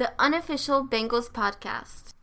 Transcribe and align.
the 0.00 0.10
unofficial 0.18 0.82
Bengals 0.82 1.30
podcast. 1.30 2.14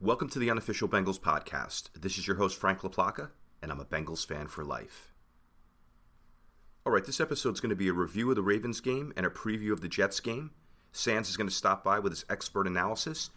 Welcome 0.00 0.28
to 0.28 0.38
the 0.38 0.48
unofficial 0.48 0.88
Bengals 0.88 1.18
podcast. 1.18 1.88
This 2.00 2.16
is 2.16 2.28
your 2.28 2.36
host, 2.36 2.56
Frank 2.56 2.82
LaPlaca, 2.82 3.30
and 3.60 3.72
I'm 3.72 3.80
a 3.80 3.84
Bengals 3.84 4.24
fan 4.24 4.46
for 4.46 4.64
life. 4.64 5.12
All 6.84 6.92
right, 6.92 7.04
this 7.04 7.20
episode 7.20 7.54
is 7.54 7.60
going 7.60 7.70
to 7.70 7.74
be 7.74 7.88
a 7.88 7.92
review 7.92 8.30
of 8.30 8.36
the 8.36 8.42
Ravens 8.42 8.80
game 8.80 9.12
and 9.16 9.26
a 9.26 9.30
preview 9.30 9.72
of 9.72 9.80
the 9.80 9.88
Jets 9.88 10.20
game. 10.20 10.52
Sans 10.92 11.28
is 11.28 11.36
going 11.36 11.48
to 11.48 11.52
stop 11.52 11.82
by 11.82 11.98
with 11.98 12.12
his 12.12 12.24
expert 12.30 12.68
analysis, 12.68 13.30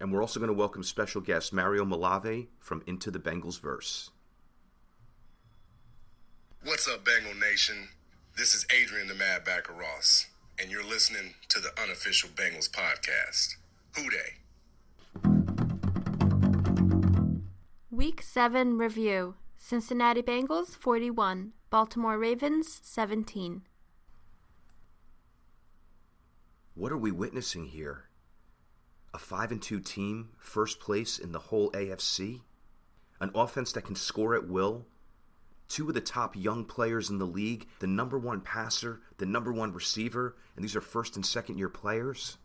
and 0.00 0.10
we're 0.10 0.22
also 0.22 0.40
going 0.40 0.48
to 0.48 0.54
welcome 0.54 0.84
special 0.84 1.20
guest 1.20 1.52
Mario 1.52 1.84
Malave 1.84 2.46
from 2.58 2.82
Into 2.86 3.10
the 3.10 3.18
Bengals 3.18 3.60
Verse. 3.60 4.10
What's 6.64 6.88
up, 6.88 7.04
Bengal 7.04 7.34
Nation? 7.34 7.88
This 8.38 8.54
is 8.54 8.64
Adrian 8.74 9.06
the 9.06 9.14
Madd 9.14 9.44
Backer 9.44 9.74
Ross 9.74 10.28
and 10.58 10.70
you're 10.70 10.84
listening 10.84 11.34
to 11.48 11.60
the 11.60 11.70
unofficial 11.82 12.30
Bengals 12.30 12.70
podcast. 12.70 13.56
Who 13.96 14.10
Dey? 14.10 14.36
Week 17.90 18.22
7 18.22 18.78
review 18.78 19.34
Cincinnati 19.56 20.22
Bengals 20.22 20.76
41, 20.76 21.52
Baltimore 21.70 22.18
Ravens 22.18 22.80
17. 22.82 23.62
What 26.74 26.92
are 26.92 26.98
we 26.98 27.10
witnessing 27.10 27.66
here? 27.66 28.04
A 29.14 29.18
5 29.18 29.52
and 29.52 29.62
2 29.62 29.80
team, 29.80 30.30
first 30.38 30.78
place 30.78 31.18
in 31.18 31.32
the 31.32 31.38
whole 31.38 31.70
AFC? 31.72 32.42
An 33.18 33.30
offense 33.34 33.72
that 33.72 33.84
can 33.84 33.94
score 33.94 34.34
at 34.34 34.46
will 34.46 34.86
two 35.68 35.88
of 35.88 35.94
the 35.94 36.00
top 36.00 36.36
young 36.36 36.64
players 36.64 37.10
in 37.10 37.18
the 37.18 37.26
league, 37.26 37.66
the 37.80 37.86
number 37.86 38.18
one 38.18 38.40
passer, 38.40 39.00
the 39.18 39.26
number 39.26 39.52
one 39.52 39.72
receiver, 39.72 40.36
and 40.54 40.64
these 40.64 40.76
are 40.76 40.80
first 40.80 41.16
and 41.16 41.26
second 41.26 41.58
year 41.58 41.68
players. 41.68 42.38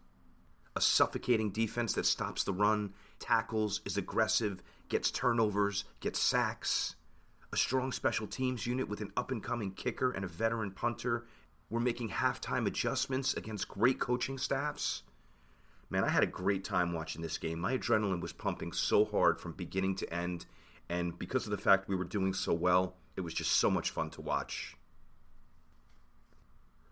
A 0.76 0.82
suffocating 0.82 1.52
defense 1.52 1.94
that 1.94 2.06
stops 2.06 2.44
the 2.44 2.54
run, 2.54 2.94
tackles, 3.20 3.82
is 3.86 3.98
aggressive, 3.98 4.64
gets 4.88 5.12
turnovers, 5.12 5.84
gets 6.00 6.20
sacks. 6.20 6.96
A 7.52 7.58
strong 7.58 7.92
special 7.92 8.28
teams 8.28 8.66
unit 8.66 8.88
with 8.88 9.02
an 9.02 9.12
up 9.18 9.32
and 9.32 9.44
coming 9.44 9.72
kicker 9.72 10.12
and 10.12 10.24
a 10.24 10.30
veteran 10.30 10.72
punter. 10.72 11.26
We're 11.70 11.82
making 11.82 12.10
halftime 12.10 12.66
adjustments 12.66 13.34
against 13.34 13.68
great 13.68 14.00
coaching 14.00 14.38
staffs. 14.38 15.04
Man, 15.90 16.06
I 16.06 16.10
had 16.10 16.24
a 16.24 16.28
great 16.28 16.64
time 16.64 16.94
watching 16.94 17.22
this 17.22 17.38
game. 17.38 17.60
My 17.60 17.78
adrenaline 17.78 18.22
was 18.22 18.32
pumping 18.32 18.72
so 18.72 19.04
hard 19.04 19.42
from 19.42 19.52
beginning 19.52 19.96
to 19.96 20.14
end, 20.14 20.46
and 20.88 21.20
because 21.20 21.46
of 21.46 21.52
the 21.52 21.58
fact 21.58 21.90
we 21.90 21.98
were 21.98 22.06
doing 22.06 22.34
so 22.34 22.54
well, 22.54 22.96
it 23.16 23.22
was 23.22 23.34
just 23.34 23.52
so 23.52 23.70
much 23.70 23.90
fun 23.90 24.10
to 24.12 24.22
watch. 24.22 24.76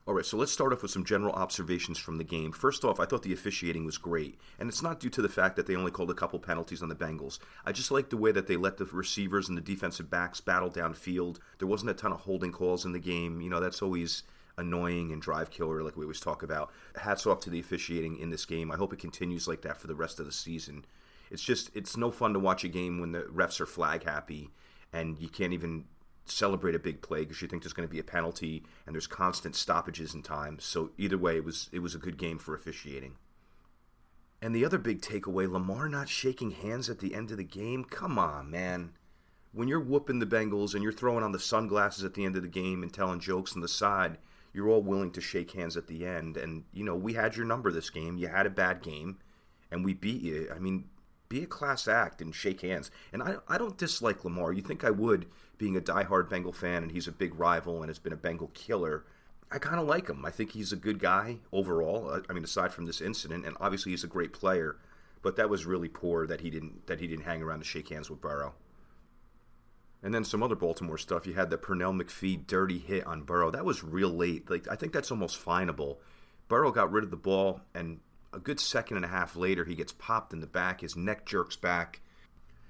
All 0.10 0.16
right, 0.16 0.26
so 0.26 0.38
let's 0.38 0.52
start 0.52 0.74
off 0.74 0.82
with 0.82 0.90
some 0.90 1.06
general 1.06 1.34
observations 1.36 2.00
from 2.00 2.18
the 2.18 2.24
game. 2.24 2.52
First 2.52 2.84
off, 2.84 3.00
I 3.00 3.06
thought 3.06 3.22
the 3.22 3.32
officiating 3.32 3.86
was 3.86 4.00
great, 4.00 4.40
and 4.58 4.68
it's 4.68 4.82
not 4.82 5.00
due 5.00 5.12
to 5.12 5.22
the 5.22 5.30
fact 5.30 5.56
that 5.56 5.68
they 5.68 5.76
only 5.76 5.92
called 5.92 6.10
a 6.10 6.16
couple 6.16 6.40
penalties 6.40 6.82
on 6.82 6.90
the 6.90 6.96
Bengals. 6.96 7.38
I 7.64 7.72
just 7.72 7.92
like 7.92 8.10
the 8.10 8.18
way 8.18 8.32
that 8.32 8.48
they 8.48 8.56
let 8.56 8.78
the 8.78 8.86
receivers 8.86 9.48
and 9.48 9.56
the 9.56 9.62
defensive 9.62 10.10
backs 10.10 10.42
battle 10.42 10.72
downfield. 10.72 11.38
There 11.60 11.68
wasn't 11.68 11.92
a 11.92 11.94
ton 11.94 12.12
of 12.12 12.22
holding 12.22 12.52
calls 12.52 12.86
in 12.86 12.92
the 12.92 13.00
game. 13.00 13.40
You 13.40 13.52
know, 13.52 13.60
that's 13.60 13.84
always 13.84 14.24
annoying 14.58 15.12
and 15.12 15.22
drive 15.22 15.52
killer, 15.52 15.84
like 15.84 15.96
we 15.96 16.06
always 16.06 16.20
talk 16.20 16.42
about. 16.42 16.72
Hats 16.96 17.28
off 17.28 17.40
to 17.42 17.52
the 17.52 17.60
officiating 17.60 18.18
in 18.18 18.32
this 18.32 18.46
game. 18.46 18.72
I 18.72 18.78
hope 18.78 18.94
it 18.94 19.00
continues 19.00 19.48
like 19.48 19.62
that 19.62 19.78
for 19.78 19.86
the 19.86 19.94
rest 19.96 20.20
of 20.20 20.26
the 20.26 20.32
season. 20.32 20.86
It's 21.30 21.44
just, 21.44 21.70
it's 21.76 21.96
no 21.96 22.10
fun 22.10 22.34
to 22.34 22.40
watch 22.40 22.64
a 22.64 22.68
game 22.68 23.00
when 23.00 23.12
the 23.12 23.22
refs 23.22 23.62
are 23.62 23.68
flag 23.68 24.06
happy 24.06 24.50
and 24.92 25.20
you 25.20 25.30
can't 25.30 25.54
even 25.54 25.86
celebrate 26.32 26.76
a 26.76 26.80
big 26.80 27.02
play 27.02 27.22
because 27.22 27.42
you 27.42 27.48
think 27.48 27.64
there's 27.64 27.74
going 27.74 27.88
to 27.88 27.92
be 27.92 28.00
a 28.00 28.04
penalty 28.04 28.64
and 28.86 28.96
there's 28.96 29.08
constant 29.08 29.56
stoppages 29.56 30.14
in 30.14 30.22
time. 30.22 30.58
So 30.60 30.92
either 30.98 31.18
way, 31.18 31.38
it 31.38 31.44
was 31.44 31.70
it 31.72 31.80
was 31.80 31.96
a 31.96 32.00
good 32.00 32.18
game 32.18 32.38
for 32.38 32.54
officiating. 32.54 33.16
And 34.42 34.56
the 34.56 34.64
other 34.64 34.78
big 34.78 35.02
takeaway, 35.02 35.52
Lamar 35.52 35.90
not 35.90 36.08
shaking 36.08 36.52
hands 36.52 36.90
at 36.90 37.00
the 37.00 37.14
end 37.14 37.32
of 37.32 37.38
the 37.38 37.44
game. 37.44 37.84
Come 37.84 38.18
on, 38.18 38.50
man. 38.50 38.92
When 39.52 39.68
you're 39.68 39.82
whooping 39.82 40.20
the 40.20 40.26
Bengals 40.26 40.74
and 40.74 40.84
you're 40.84 40.94
throwing 40.94 41.24
on 41.24 41.32
the 41.32 41.40
sunglasses 41.40 42.04
at 42.06 42.14
the 42.14 42.24
end 42.24 42.36
of 42.36 42.44
the 42.44 42.48
game 42.48 42.84
and 42.84 42.94
telling 42.94 43.20
jokes 43.20 43.56
on 43.56 43.62
the 43.62 43.68
side, 43.68 44.18
you're 44.54 44.70
all 44.70 44.82
willing 44.82 45.12
to 45.12 45.22
shake 45.22 45.52
hands 45.52 45.76
at 45.76 45.88
the 45.88 46.06
end. 46.06 46.38
And, 46.38 46.64
you 46.72 46.84
know, 46.84 46.96
we 46.96 47.14
had 47.14 47.36
your 47.36 47.46
number 47.46 47.72
this 47.72 47.90
game. 47.90 48.18
You 48.18 48.28
had 48.28 48.46
a 48.46 48.52
bad 48.52 48.82
game, 48.82 49.18
and 49.72 49.84
we 49.84 49.94
beat 49.94 50.22
you. 50.22 50.50
I 50.56 50.60
mean, 50.60 50.86
be 51.30 51.44
a 51.44 51.48
class 51.48 51.88
act 51.88 52.22
and 52.22 52.34
shake 52.34 52.62
hands. 52.62 52.90
And 53.14 53.22
I, 53.22 53.36
I 53.48 53.58
don't 53.58 53.78
dislike 53.78 54.26
Lamar. 54.26 54.52
You 54.52 54.62
think 54.62 54.84
I 54.84 54.90
would, 54.90 55.28
being 55.58 55.78
a 55.78 55.82
diehard 55.82 56.30
Bengal 56.30 56.52
fan, 56.52 56.84
and 56.84 56.92
he's 56.92 57.08
a 57.08 57.12
big 57.12 57.40
rival 57.40 57.82
and 57.82 57.90
has 57.90 58.00
been 58.00 58.14
a 58.14 58.18
Bengal 58.18 58.50
killer. 58.54 59.06
I 59.52 59.60
kind 59.60 59.80
of 59.80 59.88
like 59.88 60.08
him. 60.08 60.26
I 60.26 60.32
think 60.32 60.52
he's 60.52 60.74
a 60.74 60.76
good 60.76 61.00
guy 61.00 61.38
overall. 61.52 62.10
Uh, 62.10 62.22
I 62.30 62.34
mean, 62.34 62.44
aside 62.44 62.74
from 62.74 62.86
this 62.86 63.02
incident, 63.02 63.46
and 63.46 63.56
obviously 63.60 63.92
he's 63.92 64.04
a 64.04 64.08
great 64.08 64.34
player, 64.34 64.78
but 65.22 65.36
that 65.38 65.50
was 65.50 65.66
really 65.66 65.90
poor 65.90 66.28
that 66.28 66.42
he 66.42 66.50
didn't 66.50 66.88
that 66.88 67.00
he 67.00 67.08
didn't 67.08 67.26
hang 67.26 67.42
around 67.42 67.60
to 67.60 67.66
shake 67.66 67.90
hands 67.90 68.10
with 68.10 68.22
Burrow. 68.22 68.54
And 70.02 70.14
then 70.14 70.24
some 70.24 70.42
other 70.42 70.56
Baltimore 70.56 70.98
stuff. 70.98 71.28
You 71.28 71.34
had 71.34 71.50
the 71.50 71.58
Pernell 71.58 72.00
McPhee 72.00 72.48
dirty 72.48 72.78
hit 72.78 73.06
on 73.06 73.24
Burrow. 73.24 73.52
That 73.52 73.66
was 73.66 73.84
real 73.84 74.10
late. 74.10 74.50
Like 74.50 74.68
I 74.70 74.76
think 74.76 74.94
that's 74.94 75.12
almost 75.12 75.38
finable. 75.38 76.00
Burrow 76.48 76.72
got 76.72 76.92
rid 76.92 77.04
of 77.04 77.12
the 77.12 77.18
ball, 77.18 77.62
and 77.74 78.00
a 78.34 78.40
good 78.40 78.60
second 78.60 78.98
and 78.98 79.06
a 79.06 79.10
half 79.10 79.36
later, 79.36 79.66
he 79.66 79.76
gets 79.76 79.92
popped 79.92 80.34
in 80.34 80.40
the 80.40 80.48
back. 80.48 80.82
His 80.82 80.96
neck 80.96 81.26
jerks 81.26 81.56
back. 81.56 82.02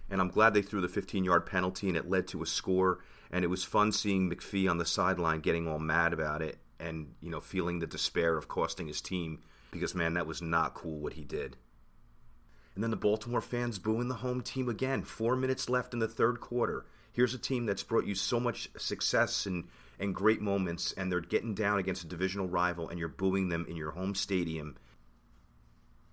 And 0.09 0.21
I'm 0.21 0.29
glad 0.29 0.53
they 0.53 0.61
threw 0.61 0.81
the 0.81 0.87
15 0.87 1.23
yard 1.23 1.45
penalty 1.45 1.87
and 1.87 1.97
it 1.97 2.09
led 2.09 2.27
to 2.29 2.41
a 2.41 2.47
score. 2.47 2.99
And 3.31 3.43
it 3.43 3.49
was 3.49 3.63
fun 3.63 3.91
seeing 3.91 4.29
McPhee 4.29 4.69
on 4.69 4.77
the 4.77 4.85
sideline 4.85 5.41
getting 5.41 5.67
all 5.67 5.79
mad 5.79 6.13
about 6.13 6.41
it 6.41 6.57
and, 6.79 7.13
you 7.21 7.29
know, 7.29 7.39
feeling 7.39 7.79
the 7.79 7.87
despair 7.87 8.37
of 8.37 8.47
costing 8.47 8.87
his 8.87 9.01
team 9.01 9.41
because, 9.71 9.93
man, 9.93 10.15
that 10.15 10.25
was 10.25 10.41
not 10.41 10.73
cool 10.73 10.99
what 10.99 11.13
he 11.13 11.23
did. 11.23 11.57
And 12.73 12.83
then 12.83 12.91
the 12.91 12.97
Baltimore 12.97 13.41
fans 13.41 13.77
booing 13.77 14.07
the 14.07 14.15
home 14.15 14.41
team 14.41 14.69
again. 14.69 15.03
Four 15.03 15.35
minutes 15.35 15.69
left 15.69 15.93
in 15.93 15.99
the 15.99 16.07
third 16.07 16.39
quarter. 16.39 16.85
Here's 17.11 17.33
a 17.33 17.39
team 17.39 17.65
that's 17.65 17.83
brought 17.83 18.05
you 18.05 18.15
so 18.15 18.39
much 18.39 18.69
success 18.77 19.45
and, 19.45 19.67
and 19.99 20.15
great 20.15 20.41
moments, 20.41 20.93
and 20.93 21.11
they're 21.11 21.19
getting 21.19 21.53
down 21.53 21.79
against 21.79 22.03
a 22.03 22.07
divisional 22.07 22.47
rival, 22.47 22.87
and 22.87 22.97
you're 22.97 23.09
booing 23.09 23.49
them 23.49 23.65
in 23.67 23.75
your 23.75 23.91
home 23.91 24.15
stadium 24.15 24.77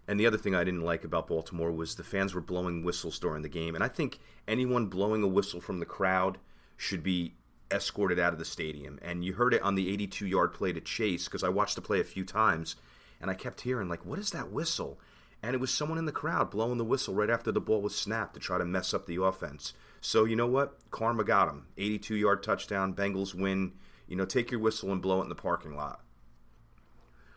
and 0.09 0.21
the 0.21 0.27
other 0.27 0.39
thing 0.39 0.55
I 0.55 0.65
didn't 0.65 0.84
like 0.84 1.05
about 1.05 1.27
Baltimore 1.27 1.72
was 1.72 1.94
the 1.94 2.05
fans 2.05 2.34
were 2.34 2.41
blowing 2.41 2.84
whistles 2.84 3.19
during 3.19 3.43
the 3.43 3.49
game. 3.49 3.75
And 3.75 3.83
I 3.83 3.89
think 3.89 4.21
anyone 4.47 4.87
blowing 4.87 5.22
a 5.22 5.28
whistle 5.28 5.61
from 5.61 5.81
the 5.81 5.87
crowd 5.87 6.39
should 6.77 7.03
be 7.03 7.34
escorted 7.71 8.19
out 8.19 8.33
of 8.33 8.39
the 8.39 8.44
stadium. 8.44 8.99
And 9.03 9.25
you 9.25 9.34
heard 9.34 9.53
it 9.53 9.62
on 9.62 9.75
the 9.75 9.93
82 9.93 10.27
yard 10.27 10.55
play 10.55 10.72
to 10.72 10.81
Chase 10.81 11.25
because 11.25 11.43
I 11.43 11.49
watched 11.49 11.75
the 11.75 11.83
play 11.83 12.00
a 12.00 12.05
few 12.05 12.25
times 12.25 12.77
and 13.21 13.31
I 13.31 13.34
kept 13.34 13.62
hearing, 13.62 13.89
like, 13.89 14.05
what 14.05 14.19
is 14.19 14.31
that 14.31 14.53
whistle? 14.53 15.00
And 15.43 15.55
it 15.55 15.61
was 15.61 15.72
someone 15.72 15.99
in 15.99 16.06
the 16.06 16.12
crowd 16.12 16.50
blowing 16.50 16.78
the 16.78 16.84
whistle 16.84 17.15
right 17.15 17.31
after 17.31 17.50
the 17.50 17.61
ball 17.61 17.83
was 17.83 17.94
snapped 17.94 18.34
to 18.34 18.41
try 18.41 18.59
to 18.59 18.65
mess 18.65 18.94
up 18.94 19.06
the 19.06 19.21
offense. 19.23 19.73
So, 20.00 20.25
you 20.25 20.37
know 20.37 20.47
what? 20.47 20.78
Karma 20.91 21.25
got 21.25 21.49
him. 21.49 21.67
82 21.77 22.15
yard 22.15 22.43
touchdown. 22.43 22.94
Bengals 22.94 23.34
win. 23.34 23.73
You 24.06 24.15
know, 24.15 24.25
take 24.25 24.53
your 24.53 24.61
whistle 24.61 24.93
and 24.93 25.03
blow 25.03 25.21
it 25.21 25.25
in 25.25 25.28
the 25.28 25.34
parking 25.34 25.75
lot. 25.75 26.00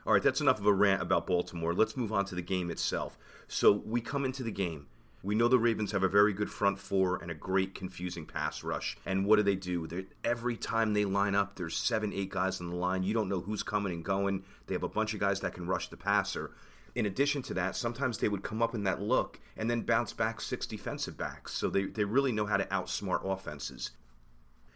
All 0.06 0.14
right, 0.14 0.24
that's 0.24 0.42
enough 0.42 0.60
of 0.60 0.66
a 0.66 0.74
rant 0.74 1.02
about 1.02 1.28
Baltimore. 1.28 1.74
Let's 1.74 1.98
move 1.98 2.14
on 2.14 2.26
to 2.26 2.36
the 2.36 2.42
game 2.42 2.72
itself. 2.72 3.18
So 3.48 3.72
we 3.72 4.02
come 4.02 4.26
into 4.26 4.44
the 4.44 4.52
game. 4.52 4.88
We 5.22 5.36
know 5.36 5.50
the 5.50 5.60
Ravens 5.60 5.92
have 5.92 6.04
a 6.04 6.08
very 6.08 6.32
good 6.32 6.50
front 6.50 6.80
four 6.80 7.18
and 7.18 7.30
a 7.30 7.36
great 7.36 7.76
confusing 7.76 8.26
pass 8.26 8.64
rush. 8.64 8.98
And 9.06 9.26
what 9.26 9.36
do 9.36 9.44
they 9.44 9.56
do? 9.56 9.86
They're, 9.86 10.06
every 10.24 10.56
time 10.56 10.94
they 10.94 11.04
line 11.04 11.36
up, 11.36 11.56
there's 11.56 11.76
seven, 11.76 12.14
eight 12.14 12.30
guys 12.30 12.62
on 12.62 12.70
the 12.70 12.76
line. 12.78 13.04
You 13.04 13.14
don't 13.14 13.28
know 13.28 13.42
who's 13.42 13.62
coming 13.62 13.92
and 13.92 14.06
going. 14.06 14.46
They 14.68 14.76
have 14.76 14.84
a 14.84 14.88
bunch 14.88 15.14
of 15.14 15.20
guys 15.20 15.42
that 15.42 15.54
can 15.54 15.68
rush 15.68 15.90
the 15.90 15.98
passer. 15.98 16.52
In 16.96 17.06
addition 17.06 17.42
to 17.44 17.54
that, 17.56 17.76
sometimes 17.76 18.18
they 18.18 18.30
would 18.30 18.44
come 18.44 18.62
up 18.62 18.74
in 18.74 18.84
that 18.86 19.02
look 19.02 19.42
and 19.58 19.70
then 19.70 19.82
bounce 19.82 20.14
back 20.14 20.40
six 20.40 20.66
defensive 20.66 21.18
backs. 21.18 21.54
So 21.54 21.70
they, 21.70 21.84
they 21.84 22.06
really 22.06 22.32
know 22.32 22.46
how 22.46 22.58
to 22.58 22.66
outsmart 22.66 23.26
offenses. 23.30 23.92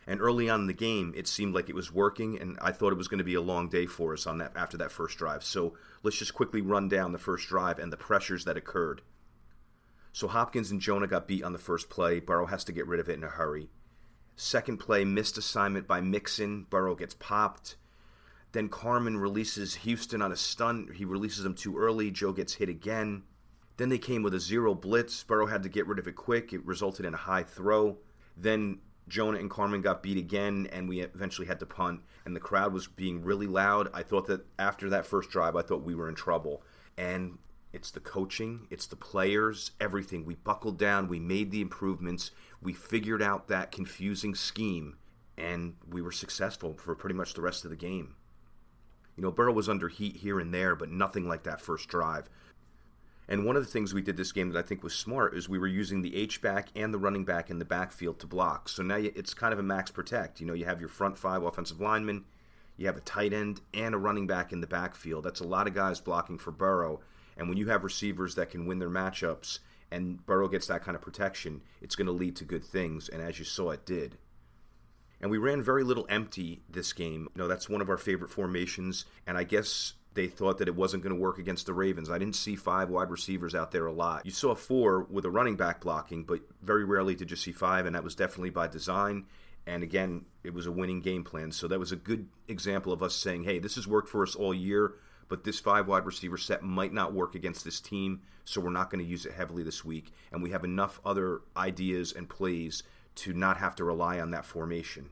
And 0.05 0.19
early 0.19 0.49
on 0.49 0.61
in 0.61 0.67
the 0.67 0.73
game, 0.73 1.13
it 1.15 1.27
seemed 1.27 1.55
like 1.55 1.69
it 1.69 1.75
was 1.75 1.93
working, 1.93 2.39
and 2.39 2.57
I 2.61 2.71
thought 2.71 2.91
it 2.91 2.97
was 2.97 3.07
going 3.07 3.19
to 3.19 3.23
be 3.23 3.35
a 3.35 3.41
long 3.41 3.69
day 3.69 3.85
for 3.85 4.13
us 4.13 4.27
on 4.27 4.37
that 4.39 4.51
after 4.55 4.77
that 4.77 4.91
first 4.91 5.17
drive. 5.17 5.43
So 5.43 5.75
let's 6.03 6.17
just 6.17 6.33
quickly 6.33 6.61
run 6.61 6.89
down 6.89 7.13
the 7.13 7.17
first 7.17 7.47
drive 7.47 7.79
and 7.79 7.91
the 7.91 7.97
pressures 7.97 8.43
that 8.45 8.57
occurred. 8.57 9.01
So 10.11 10.27
Hopkins 10.27 10.71
and 10.71 10.81
Jonah 10.81 11.07
got 11.07 11.27
beat 11.27 11.43
on 11.43 11.53
the 11.53 11.59
first 11.59 11.89
play. 11.89 12.19
Burrow 12.19 12.45
has 12.47 12.63
to 12.65 12.71
get 12.71 12.87
rid 12.87 12.99
of 12.99 13.09
it 13.09 13.17
in 13.17 13.23
a 13.23 13.29
hurry. 13.29 13.69
Second 14.35 14.77
play, 14.77 15.05
missed 15.05 15.37
assignment 15.37 15.87
by 15.87 16.01
Mixon. 16.01 16.67
Burrow 16.69 16.95
gets 16.95 17.13
popped. 17.13 17.75
Then 18.51 18.69
Carman 18.69 19.17
releases 19.17 19.75
Houston 19.75 20.21
on 20.21 20.31
a 20.31 20.35
stunt. 20.35 20.95
He 20.95 21.05
releases 21.05 21.45
him 21.45 21.55
too 21.55 21.77
early. 21.77 22.11
Joe 22.11 22.31
gets 22.31 22.55
hit 22.55 22.69
again. 22.69 23.23
Then 23.77 23.89
they 23.89 23.97
came 23.97 24.21
with 24.21 24.35
a 24.35 24.39
zero 24.39 24.75
blitz. 24.75 25.23
Burrow 25.23 25.47
had 25.47 25.63
to 25.63 25.69
get 25.69 25.87
rid 25.87 25.97
of 25.97 26.07
it 26.07 26.15
quick. 26.15 26.53
It 26.53 26.65
resulted 26.65 27.05
in 27.05 27.15
a 27.15 27.17
high 27.17 27.43
throw. 27.43 27.97
Then 28.37 28.79
Jonah 29.07 29.39
and 29.39 29.49
Carman 29.49 29.81
got 29.81 30.03
beat 30.03 30.17
again, 30.17 30.67
and 30.71 30.87
we 30.87 31.01
eventually 31.01 31.47
had 31.47 31.59
to 31.59 31.65
punt. 31.65 32.01
And 32.25 32.35
the 32.35 32.39
crowd 32.39 32.73
was 32.73 32.87
being 32.87 33.23
really 33.23 33.47
loud. 33.47 33.89
I 33.93 34.03
thought 34.03 34.27
that 34.27 34.45
after 34.57 34.89
that 34.89 35.05
first 35.05 35.29
drive, 35.29 35.55
I 35.55 35.61
thought 35.61 35.83
we 35.83 35.95
were 35.95 36.09
in 36.09 36.15
trouble. 36.15 36.63
And 36.97 37.37
it's 37.73 37.89
the 37.89 37.99
coaching, 37.99 38.67
it's 38.69 38.85
the 38.85 38.95
players, 38.95 39.71
everything. 39.81 40.25
We 40.25 40.35
buckled 40.35 40.77
down, 40.77 41.07
we 41.07 41.19
made 41.19 41.51
the 41.51 41.61
improvements, 41.61 42.31
we 42.61 42.71
figured 42.71 43.21
out 43.21 43.47
that 43.47 43.71
confusing 43.71 44.35
scheme, 44.35 44.97
and 45.37 45.75
we 45.89 46.01
were 46.01 46.11
successful 46.11 46.75
for 46.77 46.93
pretty 46.93 47.15
much 47.15 47.33
the 47.33 47.41
rest 47.41 47.63
of 47.65 47.71
the 47.71 47.75
game. 47.75 48.15
You 49.15 49.23
know, 49.23 49.31
Burrow 49.31 49.53
was 49.53 49.69
under 49.69 49.89
heat 49.89 50.17
here 50.17 50.39
and 50.39 50.53
there, 50.53 50.75
but 50.75 50.91
nothing 50.91 51.27
like 51.27 51.43
that 51.43 51.61
first 51.61 51.87
drive. 51.87 52.29
And 53.27 53.45
one 53.45 53.55
of 53.55 53.65
the 53.65 53.71
things 53.71 53.93
we 53.93 54.01
did 54.01 54.17
this 54.17 54.31
game 54.31 54.49
that 54.49 54.59
I 54.59 54.67
think 54.67 54.83
was 54.83 54.93
smart 54.93 55.33
is 55.33 55.47
we 55.47 55.59
were 55.59 55.67
using 55.67 56.01
the 56.01 56.15
H 56.15 56.41
back 56.41 56.69
and 56.75 56.93
the 56.93 56.97
running 56.97 57.23
back 57.23 57.49
in 57.49 57.59
the 57.59 57.65
backfield 57.65 58.19
to 58.19 58.27
block. 58.27 58.67
So 58.67 58.83
now 58.83 58.97
it's 58.97 59.33
kind 59.33 59.53
of 59.53 59.59
a 59.59 59.63
max 59.63 59.91
protect. 59.91 60.41
You 60.41 60.45
know, 60.45 60.53
you 60.53 60.65
have 60.65 60.79
your 60.79 60.89
front 60.89 61.17
five 61.17 61.43
offensive 61.43 61.79
linemen, 61.79 62.25
you 62.75 62.87
have 62.87 62.97
a 62.97 63.01
tight 63.01 63.33
end 63.33 63.61
and 63.73 63.95
a 63.95 63.97
running 63.97 64.27
back 64.27 64.51
in 64.51 64.61
the 64.61 64.67
backfield. 64.67 65.23
That's 65.23 65.39
a 65.39 65.47
lot 65.47 65.67
of 65.67 65.73
guys 65.73 66.01
blocking 66.01 66.37
for 66.37 66.51
Burrow. 66.51 66.99
And 67.37 67.47
when 67.47 67.57
you 67.57 67.67
have 67.69 67.83
receivers 67.83 68.35
that 68.35 68.49
can 68.49 68.65
win 68.65 68.79
their 68.79 68.89
matchups 68.89 69.59
and 69.91 70.23
Burrow 70.25 70.47
gets 70.47 70.67
that 70.67 70.83
kind 70.83 70.95
of 70.95 71.01
protection, 71.01 71.61
it's 71.81 71.95
going 71.95 72.07
to 72.07 72.11
lead 72.11 72.35
to 72.37 72.45
good 72.45 72.63
things. 72.63 73.09
And 73.09 73.21
as 73.21 73.39
you 73.39 73.45
saw, 73.45 73.71
it 73.71 73.85
did. 73.85 74.17
And 75.21 75.31
we 75.31 75.37
ran 75.37 75.61
very 75.61 75.83
little 75.83 76.05
empty 76.09 76.63
this 76.69 76.91
game. 76.91 77.29
You 77.33 77.43
know, 77.43 77.47
that's 77.47 77.69
one 77.69 77.79
of 77.79 77.89
our 77.89 77.97
favorite 77.97 78.29
formations. 78.29 79.05
And 79.25 79.37
I 79.37 79.43
guess 79.45 79.93
they 80.13 80.27
thought 80.27 80.57
that 80.59 80.67
it 80.67 80.75
wasn't 80.75 81.03
going 81.03 81.15
to 81.15 81.21
work 81.21 81.37
against 81.37 81.65
the 81.65 81.73
Ravens. 81.73 82.09
I 82.09 82.17
didn't 82.17 82.35
see 82.35 82.55
five 82.55 82.89
wide 82.89 83.09
receivers 83.09 83.55
out 83.55 83.71
there 83.71 83.85
a 83.85 83.91
lot. 83.93 84.25
You 84.25 84.31
saw 84.31 84.55
four 84.55 85.03
with 85.03 85.25
a 85.25 85.29
running 85.29 85.55
back 85.55 85.81
blocking, 85.81 86.23
but 86.23 86.41
very 86.61 86.85
rarely 86.85 87.15
did 87.15 87.31
you 87.31 87.37
see 87.37 87.51
five, 87.51 87.85
and 87.85 87.95
that 87.95 88.03
was 88.03 88.15
definitely 88.15 88.51
by 88.51 88.67
design. 88.67 89.25
And 89.65 89.81
again, 89.81 90.25
it 90.43 90.53
was 90.53 90.67
a 90.67 90.71
winning 90.71 91.01
game 91.01 91.23
plan. 91.23 91.51
So 91.51 91.67
that 91.67 91.79
was 91.79 91.91
a 91.91 91.97
good 91.97 92.27
example 92.47 92.91
of 92.91 93.01
us 93.01 93.15
saying, 93.15 93.43
hey, 93.43 93.59
this 93.59 93.75
has 93.75 93.87
worked 93.87 94.09
for 94.09 94.23
us 94.23 94.35
all 94.35 94.53
year, 94.53 94.95
but 95.29 95.43
this 95.43 95.59
five 95.59 95.87
wide 95.87 96.05
receiver 96.05 96.37
set 96.37 96.61
might 96.63 96.93
not 96.93 97.13
work 97.13 97.33
against 97.33 97.63
this 97.63 97.79
team, 97.79 98.21
so 98.43 98.61
we're 98.61 98.71
not 98.71 98.89
going 98.91 99.03
to 99.03 99.09
use 99.09 99.25
it 99.25 99.33
heavily 99.33 99.63
this 99.63 99.85
week. 99.85 100.11
And 100.31 100.43
we 100.43 100.51
have 100.51 100.65
enough 100.65 100.99
other 101.05 101.41
ideas 101.55 102.11
and 102.11 102.29
plays 102.29 102.83
to 103.15 103.33
not 103.33 103.57
have 103.57 103.75
to 103.75 103.83
rely 103.83 104.19
on 104.19 104.31
that 104.31 104.45
formation. 104.45 105.09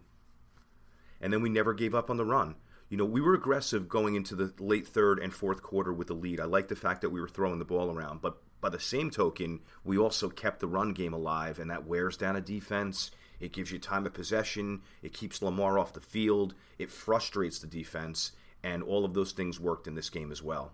And 1.22 1.32
then 1.32 1.42
we 1.42 1.50
never 1.50 1.74
gave 1.74 1.96
up 1.96 2.10
on 2.10 2.18
the 2.18 2.26
run 2.26 2.56
you 2.92 2.98
know, 2.98 3.06
we 3.06 3.22
were 3.22 3.34
aggressive 3.34 3.88
going 3.88 4.16
into 4.16 4.36
the 4.36 4.54
late 4.60 4.86
third 4.86 5.18
and 5.18 5.34
fourth 5.34 5.64
quarter 5.64 5.94
with 5.94 6.08
the 6.08 6.14
lead. 6.14 6.42
I 6.42 6.44
like 6.44 6.68
the 6.68 6.76
fact 6.76 7.00
that 7.00 7.10
we 7.10 7.22
were 7.22 7.30
throwing 7.30 7.58
the 7.58 7.64
ball 7.64 7.90
around, 7.90 8.22
but 8.22 8.42
by 8.60 8.68
the 8.68 8.82
same 8.82 9.10
token, 9.10 9.62
we 9.86 9.98
also 9.98 10.30
kept 10.30 10.60
the 10.60 10.68
run 10.68 10.92
game 10.92 11.14
alive, 11.14 11.58
and 11.58 11.72
that 11.72 11.88
wears 11.88 12.18
down 12.18 12.36
a 12.36 12.42
defense. 12.42 13.10
It 13.40 13.54
gives 13.54 13.72
you 13.72 13.80
time 13.80 14.06
of 14.06 14.14
possession. 14.14 14.82
It 15.02 15.14
keeps 15.14 15.42
Lamar 15.42 15.80
off 15.80 15.94
the 15.94 16.02
field. 16.02 16.54
It 16.78 16.92
frustrates 16.92 17.60
the 17.60 17.66
defense, 17.66 18.34
and 18.62 18.84
all 18.84 19.06
of 19.06 19.14
those 19.14 19.32
things 19.32 19.58
worked 19.58 19.88
in 19.88 19.96
this 19.96 20.10
game 20.10 20.30
as 20.30 20.44
well. 20.44 20.74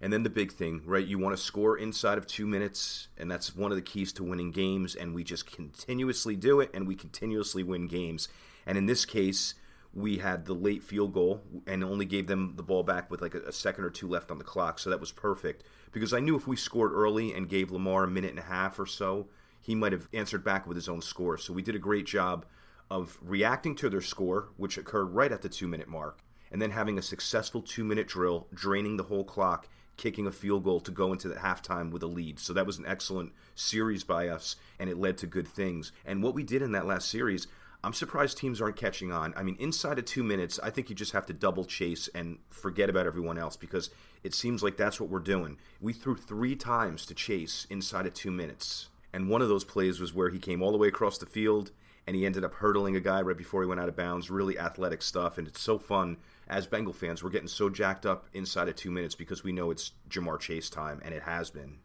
And 0.00 0.12
then 0.12 0.24
the 0.24 0.30
big 0.30 0.50
thing, 0.50 0.82
right? 0.84 1.06
You 1.06 1.20
want 1.20 1.36
to 1.36 1.40
score 1.40 1.78
inside 1.78 2.18
of 2.18 2.26
two 2.26 2.48
minutes, 2.48 3.06
and 3.16 3.30
that's 3.30 3.54
one 3.54 3.70
of 3.70 3.76
the 3.76 3.82
keys 3.82 4.12
to 4.14 4.24
winning 4.24 4.50
games. 4.50 4.96
And 4.96 5.14
we 5.14 5.22
just 5.22 5.46
continuously 5.46 6.34
do 6.34 6.58
it, 6.58 6.70
and 6.74 6.88
we 6.88 6.96
continuously 6.96 7.62
win 7.62 7.86
games. 7.86 8.28
And 8.66 8.76
in 8.76 8.86
this 8.86 9.04
case, 9.04 9.54
we 9.92 10.18
had 10.18 10.44
the 10.44 10.54
late 10.54 10.84
field 10.84 11.12
goal 11.12 11.42
and 11.66 11.82
only 11.82 12.04
gave 12.04 12.26
them 12.26 12.54
the 12.56 12.62
ball 12.62 12.82
back 12.82 13.10
with 13.10 13.20
like 13.20 13.34
a, 13.34 13.40
a, 13.40 13.52
second 13.52 13.84
or 13.84 13.90
two 13.90 14.08
left 14.08 14.30
on 14.30 14.38
the 14.38 14.44
clock. 14.44 14.78
So 14.78 14.90
that 14.90 15.00
was 15.00 15.10
perfect 15.10 15.64
because 15.90 16.14
I 16.14 16.20
knew 16.20 16.36
if 16.36 16.46
we 16.46 16.56
scored 16.56 16.92
early 16.92 17.34
and 17.34 17.48
gave 17.48 17.70
Lamar 17.70 18.04
a 18.04 18.08
minute 18.08 18.30
and 18.30 18.38
a 18.38 18.42
half 18.42 18.78
or 18.78 18.86
so, 18.86 19.28
he 19.60 19.74
might 19.74 19.92
have 19.92 20.08
answered 20.12 20.44
back 20.44 20.66
with 20.66 20.76
his 20.76 20.88
own 20.88 21.02
score. 21.02 21.36
So 21.36 21.52
we 21.52 21.62
did 21.62 21.74
a 21.74 21.80
great 21.80 22.06
job 22.06 22.46
of 22.88 23.18
reacting 23.20 23.74
to 23.76 23.90
their 23.90 24.00
score, 24.00 24.48
which 24.56 24.78
occurred 24.78 25.06
right 25.06 25.32
at 25.32 25.42
the 25.42 25.48
two 25.48 25.68
minute 25.68 25.88
mark, 25.88 26.20
and 26.50 26.62
then 26.62 26.70
having 26.70 26.98
a 26.98 27.02
successful 27.02 27.60
two 27.60 27.84
minute 27.84 28.08
drill, 28.08 28.46
draining 28.54 28.96
the 28.96 29.04
whole 29.04 29.24
clock, 29.24 29.68
kicking 29.96 30.26
a 30.26 30.32
field 30.32 30.64
goal 30.64 30.80
to 30.80 30.90
go 30.90 31.12
into 31.12 31.28
the 31.28 31.34
halftime 31.34 31.90
with 31.90 32.02
a 32.02 32.06
lead. 32.06 32.38
So 32.38 32.52
that 32.52 32.66
was 32.66 32.78
an 32.78 32.86
excellent 32.86 33.32
series 33.54 34.02
by 34.02 34.28
us, 34.28 34.56
and 34.78 34.88
it 34.88 34.98
led 34.98 35.18
to 35.18 35.26
good 35.26 35.46
things. 35.46 35.92
And 36.06 36.22
what 36.22 36.34
we 36.34 36.42
did 36.42 36.62
in 36.62 36.72
that 36.72 36.86
last 36.86 37.08
series, 37.08 37.46
I'm 37.82 37.94
surprised 37.94 38.36
teams 38.36 38.60
aren't 38.60 38.76
catching 38.76 39.10
on. 39.10 39.32
I 39.36 39.42
mean, 39.42 39.56
inside 39.58 39.98
of 39.98 40.04
two 40.04 40.22
minutes, 40.22 40.60
I 40.62 40.68
think 40.68 40.90
you 40.90 40.94
just 40.94 41.12
have 41.12 41.24
to 41.26 41.32
double 41.32 41.64
chase 41.64 42.08
and 42.14 42.38
forget 42.50 42.90
about 42.90 43.06
everyone 43.06 43.38
else 43.38 43.56
because 43.56 43.88
it 44.22 44.34
seems 44.34 44.62
like 44.62 44.76
that's 44.76 45.00
what 45.00 45.08
we're 45.08 45.18
doing. 45.18 45.56
We 45.80 45.94
threw 45.94 46.16
three 46.16 46.56
times 46.56 47.06
to 47.06 47.14
chase 47.14 47.66
inside 47.70 48.06
of 48.06 48.12
two 48.12 48.30
minutes. 48.30 48.90
And 49.14 49.30
one 49.30 49.40
of 49.40 49.48
those 49.48 49.64
plays 49.64 49.98
was 49.98 50.14
where 50.14 50.28
he 50.28 50.38
came 50.38 50.62
all 50.62 50.72
the 50.72 50.78
way 50.78 50.88
across 50.88 51.16
the 51.16 51.26
field 51.26 51.70
and 52.06 52.14
he 52.14 52.26
ended 52.26 52.44
up 52.44 52.54
hurdling 52.54 52.96
a 52.96 53.00
guy 53.00 53.22
right 53.22 53.36
before 53.36 53.62
he 53.62 53.68
went 53.68 53.80
out 53.80 53.88
of 53.88 53.96
bounds. 53.96 54.30
Really 54.30 54.58
athletic 54.58 55.00
stuff. 55.00 55.38
And 55.38 55.48
it's 55.48 55.60
so 55.60 55.78
fun. 55.78 56.18
As 56.48 56.66
Bengal 56.66 56.92
fans, 56.92 57.22
we're 57.22 57.30
getting 57.30 57.48
so 57.48 57.70
jacked 57.70 58.04
up 58.04 58.26
inside 58.34 58.68
of 58.68 58.76
two 58.76 58.90
minutes 58.90 59.14
because 59.14 59.42
we 59.42 59.52
know 59.52 59.70
it's 59.70 59.92
Ja'Marr 60.08 60.40
Chase 60.40 60.68
time, 60.68 61.00
and 61.04 61.14
it 61.14 61.22
has 61.22 61.50
been. 61.50 61.78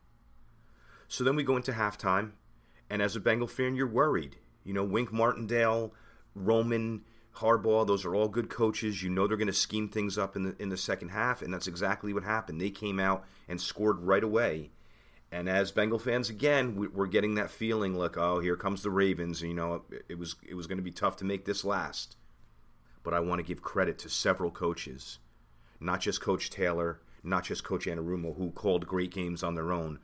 So 1.07 1.23
then 1.23 1.35
we 1.35 1.43
go 1.43 1.55
into 1.55 1.71
halftime. 1.71 2.31
And 2.89 3.01
as 3.01 3.15
a 3.15 3.19
Bengal 3.19 3.47
fan, 3.47 3.75
you're 3.75 3.87
worried 3.87 4.37
you 4.65 4.73
know, 4.73 4.83
Wink 4.83 5.13
Martindale, 5.13 5.93
Roman, 6.33 7.03
Harbaugh, 7.37 7.85
those 7.85 8.03
are 8.03 8.15
all 8.15 8.27
good 8.27 8.49
coaches. 8.49 9.03
You 9.03 9.09
know 9.09 9.27
they're 9.27 9.37
going 9.37 9.47
to 9.47 9.53
scheme 9.53 9.87
things 9.87 10.17
up 10.17 10.35
in 10.35 10.43
the 10.43 10.55
in 10.59 10.69
the 10.69 10.77
second 10.77 11.09
half, 11.09 11.41
and 11.41 11.53
that's 11.53 11.67
exactly 11.67 12.11
what 12.11 12.23
happened. 12.23 12.59
They 12.59 12.71
came 12.71 12.99
out 12.99 13.25
and 13.47 13.61
scored 13.61 14.01
right 14.01 14.23
away. 14.23 14.71
And 15.31 15.49
as 15.49 15.71
Bengal 15.71 15.99
fans, 15.99 16.29
again, 16.29 16.75
we're 16.93 17.07
getting 17.07 17.35
that 17.35 17.51
feeling 17.51 17.93
like, 17.93 18.15
oh, 18.15 18.39
here 18.39 18.55
comes 18.55 18.83
the 18.83 18.89
Ravens. 18.89 19.41
You 19.41 19.53
know, 19.53 19.83
it 20.07 20.17
was 20.17 20.35
it 20.47 20.55
was 20.55 20.67
going 20.67 20.77
to 20.77 20.83
be 20.83 20.91
tough 20.91 21.17
to 21.17 21.25
make 21.25 21.45
this 21.45 21.63
last. 21.63 22.15
But 23.03 23.13
I 23.13 23.19
want 23.19 23.39
to 23.39 23.45
give 23.45 23.61
credit 23.61 23.99
to 23.99 24.09
several 24.09 24.49
coaches, 24.49 25.19
not 25.79 26.01
just 26.01 26.21
Coach 26.21 26.49
Taylor, 26.49 27.01
not 27.23 27.43
just 27.43 27.63
Coach 27.63 27.85
Anarumo, 27.85 28.35
who 28.35 28.51
called 28.51 28.87
great 28.87 29.11
games 29.11 29.43
on 29.43 29.55
their 29.55 29.71
own, 29.71 29.99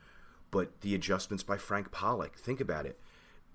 but 0.51 0.81
the 0.81 0.93
adjustments 0.93 1.43
by 1.43 1.57
Frank 1.57 1.91
Pollack. 1.91 2.35
Think 2.35 2.59
about 2.59 2.85
it 2.85 2.99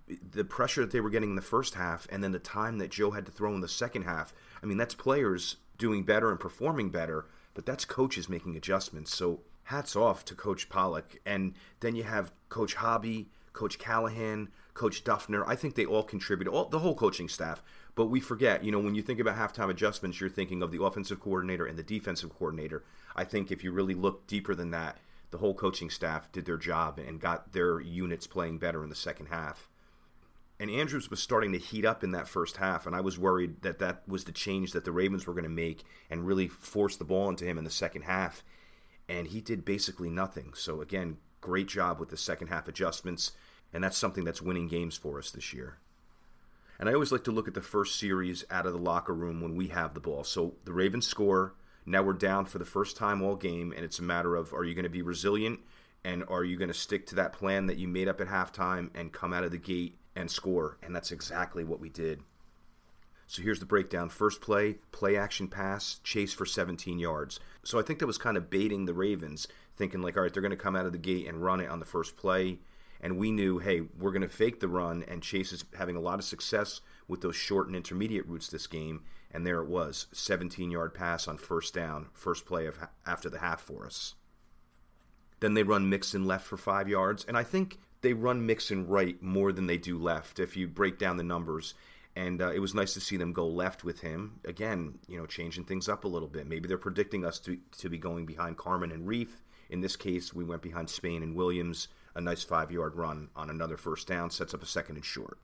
the 0.08 0.44
pressure 0.44 0.82
that 0.82 0.90
they 0.90 1.00
were 1.00 1.10
getting 1.10 1.30
in 1.30 1.36
the 1.36 1.42
first 1.42 1.74
half 1.74 2.06
and 2.10 2.22
then 2.22 2.32
the 2.32 2.38
time 2.38 2.78
that 2.78 2.90
Joe 2.90 3.10
had 3.10 3.26
to 3.26 3.32
throw 3.32 3.54
in 3.54 3.60
the 3.60 3.68
second 3.68 4.02
half. 4.02 4.32
I 4.62 4.66
mean, 4.66 4.78
that's 4.78 4.94
players 4.94 5.56
doing 5.78 6.04
better 6.04 6.30
and 6.30 6.38
performing 6.38 6.90
better, 6.90 7.26
but 7.54 7.66
that's 7.66 7.84
coaches 7.84 8.28
making 8.28 8.56
adjustments. 8.56 9.14
So 9.14 9.40
hats 9.64 9.96
off 9.96 10.24
to 10.26 10.34
Coach 10.34 10.68
Pollack. 10.68 11.20
And 11.26 11.54
then 11.80 11.96
you 11.96 12.04
have 12.04 12.32
Coach 12.48 12.74
Hobby, 12.74 13.28
Coach 13.52 13.78
Callahan, 13.78 14.48
Coach 14.74 15.02
Duffner. 15.02 15.44
I 15.46 15.56
think 15.56 15.74
they 15.74 15.86
all 15.86 16.02
contribute, 16.02 16.48
all 16.48 16.66
the 16.66 16.78
whole 16.78 16.94
coaching 16.94 17.28
staff. 17.28 17.62
But 17.94 18.06
we 18.06 18.20
forget, 18.20 18.62
you 18.62 18.70
know, 18.70 18.78
when 18.78 18.94
you 18.94 19.02
think 19.02 19.18
about 19.18 19.36
halftime 19.36 19.70
adjustments, 19.70 20.20
you're 20.20 20.30
thinking 20.30 20.62
of 20.62 20.70
the 20.70 20.82
offensive 20.82 21.18
coordinator 21.18 21.66
and 21.66 21.78
the 21.78 21.82
defensive 21.82 22.30
coordinator. 22.30 22.84
I 23.16 23.24
think 23.24 23.50
if 23.50 23.64
you 23.64 23.72
really 23.72 23.94
look 23.94 24.26
deeper 24.26 24.54
than 24.54 24.70
that, 24.72 24.98
the 25.30 25.38
whole 25.38 25.54
coaching 25.54 25.90
staff 25.90 26.30
did 26.30 26.44
their 26.44 26.58
job 26.58 26.98
and 26.98 27.18
got 27.18 27.52
their 27.52 27.80
units 27.80 28.26
playing 28.26 28.58
better 28.58 28.84
in 28.84 28.90
the 28.90 28.94
second 28.94 29.26
half 29.26 29.68
and 30.58 30.70
Andrews 30.70 31.10
was 31.10 31.20
starting 31.20 31.52
to 31.52 31.58
heat 31.58 31.84
up 31.84 32.02
in 32.02 32.12
that 32.12 32.28
first 32.28 32.56
half, 32.56 32.86
and 32.86 32.96
I 32.96 33.00
was 33.00 33.18
worried 33.18 33.62
that 33.62 33.78
that 33.80 34.02
was 34.08 34.24
the 34.24 34.32
change 34.32 34.72
that 34.72 34.84
the 34.84 34.92
Ravens 34.92 35.26
were 35.26 35.34
going 35.34 35.44
to 35.44 35.50
make 35.50 35.84
and 36.10 36.26
really 36.26 36.48
force 36.48 36.96
the 36.96 37.04
ball 37.04 37.28
into 37.28 37.44
him 37.44 37.58
in 37.58 37.64
the 37.64 37.70
second 37.70 38.02
half. 38.02 38.42
And 39.08 39.26
he 39.26 39.40
did 39.40 39.64
basically 39.64 40.08
nothing. 40.08 40.54
So, 40.54 40.80
again, 40.80 41.18
great 41.40 41.68
job 41.68 42.00
with 42.00 42.08
the 42.08 42.16
second 42.16 42.48
half 42.48 42.68
adjustments, 42.68 43.32
and 43.72 43.84
that's 43.84 43.98
something 43.98 44.24
that's 44.24 44.40
winning 44.40 44.68
games 44.68 44.96
for 44.96 45.18
us 45.18 45.30
this 45.30 45.52
year. 45.52 45.78
And 46.78 46.88
I 46.88 46.94
always 46.94 47.12
like 47.12 47.24
to 47.24 47.32
look 47.32 47.48
at 47.48 47.54
the 47.54 47.62
first 47.62 47.98
series 47.98 48.44
out 48.50 48.66
of 48.66 48.72
the 48.72 48.78
locker 48.78 49.14
room 49.14 49.40
when 49.40 49.56
we 49.56 49.68
have 49.68 49.94
the 49.94 50.00
ball. 50.00 50.24
So 50.24 50.54
the 50.64 50.72
Ravens 50.72 51.06
score. 51.06 51.54
Now 51.84 52.02
we're 52.02 52.14
down 52.14 52.46
for 52.46 52.58
the 52.58 52.64
first 52.64 52.96
time 52.96 53.22
all 53.22 53.36
game, 53.36 53.72
and 53.74 53.84
it's 53.84 53.98
a 53.98 54.02
matter 54.02 54.34
of 54.34 54.52
are 54.52 54.64
you 54.64 54.74
going 54.74 54.84
to 54.84 54.90
be 54.90 55.02
resilient 55.02 55.60
and 56.02 56.24
are 56.28 56.44
you 56.44 56.56
going 56.56 56.68
to 56.68 56.74
stick 56.74 57.06
to 57.06 57.14
that 57.16 57.32
plan 57.32 57.66
that 57.66 57.78
you 57.78 57.86
made 57.86 58.08
up 58.08 58.20
at 58.20 58.28
halftime 58.28 58.90
and 58.94 59.12
come 59.12 59.32
out 59.32 59.44
of 59.44 59.52
the 59.52 59.58
gate 59.58 59.96
and 60.16 60.30
score. 60.30 60.78
And 60.82 60.94
that's 60.94 61.12
exactly 61.12 61.62
what 61.62 61.80
we 61.80 61.88
did. 61.88 62.22
So 63.28 63.42
here's 63.42 63.60
the 63.60 63.66
breakdown. 63.66 64.08
First 64.08 64.40
play, 64.40 64.76
play 64.92 65.16
action 65.16 65.48
pass, 65.48 65.98
chase 66.04 66.32
for 66.32 66.46
17 66.46 66.98
yards. 66.98 67.40
So 67.64 67.78
I 67.78 67.82
think 67.82 67.98
that 67.98 68.06
was 68.06 68.18
kind 68.18 68.36
of 68.36 68.50
baiting 68.50 68.86
the 68.86 68.94
Ravens, 68.94 69.48
thinking 69.76 70.00
like, 70.00 70.16
all 70.16 70.22
right, 70.22 70.32
they're 70.32 70.42
going 70.42 70.50
to 70.50 70.56
come 70.56 70.76
out 70.76 70.86
of 70.86 70.92
the 70.92 70.98
gate 70.98 71.26
and 71.26 71.42
run 71.42 71.60
it 71.60 71.68
on 71.68 71.80
the 71.80 71.84
first 71.84 72.16
play. 72.16 72.58
And 73.00 73.18
we 73.18 73.30
knew, 73.30 73.58
hey, 73.58 73.82
we're 73.98 74.12
going 74.12 74.22
to 74.22 74.28
fake 74.28 74.60
the 74.60 74.68
run, 74.68 75.04
and 75.06 75.22
Chase 75.22 75.52
is 75.52 75.64
having 75.76 75.96
a 75.96 76.00
lot 76.00 76.18
of 76.18 76.24
success 76.24 76.80
with 77.06 77.20
those 77.20 77.36
short 77.36 77.66
and 77.66 77.76
intermediate 77.76 78.26
routes 78.26 78.48
this 78.48 78.66
game. 78.66 79.02
And 79.30 79.46
there 79.46 79.60
it 79.60 79.68
was, 79.68 80.06
17 80.12 80.70
yard 80.70 80.94
pass 80.94 81.28
on 81.28 81.36
first 81.36 81.74
down, 81.74 82.06
first 82.14 82.46
play 82.46 82.64
of 82.66 82.78
after 83.04 83.28
the 83.28 83.40
half 83.40 83.60
for 83.60 83.84
us. 83.84 84.14
Then 85.40 85.54
they 85.54 85.62
run 85.62 85.90
Mixon 85.90 86.24
left 86.24 86.46
for 86.46 86.56
five 86.56 86.88
yards, 86.88 87.24
and 87.24 87.36
I 87.36 87.42
think 87.42 87.78
they 88.06 88.12
run 88.12 88.46
Mixon 88.46 88.86
right 88.86 89.20
more 89.20 89.50
than 89.50 89.66
they 89.66 89.76
do 89.76 89.98
left 89.98 90.38
if 90.38 90.56
you 90.56 90.68
break 90.68 90.96
down 90.96 91.16
the 91.16 91.24
numbers. 91.24 91.74
And 92.14 92.40
uh, 92.40 92.52
it 92.52 92.60
was 92.60 92.72
nice 92.72 92.94
to 92.94 93.00
see 93.00 93.16
them 93.16 93.32
go 93.32 93.48
left 93.48 93.82
with 93.82 93.98
him. 94.00 94.38
Again, 94.44 95.00
you 95.08 95.18
know, 95.18 95.26
changing 95.26 95.64
things 95.64 95.88
up 95.88 96.04
a 96.04 96.08
little 96.08 96.28
bit. 96.28 96.46
Maybe 96.46 96.68
they're 96.68 96.78
predicting 96.78 97.24
us 97.24 97.40
to, 97.40 97.58
to 97.78 97.90
be 97.90 97.98
going 97.98 98.24
behind 98.24 98.58
Carman 98.58 98.92
and 98.92 99.08
Reiff. 99.08 99.40
In 99.68 99.80
this 99.80 99.96
case, 99.96 100.32
we 100.32 100.44
went 100.44 100.62
behind 100.62 100.88
Spain 100.88 101.24
and 101.24 101.34
Williams. 101.34 101.88
A 102.14 102.20
nice 102.20 102.44
five 102.44 102.70
yard 102.70 102.94
run 102.94 103.28
on 103.34 103.50
another 103.50 103.76
first 103.76 104.06
down 104.06 104.30
sets 104.30 104.54
up 104.54 104.62
a 104.62 104.66
second 104.66 104.94
and 104.94 105.04
short. 105.04 105.38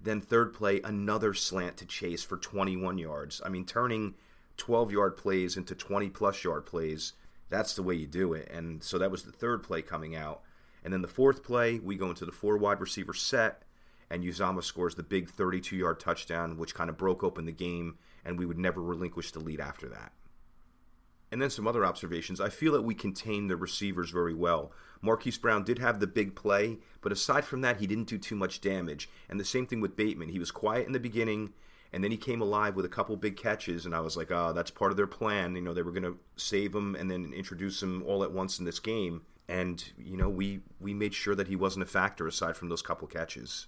Then, 0.00 0.20
third 0.20 0.52
play, 0.52 0.80
another 0.82 1.34
slant 1.34 1.76
to 1.76 1.86
Chase 1.86 2.24
for 2.24 2.36
21 2.36 2.98
yards. 2.98 3.40
I 3.46 3.48
mean, 3.48 3.64
turning 3.64 4.14
12 4.56 4.90
yard 4.90 5.16
plays 5.16 5.56
into 5.56 5.76
20 5.76 6.10
plus 6.10 6.42
yard 6.42 6.66
plays, 6.66 7.12
that's 7.48 7.74
the 7.74 7.82
way 7.84 7.94
you 7.94 8.08
do 8.08 8.32
it. 8.32 8.50
And 8.50 8.82
so 8.82 8.98
that 8.98 9.12
was 9.12 9.22
the 9.22 9.30
third 9.30 9.62
play 9.62 9.82
coming 9.82 10.16
out. 10.16 10.42
And 10.84 10.92
then 10.92 11.02
the 11.02 11.08
fourth 11.08 11.42
play, 11.42 11.78
we 11.78 11.96
go 11.96 12.08
into 12.08 12.24
the 12.24 12.32
four 12.32 12.56
wide 12.56 12.80
receiver 12.80 13.14
set, 13.14 13.62
and 14.10 14.24
Uzomah 14.24 14.64
scores 14.64 14.94
the 14.94 15.02
big 15.02 15.30
32 15.30 15.76
yard 15.76 16.00
touchdown, 16.00 16.56
which 16.56 16.74
kind 16.74 16.90
of 16.90 16.98
broke 16.98 17.22
open 17.22 17.44
the 17.44 17.52
game, 17.52 17.98
and 18.24 18.38
we 18.38 18.46
would 18.46 18.58
never 18.58 18.82
relinquish 18.82 19.30
the 19.32 19.40
lead 19.40 19.60
after 19.60 19.88
that. 19.88 20.12
And 21.30 21.40
then 21.40 21.48
some 21.48 21.66
other 21.66 21.86
observations. 21.86 22.40
I 22.40 22.50
feel 22.50 22.72
that 22.72 22.82
we 22.82 22.94
contained 22.94 23.48
the 23.48 23.56
receivers 23.56 24.10
very 24.10 24.34
well. 24.34 24.70
Marquise 25.00 25.38
Brown 25.38 25.64
did 25.64 25.78
have 25.78 25.98
the 25.98 26.06
big 26.06 26.36
play, 26.36 26.78
but 27.00 27.10
aside 27.10 27.44
from 27.44 27.62
that, 27.62 27.80
he 27.80 27.86
didn't 27.86 28.08
do 28.08 28.18
too 28.18 28.36
much 28.36 28.60
damage. 28.60 29.08
And 29.30 29.40
the 29.40 29.44
same 29.44 29.66
thing 29.66 29.80
with 29.80 29.96
Bateman. 29.96 30.28
He 30.28 30.38
was 30.38 30.50
quiet 30.50 30.86
in 30.86 30.92
the 30.92 31.00
beginning, 31.00 31.54
and 31.90 32.04
then 32.04 32.10
he 32.10 32.18
came 32.18 32.42
alive 32.42 32.76
with 32.76 32.84
a 32.84 32.90
couple 32.90 33.16
big 33.16 33.36
catches, 33.36 33.86
and 33.86 33.94
I 33.94 34.00
was 34.00 34.16
like, 34.16 34.30
oh, 34.30 34.52
that's 34.52 34.70
part 34.70 34.90
of 34.90 34.98
their 34.98 35.06
plan. 35.06 35.56
You 35.56 35.62
know, 35.62 35.72
they 35.72 35.82
were 35.82 35.90
going 35.90 36.02
to 36.02 36.18
save 36.36 36.74
him 36.74 36.94
and 36.94 37.10
then 37.10 37.32
introduce 37.34 37.82
him 37.82 38.02
all 38.06 38.22
at 38.22 38.32
once 38.32 38.58
in 38.58 38.66
this 38.66 38.78
game. 38.78 39.22
And, 39.52 39.84
you 39.98 40.16
know, 40.16 40.30
we, 40.30 40.60
we 40.80 40.94
made 40.94 41.12
sure 41.12 41.34
that 41.34 41.46
he 41.46 41.56
wasn't 41.56 41.82
a 41.82 41.86
factor 41.86 42.26
aside 42.26 42.56
from 42.56 42.70
those 42.70 42.80
couple 42.80 43.06
catches. 43.06 43.66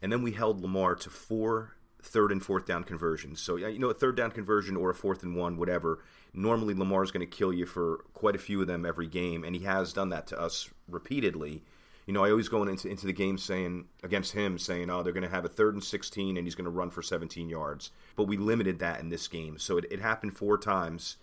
And 0.00 0.10
then 0.10 0.22
we 0.22 0.32
held 0.32 0.62
Lamar 0.62 0.94
to 0.94 1.10
four 1.10 1.76
third 2.02 2.32
and 2.32 2.42
fourth 2.42 2.64
down 2.64 2.84
conversions. 2.84 3.42
So, 3.42 3.56
you 3.56 3.78
know, 3.78 3.90
a 3.90 3.94
third 3.94 4.16
down 4.16 4.30
conversion 4.30 4.78
or 4.78 4.88
a 4.88 4.94
fourth 4.94 5.22
and 5.22 5.36
one, 5.36 5.58
whatever. 5.58 6.02
Normally, 6.32 6.72
Lamar's 6.72 7.10
going 7.10 7.20
to 7.28 7.36
kill 7.36 7.52
you 7.52 7.66
for 7.66 8.06
quite 8.14 8.34
a 8.34 8.38
few 8.38 8.62
of 8.62 8.68
them 8.68 8.86
every 8.86 9.06
game, 9.06 9.44
and 9.44 9.54
he 9.54 9.64
has 9.64 9.92
done 9.92 10.08
that 10.08 10.26
to 10.28 10.40
us 10.40 10.70
repeatedly. 10.88 11.62
You 12.06 12.14
know, 12.14 12.24
I 12.24 12.30
always 12.30 12.48
go 12.48 12.62
into, 12.62 12.88
into 12.88 13.06
the 13.06 13.12
game 13.12 13.36
saying, 13.36 13.84
against 14.02 14.32
him, 14.32 14.56
saying, 14.56 14.88
oh, 14.88 15.02
they're 15.02 15.12
going 15.12 15.24
to 15.24 15.28
have 15.28 15.44
a 15.44 15.48
third 15.50 15.74
and 15.74 15.84
16, 15.84 16.38
and 16.38 16.46
he's 16.46 16.54
going 16.54 16.64
to 16.64 16.70
run 16.70 16.88
for 16.88 17.02
17 17.02 17.50
yards. 17.50 17.90
But 18.16 18.24
we 18.24 18.38
limited 18.38 18.78
that 18.78 19.00
in 19.00 19.10
this 19.10 19.28
game. 19.28 19.58
So 19.58 19.76
it, 19.76 19.84
it 19.90 20.00
happened 20.00 20.38
four 20.38 20.56
times, 20.56 21.18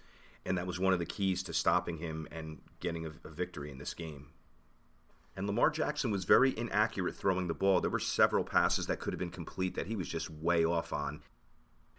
and 0.47 0.57
that 0.57 0.65
was 0.65 0.79
one 0.79 0.93
of 0.93 0.99
the 0.99 1.05
keys 1.05 1.43
to 1.43 1.53
stopping 1.53 1.97
him 1.97 2.25
and 2.31 2.59
getting 2.79 3.05
a, 3.05 3.11
a 3.25 3.29
victory 3.29 3.69
in 3.69 3.79
this 3.79 3.93
game. 3.93 4.27
And 5.35 5.45
Lamar 5.45 5.69
Jackson 5.69 6.09
was 6.09 6.23
very 6.23 6.57
inaccurate 6.57 7.15
throwing 7.15 7.47
the 7.47 7.53
ball. 7.53 7.81
There 7.81 7.91
were 7.91 7.99
several 7.99 8.45
passes 8.45 8.87
that 8.87 8.99
could 8.99 9.13
have 9.13 9.19
been 9.19 9.29
complete 9.29 9.75
that 9.75 9.87
he 9.87 9.95
was 9.95 10.07
just 10.07 10.29
way 10.29 10.63
off 10.63 10.93
on. 10.93 11.21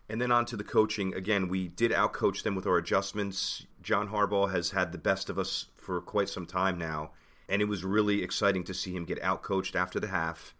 And 0.08 0.20
then 0.20 0.32
on 0.32 0.46
to 0.46 0.56
the 0.56 0.64
coaching. 0.64 1.14
Again, 1.14 1.48
we 1.48 1.68
did 1.68 1.92
outcoach 1.92 2.42
them 2.42 2.54
with 2.54 2.66
our 2.66 2.78
adjustments. 2.78 3.66
John 3.82 4.08
Harbaugh 4.08 4.50
has 4.50 4.70
had 4.70 4.90
the 4.92 4.98
best 4.98 5.28
of 5.28 5.38
us 5.38 5.66
for 5.76 6.00
quite 6.00 6.30
some 6.30 6.46
time 6.46 6.78
now, 6.78 7.12
and 7.48 7.60
it 7.60 7.66
was 7.66 7.84
really 7.84 8.22
exciting 8.22 8.64
to 8.64 8.74
see 8.74 8.96
him 8.96 9.04
get 9.04 9.22
outcoached 9.22 9.76
after 9.76 10.00
the 10.00 10.08
half. 10.08 10.54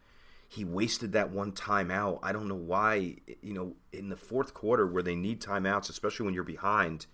He 0.47 0.65
wasted 0.65 1.13
that 1.13 1.31
one 1.31 1.53
timeout. 1.53 2.21
I 2.23 2.33
don't 2.33 2.49
know 2.49 2.55
why, 2.55 3.17
you 3.41 3.55
know, 3.55 3.77
in 3.93 4.11
the 4.11 4.17
fourth 4.17 4.53
quarter 4.53 4.87
where 4.87 5.03
they 5.03 5.17
need 5.17 5.41
timeouts, 5.41 5.89
especially 5.89 6.27
when 6.27 6.35
you're 6.35 6.45
behind, 6.45 7.07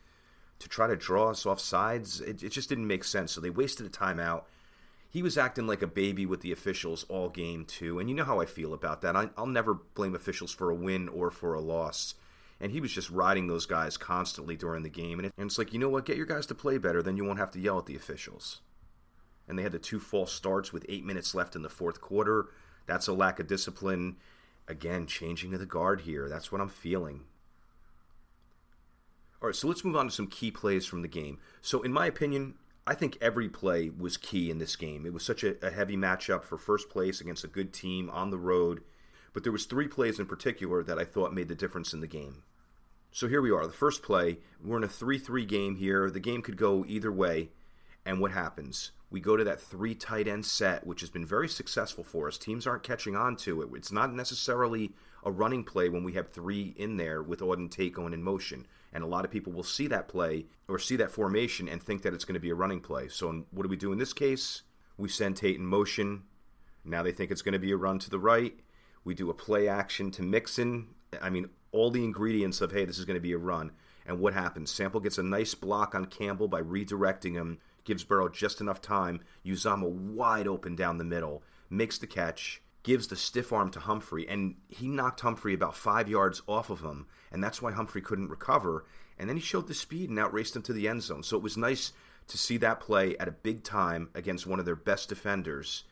to 0.64 0.68
try 0.68 0.88
to 0.88 0.96
draw 0.96 1.30
us 1.30 1.46
off 1.46 1.60
sides, 1.60 2.20
it, 2.20 2.42
it 2.42 2.48
just 2.48 2.68
didn't 2.68 2.88
make 2.88 3.04
sense. 3.04 3.30
So 3.30 3.40
they 3.40 3.50
wasted 3.50 3.86
a 3.86 3.90
timeout 3.90 4.42
he 5.14 5.22
was 5.22 5.38
acting 5.38 5.68
like 5.68 5.80
a 5.80 5.86
baby 5.86 6.26
with 6.26 6.40
the 6.40 6.50
officials 6.50 7.06
all 7.08 7.28
game 7.28 7.64
too, 7.66 8.00
and 8.00 8.10
you 8.10 8.16
know 8.16 8.24
how 8.24 8.40
I 8.40 8.46
feel 8.46 8.74
about 8.74 9.00
that. 9.02 9.14
I, 9.14 9.28
will 9.38 9.46
never 9.46 9.74
blame 9.74 10.16
officials 10.16 10.52
for 10.52 10.70
a 10.70 10.74
win 10.74 11.08
or 11.08 11.30
for 11.30 11.54
a 11.54 11.60
loss, 11.60 12.16
and 12.58 12.72
he 12.72 12.80
was 12.80 12.90
just 12.90 13.10
riding 13.10 13.46
those 13.46 13.64
guys 13.64 13.96
constantly 13.96 14.56
during 14.56 14.82
the 14.82 14.88
game. 14.88 15.20
And, 15.20 15.26
it, 15.26 15.32
and 15.38 15.46
it's 15.46 15.56
like, 15.56 15.72
you 15.72 15.78
know 15.78 15.88
what? 15.88 16.04
Get 16.04 16.16
your 16.16 16.26
guys 16.26 16.46
to 16.46 16.54
play 16.56 16.78
better, 16.78 17.00
then 17.00 17.16
you 17.16 17.24
won't 17.24 17.38
have 17.38 17.52
to 17.52 17.60
yell 17.60 17.78
at 17.78 17.86
the 17.86 17.94
officials. 17.94 18.60
And 19.46 19.56
they 19.56 19.62
had 19.62 19.70
the 19.70 19.78
two 19.78 20.00
false 20.00 20.32
starts 20.32 20.72
with 20.72 20.84
eight 20.88 21.04
minutes 21.04 21.32
left 21.32 21.54
in 21.54 21.62
the 21.62 21.70
fourth 21.70 22.00
quarter. 22.00 22.48
That's 22.86 23.06
a 23.06 23.12
lack 23.12 23.38
of 23.38 23.46
discipline. 23.46 24.16
Again, 24.66 25.06
changing 25.06 25.52
to 25.52 25.58
the 25.58 25.64
guard 25.64 26.00
here. 26.00 26.28
That's 26.28 26.50
what 26.50 26.60
I'm 26.60 26.68
feeling. 26.68 27.20
All 29.44 29.48
right, 29.48 29.54
so 29.54 29.68
let's 29.68 29.84
move 29.84 29.94
on 29.94 30.06
to 30.06 30.10
some 30.10 30.26
key 30.26 30.50
plays 30.50 30.86
from 30.86 31.02
the 31.02 31.06
game. 31.06 31.36
So, 31.60 31.82
in 31.82 31.92
my 31.92 32.06
opinion, 32.06 32.54
I 32.86 32.94
think 32.94 33.18
every 33.20 33.50
play 33.50 33.90
was 33.90 34.16
key 34.16 34.50
in 34.50 34.56
this 34.56 34.74
game. 34.74 35.04
It 35.04 35.12
was 35.12 35.22
such 35.22 35.44
a, 35.44 35.62
a, 35.62 35.70
heavy 35.70 35.98
matchup 35.98 36.44
for 36.44 36.56
first 36.56 36.88
place 36.88 37.20
against 37.20 37.44
a 37.44 37.48
good 37.48 37.70
team 37.70 38.08
on 38.08 38.30
the 38.30 38.38
road, 38.38 38.82
but 39.34 39.42
there 39.42 39.52
was 39.52 39.66
three 39.66 39.86
plays 39.86 40.18
in 40.18 40.24
particular 40.24 40.82
that 40.84 40.98
I 40.98 41.04
thought 41.04 41.34
made 41.34 41.48
the 41.48 41.54
difference 41.54 41.92
in 41.92 42.00
the 42.00 42.06
game. 42.06 42.42
So 43.12 43.28
here 43.28 43.42
we 43.42 43.50
are. 43.50 43.66
The 43.66 43.74
first 43.74 44.02
play, 44.02 44.38
we're 44.64 44.78
in 44.78 44.84
a 44.84 44.88
3-3 44.88 45.46
game 45.46 45.76
here. 45.76 46.10
The 46.10 46.20
game 46.20 46.40
could 46.40 46.56
go 46.56 46.82
either 46.88 47.12
way. 47.12 47.50
And 48.06 48.20
what 48.20 48.32
happens? 48.32 48.92
We 49.10 49.20
go 49.20 49.36
to 49.36 49.44
that 49.44 49.60
three 49.60 49.94
tight 49.94 50.26
end 50.26 50.46
set, 50.46 50.86
which 50.86 51.02
has 51.02 51.10
been 51.10 51.26
very 51.26 51.50
successful 51.50 52.02
for 52.02 52.28
us. 52.28 52.38
Teams 52.38 52.66
aren't 52.66 52.82
catching 52.82 53.14
on 53.14 53.36
to 53.36 53.60
it. 53.60 53.68
It's 53.74 53.92
not 53.92 54.14
necessarily 54.14 54.92
a 55.22 55.30
running 55.30 55.64
play 55.64 55.90
when 55.90 56.02
we 56.02 56.14
have 56.14 56.30
three 56.30 56.74
in 56.78 56.96
there 56.96 57.22
with 57.22 57.40
Auden 57.40 57.70
Tate 57.70 57.92
going 57.92 58.14
in 58.14 58.22
motion. 58.22 58.66
And 58.94 59.02
a 59.02 59.08
lot 59.08 59.24
of 59.24 59.30
people 59.30 59.52
will 59.52 59.64
see 59.64 59.88
that 59.88 60.08
play 60.08 60.46
or 60.68 60.78
see 60.78 60.96
that 60.96 61.10
formation 61.10 61.68
and 61.68 61.82
think 61.82 62.02
that 62.02 62.14
it's 62.14 62.24
going 62.24 62.34
to 62.34 62.40
be 62.40 62.50
a 62.50 62.54
running 62.54 62.80
play. 62.80 63.08
So, 63.08 63.44
what 63.50 63.64
do 63.64 63.68
we 63.68 63.76
do 63.76 63.92
in 63.92 63.98
this 63.98 64.12
case? 64.12 64.62
We 64.96 65.08
send 65.08 65.36
Tate 65.36 65.58
in 65.58 65.66
motion. 65.66 66.22
Now 66.84 67.02
they 67.02 67.10
think 67.10 67.30
it's 67.30 67.42
going 67.42 67.54
to 67.54 67.58
be 67.58 67.72
a 67.72 67.76
run 67.76 67.98
to 67.98 68.10
the 68.10 68.18
right. 68.18 68.54
We 69.04 69.14
do 69.14 69.30
a 69.30 69.34
play 69.34 69.66
action 69.66 70.12
to 70.12 70.22
Mixon. 70.22 70.88
I 71.20 71.28
mean, 71.28 71.48
all 71.72 71.90
the 71.90 72.04
ingredients 72.04 72.60
of, 72.60 72.70
hey, 72.70 72.84
this 72.84 72.98
is 72.98 73.04
going 73.04 73.16
to 73.16 73.20
be 73.20 73.32
a 73.32 73.38
run. 73.38 73.72
And 74.06 74.20
what 74.20 74.34
happens? 74.34 74.70
Sample 74.70 75.00
gets 75.00 75.18
a 75.18 75.22
nice 75.22 75.54
block 75.54 75.94
on 75.94 76.04
Campbell 76.06 76.46
by 76.46 76.62
redirecting 76.62 77.34
him, 77.34 77.58
gives 77.84 78.04
Burrow 78.04 78.28
just 78.28 78.60
enough 78.60 78.80
time. 78.80 79.20
Uzomah 79.44 79.90
wide 79.90 80.46
open 80.46 80.76
down 80.76 80.98
the 80.98 81.04
middle, 81.04 81.42
makes 81.68 81.98
the 81.98 82.06
catch 82.06 82.62
gives 82.84 83.08
the 83.08 83.16
stiff 83.16 83.52
arm 83.52 83.70
to 83.70 83.80
Humphrey, 83.80 84.28
and 84.28 84.54
he 84.68 84.86
knocked 84.86 85.22
Humphrey 85.22 85.54
about 85.54 85.74
five 85.74 86.08
yards 86.08 86.42
off 86.46 86.70
of 86.70 86.82
him, 86.82 87.06
and 87.32 87.42
that's 87.42 87.60
why 87.60 87.72
Humphrey 87.72 88.02
couldn't 88.02 88.28
recover. 88.28 88.84
And 89.18 89.28
then 89.28 89.36
he 89.36 89.42
showed 89.42 89.66
the 89.66 89.74
speed 89.74 90.10
and 90.10 90.18
outraced 90.18 90.54
him 90.54 90.62
to 90.62 90.72
the 90.72 90.86
end 90.86 91.02
zone. 91.02 91.22
So 91.22 91.36
it 91.36 91.42
was 91.42 91.56
nice 91.56 91.92
to 92.28 92.38
see 92.38 92.56
that 92.58 92.80
play 92.80 93.16
at 93.16 93.28
a 93.28 93.32
big 93.32 93.64
time 93.64 94.10
against 94.14 94.46
one 94.46 94.58
of 94.58 94.66
their 94.66 94.76
best 94.76 95.08
defenders. 95.08 95.84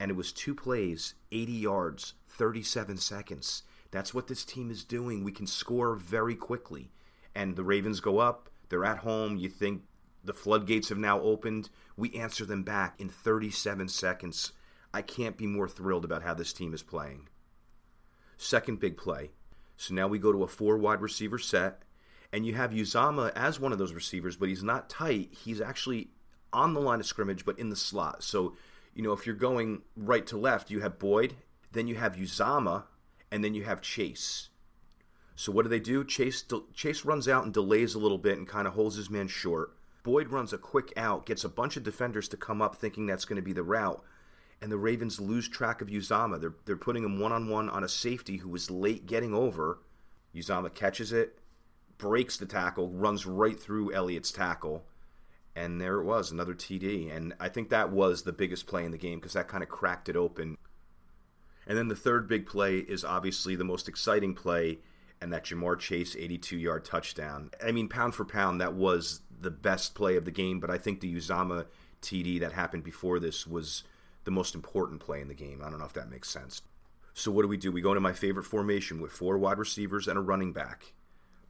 And 0.00 0.10
it 0.10 0.16
was 0.16 0.32
two 0.32 0.54
plays, 0.54 1.14
80 1.32 1.52
yards, 1.52 2.14
37 2.28 2.96
seconds. 2.98 3.62
That's 3.90 4.14
what 4.14 4.28
this 4.28 4.44
team 4.44 4.70
is 4.70 4.84
doing. 4.84 5.24
We 5.24 5.32
can 5.32 5.46
score 5.46 5.94
very 5.94 6.36
quickly. 6.36 6.90
And 7.34 7.56
the 7.56 7.64
Ravens 7.64 8.00
go 8.00 8.18
up, 8.18 8.48
they're 8.68 8.84
at 8.84 8.98
home. 8.98 9.36
You 9.36 9.48
think 9.48 9.82
the 10.24 10.34
floodgates 10.34 10.88
have 10.90 10.98
now 10.98 11.20
opened. 11.20 11.68
We 11.96 12.14
answer 12.14 12.44
them 12.44 12.62
back 12.62 13.00
in 13.00 13.08
37 13.08 13.88
seconds 13.88 14.52
I 14.98 15.02
can't 15.02 15.36
be 15.36 15.46
more 15.46 15.68
thrilled 15.68 16.04
about 16.04 16.24
how 16.24 16.34
this 16.34 16.52
team 16.52 16.74
is 16.74 16.82
playing. 16.82 17.28
Second 18.36 18.80
big 18.80 18.96
play. 18.96 19.30
So 19.76 19.94
now 19.94 20.08
we 20.08 20.18
go 20.18 20.32
to 20.32 20.42
a 20.42 20.48
four 20.48 20.76
wide 20.76 21.00
receiver 21.00 21.38
set, 21.38 21.82
and 22.32 22.44
you 22.44 22.54
have 22.54 22.72
Uzomah 22.72 23.30
as 23.36 23.60
one 23.60 23.70
of 23.70 23.78
those 23.78 23.92
receivers, 23.92 24.36
but 24.36 24.48
he's 24.48 24.64
not 24.64 24.90
tight. 24.90 25.28
He's 25.30 25.60
actually 25.60 26.08
on 26.52 26.74
the 26.74 26.80
line 26.80 26.98
of 26.98 27.06
scrimmage, 27.06 27.44
but 27.44 27.60
in 27.60 27.70
the 27.70 27.76
slot. 27.76 28.24
So, 28.24 28.56
you 28.92 29.04
know, 29.04 29.12
if 29.12 29.24
you're 29.24 29.36
going 29.36 29.82
right 29.94 30.26
to 30.26 30.36
left, 30.36 30.68
you 30.68 30.80
have 30.80 30.98
Boyd, 30.98 31.36
then 31.70 31.86
you 31.86 31.94
have 31.94 32.16
Uzomah, 32.16 32.82
and 33.30 33.44
then 33.44 33.54
you 33.54 33.62
have 33.62 33.80
Chase. 33.80 34.48
So 35.36 35.52
what 35.52 35.62
do 35.62 35.68
they 35.68 35.78
do? 35.78 36.04
Chase 36.04 36.44
Chase 36.74 37.04
runs 37.04 37.28
out 37.28 37.44
and 37.44 37.54
delays 37.54 37.94
a 37.94 38.00
little 38.00 38.18
bit 38.18 38.36
and 38.36 38.48
kind 38.48 38.66
of 38.66 38.74
holds 38.74 38.96
his 38.96 39.10
man 39.10 39.28
short. 39.28 39.76
Boyd 40.02 40.30
runs 40.30 40.52
a 40.52 40.58
quick 40.58 40.92
out, 40.96 41.24
gets 41.24 41.44
a 41.44 41.48
bunch 41.48 41.76
of 41.76 41.84
defenders 41.84 42.26
to 42.30 42.36
come 42.36 42.60
up 42.60 42.74
thinking 42.74 43.06
that's 43.06 43.24
going 43.24 43.36
to 43.36 43.42
be 43.42 43.52
the 43.52 43.62
route 43.62 44.02
and 44.60 44.72
the 44.72 44.78
Ravens 44.78 45.20
lose 45.20 45.48
track 45.48 45.80
of 45.80 45.88
Uzomah. 45.88 46.40
They're, 46.40 46.54
they're 46.64 46.76
putting 46.76 47.04
him 47.04 47.20
one 47.20 47.32
on 47.32 47.48
one 47.48 47.68
on 47.68 47.84
a 47.84 47.88
safety 47.88 48.38
who 48.38 48.48
was 48.48 48.70
late 48.70 49.06
getting 49.06 49.34
over. 49.34 49.80
Uzomah 50.34 50.74
catches 50.74 51.12
it, 51.12 51.38
breaks 51.96 52.36
the 52.36 52.46
tackle, 52.46 52.90
runs 52.90 53.26
right 53.26 53.58
through 53.58 53.92
Elliott's 53.92 54.32
tackle, 54.32 54.84
and 55.54 55.80
there 55.80 56.00
it 56.00 56.04
was, 56.04 56.30
another 56.30 56.54
TD. 56.54 57.14
And 57.14 57.34
I 57.40 57.48
think 57.48 57.70
that 57.70 57.90
was 57.90 58.22
the 58.22 58.32
biggest 58.32 58.66
play 58.66 58.84
in 58.84 58.90
the 58.90 58.98
game 58.98 59.18
because 59.18 59.32
that 59.34 59.48
kind 59.48 59.62
of 59.62 59.68
cracked 59.68 60.08
it 60.08 60.16
open. 60.16 60.56
And 61.66 61.76
then 61.76 61.88
the 61.88 61.96
third 61.96 62.28
big 62.28 62.46
play 62.46 62.78
is 62.78 63.04
obviously 63.04 63.54
the 63.54 63.64
most 63.64 63.88
exciting 63.88 64.34
play, 64.34 64.78
and 65.20 65.32
that 65.32 65.44
Ja'Marr 65.44 65.78
Chase 65.78 66.16
82 66.16 66.56
yard 66.56 66.84
touchdown. 66.84 67.50
I 67.64 67.72
mean, 67.72 67.88
pound 67.88 68.14
for 68.14 68.24
pound, 68.24 68.60
that 68.60 68.74
was 68.74 69.20
the 69.40 69.50
best 69.50 69.94
play 69.94 70.16
of 70.16 70.24
the 70.24 70.30
game, 70.30 70.60
but 70.60 70.70
I 70.70 70.78
think 70.78 71.00
the 71.00 71.14
Uzomah 71.14 71.66
TD 72.02 72.40
that 72.40 72.52
happened 72.52 72.84
before 72.84 73.20
this 73.20 73.46
was 73.46 73.84
the 74.24 74.30
most 74.30 74.54
important 74.54 75.00
play 75.00 75.20
in 75.20 75.28
the 75.28 75.34
game. 75.34 75.62
I 75.64 75.70
don't 75.70 75.78
know 75.78 75.86
if 75.86 75.92
that 75.94 76.10
makes 76.10 76.28
sense. 76.28 76.62
So 77.14 77.32
what 77.32 77.42
do 77.42 77.48
we 77.48 77.56
do? 77.56 77.72
We 77.72 77.80
go 77.80 77.90
into 77.90 78.00
my 78.00 78.12
favorite 78.12 78.44
formation 78.44 79.00
with 79.00 79.10
four 79.10 79.36
wide 79.38 79.58
receivers 79.58 80.06
and 80.06 80.16
a 80.16 80.20
running 80.20 80.52
back. 80.52 80.92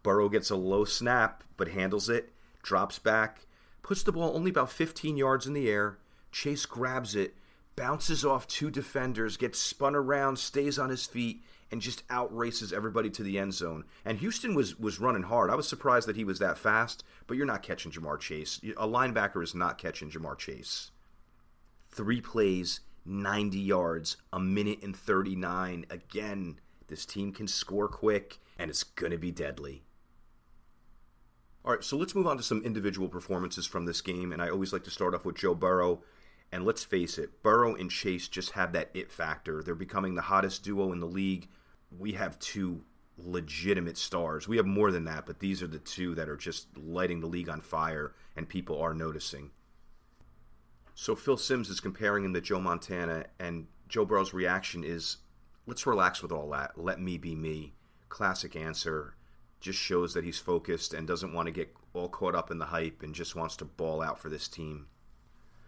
Burrow 0.03 0.29
gets 0.29 0.51
a 0.51 0.57
low 0.57 0.85
snap, 0.85 1.45
but 1.57 1.69
handles 1.69 2.09
it, 2.09 2.33
drops 2.63 2.99
back, 2.99 3.47
puts 3.83 4.03
the 4.03 4.13
ball 4.13 4.35
only 4.35 4.51
about 4.51 4.71
15 4.71 5.17
yards 5.17 5.47
in 5.47 5.53
the 5.53 5.69
air. 5.69 5.99
Chase 6.33 6.65
grabs 6.65 7.15
it, 7.15 7.35
bounces 7.77 8.25
off 8.25 8.47
two 8.47 8.71
defenders, 8.71 9.37
gets 9.37 9.59
spun 9.59 9.95
around, 9.95 10.39
stays 10.39 10.79
on 10.79 10.91
his 10.91 11.05
feet, 11.05 11.43
and 11.71 11.83
just 11.83 12.07
outraces 12.09 12.73
everybody 12.73 13.11
to 13.11 13.23
the 13.23 13.39
end 13.39 13.53
zone. 13.53 13.85
And 14.05 14.19
Houston 14.19 14.55
was 14.55 14.79
was 14.79 15.01
running 15.01 15.25
hard. 15.25 15.51
I 15.51 15.55
was 15.55 15.69
surprised 15.69 16.09
that 16.09 16.17
he 16.17 16.25
was 16.25 16.39
that 16.39 16.57
fast, 16.57 17.05
but 17.27 17.37
you're 17.37 17.45
not 17.45 17.63
catching 17.63 17.93
Ja'Marr 17.93 18.21
Chase. 18.21 18.61
A 18.77 18.87
linebacker 18.87 19.43
is 19.43 19.55
not 19.55 19.77
catching 19.79 20.11
Ja'Marr 20.11 20.39
Chase 20.39 20.93
three 21.91 22.21
plays, 22.21 22.81
90 23.05 23.59
yards, 23.59 24.17
a 24.33 24.39
minute 24.39 24.83
and 24.83 24.97
39. 24.97 25.87
Again, 25.91 26.61
this 26.89 27.07
team 27.07 27.33
can 27.33 27.49
score 27.49 27.89
quick, 27.89 28.39
and 28.59 28.71
it's 28.71 28.83
going 28.83 29.13
to 29.13 29.19
be 29.19 29.31
deadly. 29.31 29.83
All 31.65 31.73
right, 31.73 31.85
so 31.85 31.97
let's 31.97 32.15
move 32.15 32.27
on 32.27 32.37
to 32.37 32.43
some 32.43 32.63
individual 32.63 33.09
performances 33.09 33.67
from 33.67 33.85
this 33.85 34.01
game, 34.01 34.33
and 34.33 34.41
I 34.41 34.49
always 34.49 34.73
like 34.73 34.85
to 34.85 34.91
start 34.91 35.15
off 35.15 35.25
with 35.25 35.37
Joe 35.37 35.55
Burrow. 35.55 36.03
And 36.51 36.65
let's 36.65 36.85
face 36.85 37.19
it, 37.19 37.43
Burrow 37.43 37.75
and 37.75 37.91
Chase 37.91 38.27
just 38.27 38.53
have 38.53 38.73
that 38.73 38.91
it 38.95 39.13
factor. 39.13 39.63
They're 39.63 39.75
becoming 39.75 40.15
the 40.15 40.23
hottest 40.23 40.65
duo 40.65 40.93
in 40.93 41.01
the 41.01 41.07
league. 41.07 41.49
We 41.91 42.13
have 42.13 42.39
two 42.39 42.85
legitimate 43.19 43.99
stars. 43.99 44.49
We 44.49 44.57
have 44.57 44.67
more 44.67 44.91
than 44.91 45.05
that, 45.05 45.27
but 45.27 45.41
these 45.41 45.63
are 45.63 45.67
the 45.67 45.79
two 45.79 46.15
that 46.15 46.29
are 46.29 46.37
just 46.37 46.69
lighting 46.77 47.21
the 47.21 47.27
league 47.27 47.51
on 47.51 47.61
fire, 47.61 48.15
and 48.35 48.49
people 48.49 48.81
are 48.81 48.95
noticing. 48.95 49.51
So 51.01 51.15
Phil 51.15 51.37
Simms 51.37 51.69
is 51.69 51.79
comparing 51.79 52.25
him 52.25 52.35
to 52.35 52.41
Joe 52.41 52.59
Montana, 52.59 53.27
and 53.39 53.69
Joe 53.89 54.05
Burrow's 54.05 54.35
reaction 54.35 54.83
is, 54.83 55.19
let's 55.65 55.87
relax 55.87 56.23
with 56.23 56.33
all 56.33 56.51
that. 56.51 56.73
Let 56.77 57.01
me 57.01 57.17
be 57.19 57.37
me. 57.37 57.75
Classic 58.09 58.57
answer. 58.57 59.15
Just 59.61 59.79
shows 59.79 60.13
that 60.15 60.25
he's 60.25 60.41
focused 60.41 60.93
and 60.93 61.07
doesn't 61.07 61.33
want 61.33 61.47
to 61.47 61.53
get 61.53 61.73
all 61.95 62.09
caught 62.09 62.35
up 62.35 62.51
in 62.51 62.59
the 62.59 62.67
hype 62.67 63.01
and 63.05 63.15
just 63.15 63.37
wants 63.37 63.55
to 63.59 63.65
ball 63.65 64.03
out 64.03 64.19
for 64.19 64.29
this 64.29 64.49
team. 64.49 64.89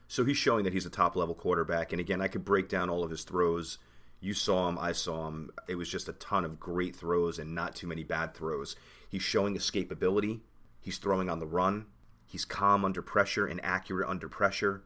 So 0.08 0.24
he's 0.24 0.36
showing 0.36 0.64
that 0.64 0.72
he's 0.72 0.84
a 0.84 0.90
top 0.90 1.14
level 1.14 1.36
quarterback. 1.36 1.92
And 1.92 2.00
again, 2.00 2.20
I 2.20 2.26
could 2.26 2.44
break 2.44 2.68
down 2.68 2.90
all 2.90 3.04
of 3.04 3.12
his 3.12 3.22
throws. 3.22 3.78
You 4.18 4.34
saw 4.34 4.68
him, 4.68 4.80
I 4.80 4.90
saw 4.90 5.28
him. 5.28 5.52
It 5.68 5.76
was 5.76 5.88
just 5.88 6.08
a 6.08 6.14
ton 6.14 6.44
of 6.44 6.58
great 6.58 6.96
throws 6.96 7.38
and 7.38 7.54
not 7.54 7.76
too 7.76 7.86
many 7.86 8.02
bad 8.02 8.34
throws. 8.34 8.74
He's 9.08 9.22
showing 9.22 9.56
escapability. 9.56 10.40
He's 10.80 10.98
throwing 10.98 11.30
on 11.30 11.38
the 11.38 11.46
run. 11.46 11.86
He's 12.26 12.44
calm 12.44 12.84
under 12.84 13.00
pressure 13.00 13.46
and 13.46 13.64
accurate 13.64 14.08
under 14.08 14.28
pressure. 14.28 14.82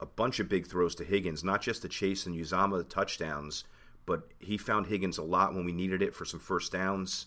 A 0.00 0.06
bunch 0.06 0.40
of 0.40 0.48
big 0.48 0.66
throws 0.66 0.94
to 0.96 1.04
Higgins, 1.04 1.44
not 1.44 1.60
just 1.60 1.82
the 1.82 1.88
Chase 1.88 2.24
and 2.24 2.34
Uzomah 2.34 2.88
touchdowns, 2.88 3.64
but 4.06 4.32
he 4.38 4.56
found 4.56 4.86
Higgins 4.86 5.18
a 5.18 5.22
lot 5.22 5.54
when 5.54 5.64
we 5.64 5.72
needed 5.72 6.00
it 6.00 6.14
for 6.14 6.24
some 6.24 6.40
first 6.40 6.72
downs. 6.72 7.26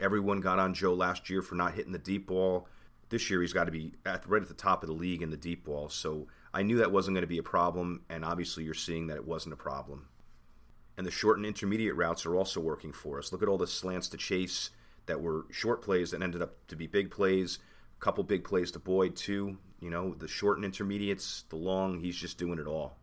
Everyone 0.00 0.40
got 0.40 0.58
on 0.58 0.74
Joe 0.74 0.92
last 0.92 1.30
year 1.30 1.40
for 1.40 1.54
not 1.54 1.74
hitting 1.74 1.92
the 1.92 1.98
deep 1.98 2.26
ball. 2.26 2.66
This 3.10 3.30
year 3.30 3.40
he's 3.42 3.52
got 3.52 3.64
to 3.64 3.70
be 3.70 3.92
at, 4.04 4.28
right 4.28 4.42
at 4.42 4.48
the 4.48 4.54
top 4.54 4.82
of 4.82 4.88
the 4.88 4.94
league 4.94 5.22
in 5.22 5.30
the 5.30 5.36
deep 5.36 5.64
ball. 5.64 5.88
So 5.88 6.26
I 6.52 6.62
knew 6.62 6.78
that 6.78 6.92
wasn't 6.92 7.14
going 7.14 7.22
to 7.22 7.28
be 7.28 7.38
a 7.38 7.44
problem, 7.44 8.02
and 8.08 8.24
obviously 8.24 8.64
you're 8.64 8.74
seeing 8.74 9.06
that 9.06 9.16
it 9.16 9.26
wasn't 9.26 9.52
a 9.52 9.56
problem. 9.56 10.08
And 10.96 11.06
the 11.06 11.12
short 11.12 11.36
and 11.36 11.46
intermediate 11.46 11.94
routes 11.94 12.26
are 12.26 12.34
also 12.34 12.60
working 12.60 12.92
for 12.92 13.18
us. 13.18 13.32
Look 13.32 13.42
at 13.42 13.48
all 13.48 13.56
the 13.56 13.66
slants 13.66 14.08
to 14.08 14.16
chase 14.16 14.70
that 15.06 15.20
were 15.20 15.46
short 15.50 15.80
plays 15.80 16.10
that 16.10 16.22
ended 16.22 16.42
up 16.42 16.66
to 16.68 16.76
be 16.76 16.86
big 16.86 17.10
plays. 17.10 17.58
A 17.98 18.04
couple 18.04 18.24
big 18.24 18.44
plays 18.44 18.70
to 18.72 18.78
Boyd 18.78 19.16
too. 19.16 19.58
You 19.80 19.90
know, 19.90 20.14
the 20.14 20.28
short 20.28 20.58
and 20.58 20.64
intermediates, 20.64 21.44
the 21.48 21.56
long, 21.56 22.00
he's 22.00 22.16
just 22.16 22.38
doing 22.38 22.58
it 22.58 22.66
all. 22.66 22.96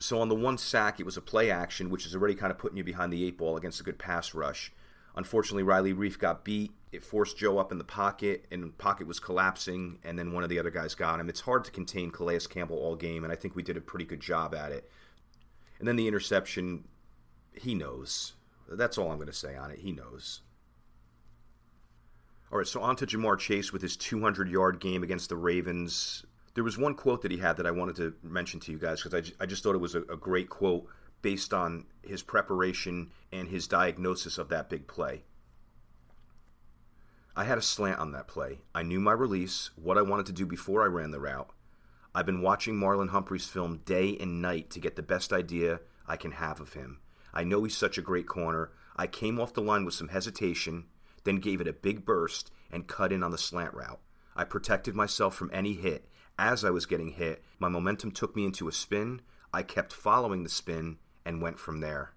So 0.00 0.20
on 0.20 0.28
the 0.28 0.34
one 0.34 0.58
sack, 0.58 1.00
it 1.00 1.06
was 1.06 1.16
a 1.16 1.20
play 1.20 1.50
action, 1.50 1.90
which 1.90 2.06
is 2.06 2.14
already 2.14 2.36
kind 2.36 2.52
of 2.52 2.58
putting 2.58 2.78
you 2.78 2.84
behind 2.84 3.12
the 3.12 3.24
eight 3.24 3.36
ball 3.36 3.56
against 3.56 3.80
a 3.80 3.84
good 3.84 3.98
pass 3.98 4.32
rush. 4.32 4.72
Unfortunately, 5.16 5.64
Riley 5.64 5.92
Reiff 5.92 6.16
got 6.16 6.44
beat. 6.44 6.70
It 6.92 7.02
forced 7.02 7.36
Joe 7.36 7.58
up 7.58 7.72
in 7.72 7.78
the 7.78 7.84
pocket, 7.84 8.46
and 8.52 8.78
pocket 8.78 9.08
was 9.08 9.18
collapsing, 9.18 9.98
and 10.04 10.16
then 10.16 10.32
one 10.32 10.44
of 10.44 10.48
the 10.48 10.60
other 10.60 10.70
guys 10.70 10.94
got 10.94 11.18
him. 11.18 11.28
It's 11.28 11.40
hard 11.40 11.64
to 11.64 11.72
contain 11.72 12.12
Calais 12.12 12.40
Campbell 12.48 12.78
all 12.78 12.94
game, 12.94 13.24
and 13.24 13.32
I 13.32 13.36
think 13.36 13.56
we 13.56 13.64
did 13.64 13.76
a 13.76 13.80
pretty 13.80 14.04
good 14.04 14.20
job 14.20 14.54
at 14.54 14.70
it. 14.70 14.88
And 15.80 15.88
then 15.88 15.96
the 15.96 16.06
interception, 16.06 16.84
he 17.52 17.74
knows. 17.74 18.34
That's 18.68 18.96
all 18.96 19.10
I'm 19.10 19.16
going 19.16 19.26
to 19.26 19.32
say 19.32 19.56
on 19.56 19.72
it. 19.72 19.80
He 19.80 19.90
knows. 19.90 20.42
All 22.50 22.58
right, 22.58 22.66
so 22.66 22.80
on 22.80 22.96
to 22.96 23.06
Ja'Marr 23.06 23.38
Chase 23.38 23.72
with 23.72 23.82
his 23.82 23.96
200 23.96 24.48
yard 24.48 24.80
game 24.80 25.02
against 25.02 25.28
the 25.28 25.36
Ravens. 25.36 26.24
There 26.54 26.64
was 26.64 26.78
one 26.78 26.94
quote 26.94 27.22
that 27.22 27.30
he 27.30 27.38
had 27.38 27.58
that 27.58 27.66
I 27.66 27.70
wanted 27.70 27.96
to 27.96 28.14
mention 28.22 28.58
to 28.60 28.72
you 28.72 28.78
guys 28.78 29.02
because 29.02 29.32
I, 29.38 29.42
I 29.42 29.46
just 29.46 29.62
thought 29.62 29.74
it 29.74 29.80
was 29.80 29.94
a, 29.94 30.00
a 30.02 30.16
great 30.16 30.48
quote 30.48 30.86
based 31.20 31.52
on 31.52 31.84
his 32.02 32.22
preparation 32.22 33.10
and 33.30 33.48
his 33.48 33.68
diagnosis 33.68 34.38
of 34.38 34.48
that 34.48 34.70
big 34.70 34.86
play. 34.86 35.24
I 37.36 37.44
had 37.44 37.58
a 37.58 37.62
slant 37.62 38.00
on 38.00 38.12
that 38.12 38.28
play. 38.28 38.60
I 38.74 38.82
knew 38.82 38.98
my 38.98 39.12
release, 39.12 39.70
what 39.76 39.98
I 39.98 40.02
wanted 40.02 40.26
to 40.26 40.32
do 40.32 40.46
before 40.46 40.82
I 40.82 40.86
ran 40.86 41.10
the 41.10 41.20
route. 41.20 41.50
I've 42.14 42.26
been 42.26 42.42
watching 42.42 42.74
Marlon 42.74 43.10
Humphrey's 43.10 43.46
film 43.46 43.82
day 43.84 44.16
and 44.18 44.40
night 44.42 44.70
to 44.70 44.80
get 44.80 44.96
the 44.96 45.02
best 45.02 45.32
idea 45.32 45.80
I 46.06 46.16
can 46.16 46.32
have 46.32 46.60
of 46.60 46.72
him. 46.72 46.98
I 47.32 47.44
know 47.44 47.62
he's 47.62 47.76
such 47.76 47.98
a 47.98 48.02
great 48.02 48.26
corner. 48.26 48.72
I 48.96 49.06
came 49.06 49.38
off 49.38 49.52
the 49.52 49.60
line 49.60 49.84
with 49.84 49.94
some 49.94 50.08
hesitation, 50.08 50.86
then 51.28 51.36
gave 51.36 51.60
it 51.60 51.68
a 51.68 51.72
big 51.72 52.04
burst 52.04 52.50
and 52.70 52.86
cut 52.86 53.12
in 53.12 53.22
on 53.22 53.30
the 53.30 53.38
slant 53.38 53.74
route. 53.74 54.00
I 54.34 54.44
protected 54.44 54.94
myself 54.94 55.34
from 55.34 55.50
any 55.52 55.74
hit. 55.74 56.08
As 56.38 56.64
I 56.64 56.70
was 56.70 56.86
getting 56.86 57.10
hit, 57.10 57.42
my 57.58 57.68
momentum 57.68 58.12
took 58.12 58.34
me 58.34 58.44
into 58.44 58.68
a 58.68 58.72
spin. 58.72 59.20
I 59.52 59.62
kept 59.62 59.92
following 59.92 60.42
the 60.42 60.48
spin 60.48 60.98
and 61.24 61.42
went 61.42 61.58
from 61.58 61.80
there. 61.80 62.12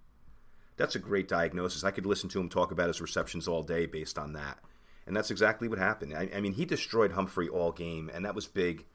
That's 0.78 0.96
a 0.96 1.00
great 1.00 1.28
diagnosis. 1.28 1.84
I 1.84 1.92
could 1.92 2.06
listen 2.06 2.30
to 2.30 2.40
him 2.40 2.48
talk 2.48 2.72
about 2.72 2.88
his 2.88 3.02
receptions 3.02 3.48
all 3.48 3.64
day 3.64 3.86
based 3.86 4.18
on 4.18 4.34
that. 4.34 4.60
And 5.06 5.16
that's 5.16 5.32
exactly 5.32 5.68
what 5.68 5.80
happened. 5.80 6.14
I, 6.16 6.30
I 6.34 6.40
mean, 6.40 6.54
he 6.54 6.66
destroyed 6.66 7.12
Humphrey 7.12 7.50
all 7.50 7.72
game, 7.72 8.10
and 8.14 8.24
that 8.24 8.36
was 8.36 8.48
big. 8.48 8.86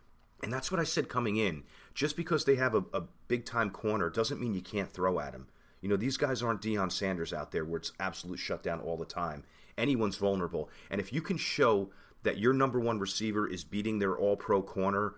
And 0.43 0.53
that's 0.53 0.71
what 0.71 0.81
I 0.81 0.85
said 0.85 1.09
coming 1.09 1.37
in. 1.37 1.64
Just 1.95 2.17
because 2.17 2.45
they 2.45 2.57
have 2.57 2.75
a, 2.75 2.85
a 2.93 3.03
big 3.29 3.45
time 3.45 3.71
corner 3.71 4.09
doesn't 4.09 4.41
mean 4.41 4.55
you 4.55 4.62
can't 4.62 4.93
throw 4.93 5.19
at 5.19 5.35
him. 5.35 5.49
You 5.81 5.88
know, 5.88 5.97
these 5.97 6.17
guys 6.17 6.43
aren't 6.43 6.62
Deion 6.62 6.91
Sanders 6.91 7.33
out 7.33 7.53
there 7.53 7.64
where 7.64 7.79
it's 7.79 7.93
absolute 8.01 8.38
shutdown 8.38 8.81
all 8.81 8.97
the 8.97 9.05
time. 9.05 9.45
Anyone's 9.79 10.17
vulnerable. 10.17 10.71
And 10.91 11.01
if 11.01 11.12
you 11.12 11.21
can 11.21 11.37
show 11.37 11.91
that 12.23 12.39
your 12.39 12.53
number 12.53 12.81
one 12.81 12.99
receiver 12.99 13.47
is 13.47 13.65
beating 13.65 13.99
their 13.99 14.17
all 14.17 14.37
pro 14.37 14.62
corner, 14.62 15.15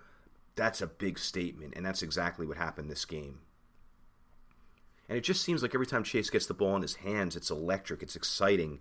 that's 0.56 0.80
a 0.80 0.86
big 0.86 1.18
statement. 1.18 1.74
And 1.76 1.86
that's 1.86 2.02
exactly 2.02 2.46
what 2.46 2.56
happened 2.56 2.90
this 2.90 3.04
game. 3.04 3.38
And 5.08 5.16
it 5.16 5.22
just 5.22 5.42
seems 5.42 5.62
like 5.62 5.74
every 5.74 5.86
time 5.86 6.04
Chase 6.04 6.28
gets 6.28 6.46
the 6.46 6.54
ball 6.54 6.76
in 6.76 6.82
his 6.82 6.96
hands, 6.96 7.34
it's 7.34 7.50
electric, 7.50 8.02
it's 8.02 8.16
exciting. 8.16 8.80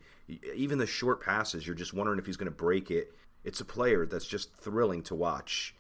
Even 0.54 0.78
the 0.78 0.86
short 0.86 1.24
passes, 1.24 1.66
you're 1.66 1.76
just 1.76 1.94
wondering 1.94 2.20
if 2.20 2.26
he's 2.26 2.36
going 2.36 2.52
to 2.52 2.56
break 2.56 2.92
it. 2.92 3.16
It's 3.46 3.62
a 3.62 3.66
player 3.66 4.06
that's 4.06 4.28
just 4.28 4.54
thrilling 4.54 5.04
to 5.04 5.16
watch. 5.16 5.74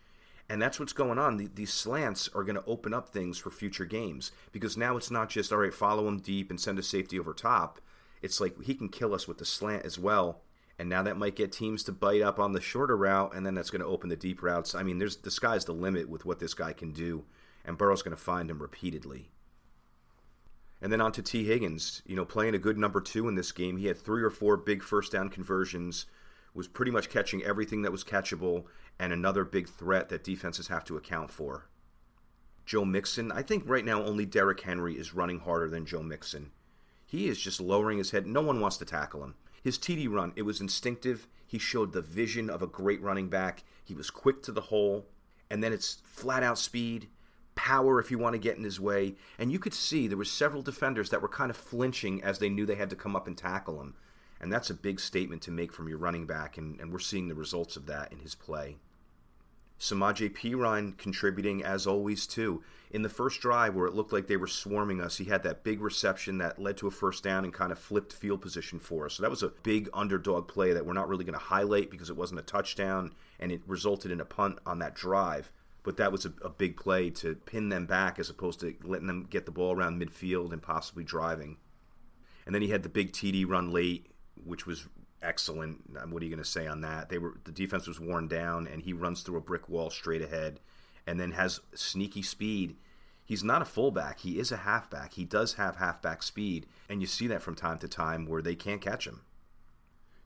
And 0.49 0.61
that's 0.61 0.79
what's 0.79 0.93
going 0.93 1.19
on. 1.19 1.49
These 1.55 1.73
slants 1.73 2.29
are 2.33 2.45
going 2.45 2.55
to 2.55 2.63
open 2.65 2.93
up 2.93 3.09
things 3.09 3.37
for 3.37 3.51
future 3.51 3.83
games 3.83 4.31
because 4.53 4.77
now 4.77 4.95
it's 4.95 5.11
not 5.11 5.29
just, 5.29 5.51
all 5.51 5.59
right, 5.59 5.73
follow 5.73 6.07
him 6.07 6.19
deep 6.19 6.49
and 6.49 6.61
send 6.61 6.79
a 6.79 6.83
safety 6.83 7.19
over 7.19 7.33
top. 7.33 7.81
It's 8.21 8.39
like 8.41 8.61
he 8.63 8.75
can 8.75 8.89
kill 8.89 9.13
us 9.13 9.27
with 9.27 9.37
the 9.37 9.45
slant 9.45 9.85
as 9.85 9.99
well. 9.99 10.41
And 10.79 10.89
now 10.89 11.01
that 11.03 11.17
might 11.17 11.35
get 11.35 11.51
teams 11.51 11.83
to 11.83 11.91
bite 11.91 12.21
up 12.21 12.39
on 12.39 12.53
the 12.53 12.61
shorter 12.61 12.95
route, 12.95 13.33
and 13.35 13.45
then 13.45 13.55
that's 13.55 13.71
going 13.71 13.81
to 13.81 13.87
open 13.87 14.09
the 14.09 14.15
deep 14.15 14.43
routes. 14.43 14.75
I 14.75 14.83
mean, 14.83 14.99
there's 14.99 15.17
the 15.17 15.31
sky's 15.31 15.65
the 15.65 15.73
limit 15.73 16.07
with 16.07 16.25
what 16.25 16.39
this 16.39 16.53
guy 16.53 16.73
can 16.73 16.91
do, 16.91 17.25
and 17.65 17.77
Burrow's 17.77 18.03
going 18.03 18.15
to 18.15 18.21
find 18.21 18.49
him 18.49 18.59
repeatedly. 18.59 19.31
And 20.79 20.93
then 20.93 21.01
on 21.01 21.11
to 21.13 21.23
Tee 21.23 21.45
Higgins, 21.45 22.03
you 22.05 22.15
know, 22.15 22.25
playing 22.25 22.53
a 22.53 22.59
good 22.59 22.77
number 22.77 23.01
two 23.01 23.27
in 23.27 23.33
this 23.33 23.51
game. 23.51 23.77
He 23.77 23.87
had 23.87 23.97
three 23.97 24.21
or 24.21 24.29
four 24.29 24.55
big 24.55 24.83
first 24.83 25.11
down 25.11 25.29
conversions, 25.29 26.05
was 26.53 26.67
pretty 26.67 26.91
much 26.91 27.09
catching 27.09 27.43
everything 27.43 27.81
that 27.81 27.91
was 27.91 28.03
catchable, 28.03 28.65
and 28.99 29.11
another 29.11 29.43
big 29.43 29.67
threat 29.67 30.09
that 30.09 30.23
defenses 30.23 30.67
have 30.67 30.83
to 30.85 30.97
account 30.97 31.31
for. 31.31 31.67
Joe 32.65 32.85
Mixon, 32.85 33.31
I 33.31 33.41
think 33.41 33.63
right 33.65 33.85
now 33.85 34.03
only 34.03 34.25
Derrick 34.25 34.61
Henry 34.61 34.95
is 34.95 35.15
running 35.15 35.39
harder 35.39 35.69
than 35.69 35.85
Joe 35.85 36.03
Mixon. 36.03 36.51
He 37.07 37.27
is 37.27 37.39
just 37.39 37.59
lowering 37.59 37.97
his 37.97 38.11
head. 38.11 38.27
No 38.27 38.41
one 38.41 38.59
wants 38.59 38.77
to 38.77 38.85
tackle 38.85 39.23
him. 39.23 39.33
His 39.63 39.79
TD 39.79 40.07
run, 40.09 40.33
it 40.35 40.43
was 40.43 40.61
instinctive. 40.61 41.27
He 41.47 41.57
showed 41.57 41.93
the 41.93 42.01
vision 42.01 42.49
of 42.49 42.61
a 42.61 42.67
great 42.67 43.01
running 43.01 43.29
back. 43.29 43.63
He 43.83 43.95
was 43.95 44.11
quick 44.11 44.43
to 44.43 44.51
the 44.51 44.61
hole, 44.61 45.07
and 45.49 45.63
then 45.63 45.73
it's 45.73 45.97
flat 46.03 46.43
out 46.43 46.59
speed 46.59 47.07
power 47.55 47.99
if 47.99 48.11
you 48.11 48.19
want 48.19 48.33
to 48.33 48.39
get 48.39 48.55
in 48.55 48.63
his 48.63 48.79
way. 48.79 49.15
And 49.39 49.51
you 49.51 49.59
could 49.59 49.73
see 49.73 50.07
there 50.07 50.17
were 50.17 50.25
several 50.25 50.61
defenders 50.61 51.09
that 51.09 51.21
were 51.21 51.27
kind 51.27 51.49
of 51.49 51.57
flinching 51.57 52.23
as 52.23 52.39
they 52.39 52.49
knew 52.49 52.65
they 52.65 52.75
had 52.75 52.91
to 52.91 52.95
come 52.95 53.15
up 53.15 53.27
and 53.27 53.37
tackle 53.37 53.81
him. 53.81 53.95
And 54.39 54.53
that's 54.53 54.69
a 54.69 54.75
big 54.75 54.99
statement 54.99 55.41
to 55.43 55.51
make 55.51 55.73
from 55.73 55.89
your 55.89 55.97
running 55.97 56.27
back, 56.27 56.57
and, 56.57 56.79
and 56.79 56.93
we're 56.93 56.99
seeing 56.99 57.27
the 57.27 57.35
results 57.35 57.75
of 57.75 57.87
that 57.87 58.11
in 58.11 58.19
his 58.19 58.35
play. 58.35 58.77
Samaje 59.79 60.33
Perine 60.33 60.97
contributing 60.97 61.63
as 61.63 61.85
always 61.85 62.25
too. 62.25 62.63
In 62.89 63.01
the 63.01 63.09
first 63.09 63.41
drive 63.41 63.75
where 63.75 63.85
it 63.85 63.93
looked 63.93 64.13
like 64.13 64.27
they 64.27 64.37
were 64.37 64.47
swarming 64.47 65.01
us, 65.01 65.17
he 65.17 65.25
had 65.25 65.43
that 65.43 65.63
big 65.63 65.81
reception 65.81 66.37
that 66.37 66.59
led 66.59 66.77
to 66.77 66.87
a 66.87 66.91
first 66.91 67.23
down 67.23 67.43
and 67.43 67.53
kind 67.53 67.71
of 67.71 67.77
flipped 67.77 68.13
field 68.13 68.41
position 68.41 68.79
for 68.79 69.05
us. 69.05 69.15
So 69.15 69.23
that 69.23 69.29
was 69.29 69.43
a 69.43 69.51
big 69.63 69.89
underdog 69.93 70.47
play 70.47 70.73
that 70.73 70.85
we're 70.85 70.93
not 70.93 71.09
really 71.09 71.25
going 71.25 71.37
to 71.37 71.45
highlight 71.45 71.91
because 71.91 72.09
it 72.09 72.15
wasn't 72.15 72.39
a 72.39 72.43
touchdown 72.43 73.13
and 73.39 73.51
it 73.51 73.61
resulted 73.67 74.09
in 74.09 74.21
a 74.21 74.25
punt 74.25 74.59
on 74.65 74.79
that 74.79 74.95
drive 74.95 75.51
but 75.87 75.95
that 75.95 76.11
was 76.11 76.25
a, 76.25 76.33
a, 76.41 76.49
big 76.49 76.75
play 76.75 77.09
to 77.09 77.35
pin 77.35 77.69
them 77.69 77.85
back 77.85 78.19
as 78.19 78.29
opposed 78.29 78.59
to 78.59 78.75
letting 78.83 79.07
them 79.07 79.25
get 79.29 79.45
the 79.45 79.53
ball 79.53 79.73
around 79.73 80.01
midfield 80.01 80.51
and 80.51 80.61
possibly 80.61 81.01
driving. 81.01 81.55
And 82.45 82.53
then 82.53 82.61
he 82.61 82.67
had 82.67 82.83
the 82.83 82.89
big 82.89 83.13
TD 83.13 83.47
run 83.47 83.71
late, 83.71 84.07
which 84.43 84.67
was 84.67 84.85
excellent. 85.21 85.83
What 86.09 86.21
are 86.21 86.25
you 86.25 86.31
going 86.31 86.43
to 86.43 86.49
say 86.49 86.67
on 86.67 86.81
that? 86.81 87.09
They 87.09 87.17
were 87.17 87.35
the 87.43 87.51
defense 87.51 87.87
was 87.87 87.99
worn 87.99 88.27
down, 88.27 88.67
and 88.67 88.81
he 88.81 88.93
runs 88.93 89.21
through 89.21 89.37
a 89.37 89.41
brick 89.41 89.69
wall 89.69 89.89
straight 89.89 90.21
ahead, 90.21 90.59
and 91.05 91.19
then 91.19 91.31
has 91.31 91.59
sneaky 91.73 92.21
speed. 92.21 92.75
He's 93.23 93.43
not 93.43 93.61
a 93.61 93.65
fullback; 93.65 94.19
he 94.19 94.39
is 94.39 94.51
a 94.51 94.57
halfback. 94.57 95.13
He 95.13 95.25
does 95.25 95.55
have 95.55 95.77
halfback 95.77 96.23
speed, 96.23 96.67
and 96.89 97.01
you 97.01 97.07
see 97.07 97.27
that 97.27 97.41
from 97.41 97.55
time 97.55 97.77
to 97.79 97.87
time 97.87 98.25
where 98.25 98.41
they 98.41 98.55
can't 98.55 98.81
catch 98.81 99.05
him. 99.05 99.21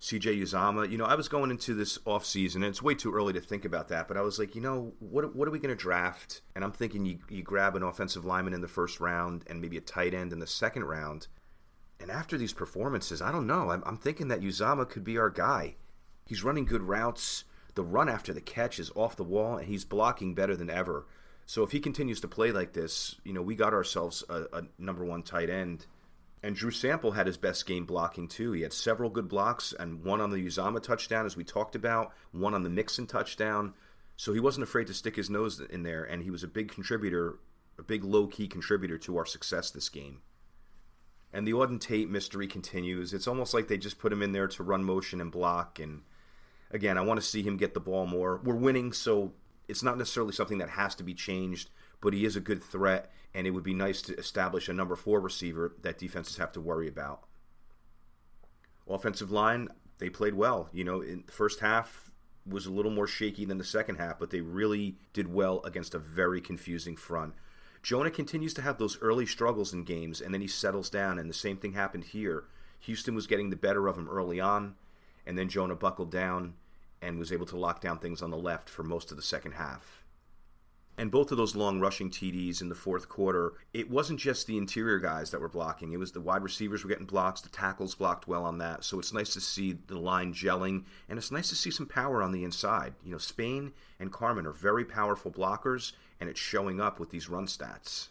CJ 0.01 0.41
Uzomah, 0.41 0.89
You 0.89 0.97
know, 0.97 1.05
I 1.05 1.13
was 1.13 1.27
going 1.27 1.51
into 1.51 1.75
this 1.75 1.99
offseason, 1.99 2.55
and 2.55 2.65
it's 2.65 2.81
way 2.81 2.95
too 2.95 3.13
early 3.13 3.33
to 3.33 3.39
think 3.39 3.65
about 3.65 3.89
that, 3.89 4.07
but 4.07 4.17
I 4.17 4.21
was 4.21 4.39
like, 4.39 4.55
you 4.55 4.61
know, 4.61 4.93
what, 4.97 5.35
what 5.35 5.47
are 5.47 5.51
we 5.51 5.59
going 5.59 5.69
to 5.69 5.75
draft? 5.75 6.41
And 6.55 6.63
I'm 6.63 6.71
thinking 6.71 7.05
you, 7.05 7.19
you 7.29 7.43
grab 7.43 7.75
an 7.75 7.83
offensive 7.83 8.25
lineman 8.25 8.55
in 8.55 8.61
the 8.61 8.67
first 8.67 8.99
round 8.99 9.43
and 9.45 9.61
maybe 9.61 9.77
a 9.77 9.81
tight 9.81 10.15
end 10.15 10.33
in 10.33 10.39
the 10.39 10.47
second 10.47 10.85
round. 10.85 11.27
And 12.01 12.09
after 12.09 12.37
these 12.37 12.53
performances, 12.53 13.21
I 13.21 13.31
don't 13.31 13.45
know. 13.45 13.69
I'm, 13.69 13.83
I'm 13.85 13.97
thinking 13.97 14.27
that 14.29 14.41
Uzomah 14.41 14.89
could 14.89 15.03
be 15.03 15.17
our 15.17 15.29
guy. 15.29 15.75
He's 16.25 16.43
running 16.43 16.65
good 16.65 16.81
routes. 16.81 17.43
The 17.75 17.83
run 17.83 18.09
after 18.09 18.33
the 18.33 18.41
catch 18.41 18.79
is 18.79 18.91
off 18.95 19.15
the 19.15 19.23
wall, 19.23 19.57
and 19.57 19.67
he's 19.67 19.85
blocking 19.85 20.33
better 20.33 20.55
than 20.55 20.69
ever. 20.69 21.05
So 21.45 21.63
if 21.63 21.71
he 21.71 21.79
continues 21.79 22.19
to 22.21 22.27
play 22.27 22.51
like 22.51 22.73
this, 22.73 23.15
you 23.23 23.33
know, 23.33 23.41
we 23.41 23.55
got 23.55 23.73
ourselves 23.73 24.23
a, 24.29 24.45
a 24.51 24.63
number 24.77 25.05
one 25.05 25.21
tight 25.21 25.49
end. 25.49 25.85
And 26.43 26.55
Drew 26.55 26.71
Sample 26.71 27.11
had 27.11 27.27
his 27.27 27.37
best 27.37 27.67
game 27.67 27.85
blocking 27.85 28.27
too. 28.27 28.51
He 28.53 28.61
had 28.61 28.73
several 28.73 29.09
good 29.09 29.27
blocks, 29.27 29.73
and 29.77 30.03
one 30.03 30.21
on 30.21 30.31
the 30.31 30.37
Uzomah 30.37 30.81
touchdown, 30.81 31.25
as 31.25 31.37
we 31.37 31.43
talked 31.43 31.75
about, 31.75 32.13
one 32.31 32.55
on 32.55 32.63
the 32.63 32.69
Mixon 32.69 33.05
touchdown. 33.05 33.73
So 34.15 34.33
he 34.33 34.39
wasn't 34.39 34.63
afraid 34.63 34.87
to 34.87 34.93
stick 34.93 35.15
his 35.15 35.29
nose 35.29 35.59
in 35.59 35.83
there, 35.83 36.03
and 36.03 36.23
he 36.23 36.31
was 36.31 36.43
a 36.43 36.47
big 36.47 36.71
contributor, 36.71 37.37
a 37.77 37.83
big 37.83 38.03
low 38.03 38.27
key 38.27 38.47
contributor 38.47 38.97
to 38.99 39.17
our 39.17 39.25
success 39.25 39.69
this 39.69 39.89
game. 39.89 40.21
And 41.33 41.47
the 41.47 41.53
Auden 41.53 41.79
Tate 41.79 42.09
mystery 42.09 42.47
continues. 42.47 43.13
It's 43.13 43.27
almost 43.27 43.53
like 43.53 43.67
they 43.67 43.77
just 43.77 43.99
put 43.99 44.11
him 44.11 44.21
in 44.21 44.33
there 44.33 44.47
to 44.47 44.63
run 44.63 44.83
motion 44.83 45.21
and 45.21 45.31
block. 45.31 45.79
And 45.79 46.01
again, 46.71 46.97
I 46.97 47.01
want 47.01 47.19
to 47.19 47.25
see 47.25 47.41
him 47.41 47.57
get 47.57 47.73
the 47.73 47.79
ball 47.79 48.05
more. 48.05 48.41
We're 48.43 48.55
winning, 48.55 48.91
so 48.91 49.31
it's 49.67 49.83
not 49.83 49.97
necessarily 49.97 50.33
something 50.33 50.57
that 50.57 50.71
has 50.71 50.95
to 50.95 51.03
be 51.03 51.13
changed, 51.13 51.69
but 52.01 52.13
he 52.13 52.25
is 52.25 52.35
a 52.35 52.41
good 52.41 52.63
threat, 52.63 53.11
and 53.33 53.47
it 53.47 53.51
would 53.51 53.63
be 53.63 53.73
nice 53.73 54.01
to 54.03 54.17
establish 54.17 54.67
a 54.67 54.73
number 54.73 54.95
four 54.95 55.21
receiver 55.21 55.73
that 55.81 55.97
defenses 55.97 56.37
have 56.37 56.51
to 56.51 56.59
worry 56.61 56.87
about. 56.87 57.23
Offensive 58.89 59.31
line, 59.31 59.69
they 59.99 60.09
played 60.09 60.33
well. 60.33 60.67
You 60.73 60.83
know, 60.83 61.01
in 61.01 61.23
the 61.25 61.31
first 61.31 61.61
half 61.61 62.11
was 62.45 62.65
a 62.65 62.71
little 62.71 62.91
more 62.91 63.07
shaky 63.07 63.45
than 63.45 63.57
the 63.57 63.63
second 63.63 63.97
half, 63.97 64.19
but 64.19 64.31
they 64.31 64.41
really 64.41 64.97
did 65.13 65.31
well 65.31 65.61
against 65.63 65.95
a 65.95 65.99
very 65.99 66.41
confusing 66.41 66.97
front. 66.97 67.33
Jonah 67.83 68.11
continues 68.11 68.53
to 68.53 68.61
have 68.61 68.77
those 68.77 69.01
early 69.01 69.25
struggles 69.25 69.73
in 69.73 69.83
games, 69.83 70.21
and 70.21 70.33
then 70.33 70.41
he 70.41 70.47
settles 70.47 70.89
down, 70.89 71.17
and 71.17 71.29
the 71.29 71.33
same 71.33 71.57
thing 71.57 71.73
happened 71.73 72.05
here. 72.05 72.45
Houston 72.81 73.15
was 73.15 73.27
getting 73.27 73.49
the 73.49 73.55
better 73.55 73.87
of 73.87 73.97
him 73.97 74.09
early 74.09 74.39
on, 74.39 74.75
and 75.25 75.37
then 75.37 75.49
Jonah 75.49 75.75
buckled 75.75 76.11
down 76.11 76.53
and 77.01 77.17
was 77.17 77.31
able 77.31 77.47
to 77.47 77.57
lock 77.57 77.81
down 77.81 77.97
things 77.97 78.21
on 78.21 78.29
the 78.29 78.37
left 78.37 78.69
for 78.69 78.83
most 78.83 79.09
of 79.09 79.17
the 79.17 79.23
second 79.23 79.53
half. 79.53 80.00
And 80.97 81.09
both 81.09 81.31
of 81.31 81.37
those 81.37 81.55
long 81.55 81.79
rushing 81.79 82.09
TDs 82.09 82.61
in 82.61 82.69
the 82.69 82.75
fourth 82.75 83.09
quarter, 83.09 83.53
it 83.73 83.89
wasn't 83.89 84.19
just 84.19 84.45
the 84.45 84.57
interior 84.57 84.99
guys 84.99 85.31
that 85.31 85.41
were 85.41 85.49
blocking. 85.49 85.93
It 85.93 85.97
was 85.97 86.11
the 86.11 86.21
wide 86.21 86.43
receivers 86.43 86.83
were 86.83 86.89
getting 86.89 87.05
blocks, 87.05 87.41
the 87.41 87.49
tackles 87.49 87.95
blocked 87.95 88.27
well 88.27 88.43
on 88.43 88.57
that. 88.59 88.83
So 88.83 88.99
it's 88.99 89.13
nice 89.13 89.33
to 89.33 89.41
see 89.41 89.77
the 89.87 89.97
line 89.97 90.33
gelling, 90.33 90.83
and 91.09 91.17
it's 91.17 91.31
nice 91.31 91.49
to 91.49 91.55
see 91.55 91.71
some 91.71 91.87
power 91.87 92.21
on 92.21 92.33
the 92.33 92.43
inside. 92.43 92.93
You 93.03 93.13
know, 93.13 93.17
Spain 93.17 93.73
and 93.99 94.11
Carman 94.11 94.45
are 94.45 94.51
very 94.51 94.85
powerful 94.85 95.31
blockers, 95.31 95.93
and 96.19 96.29
it's 96.29 96.39
showing 96.39 96.79
up 96.79 96.99
with 96.99 97.09
these 97.09 97.29
run 97.29 97.47
stats. 97.47 98.09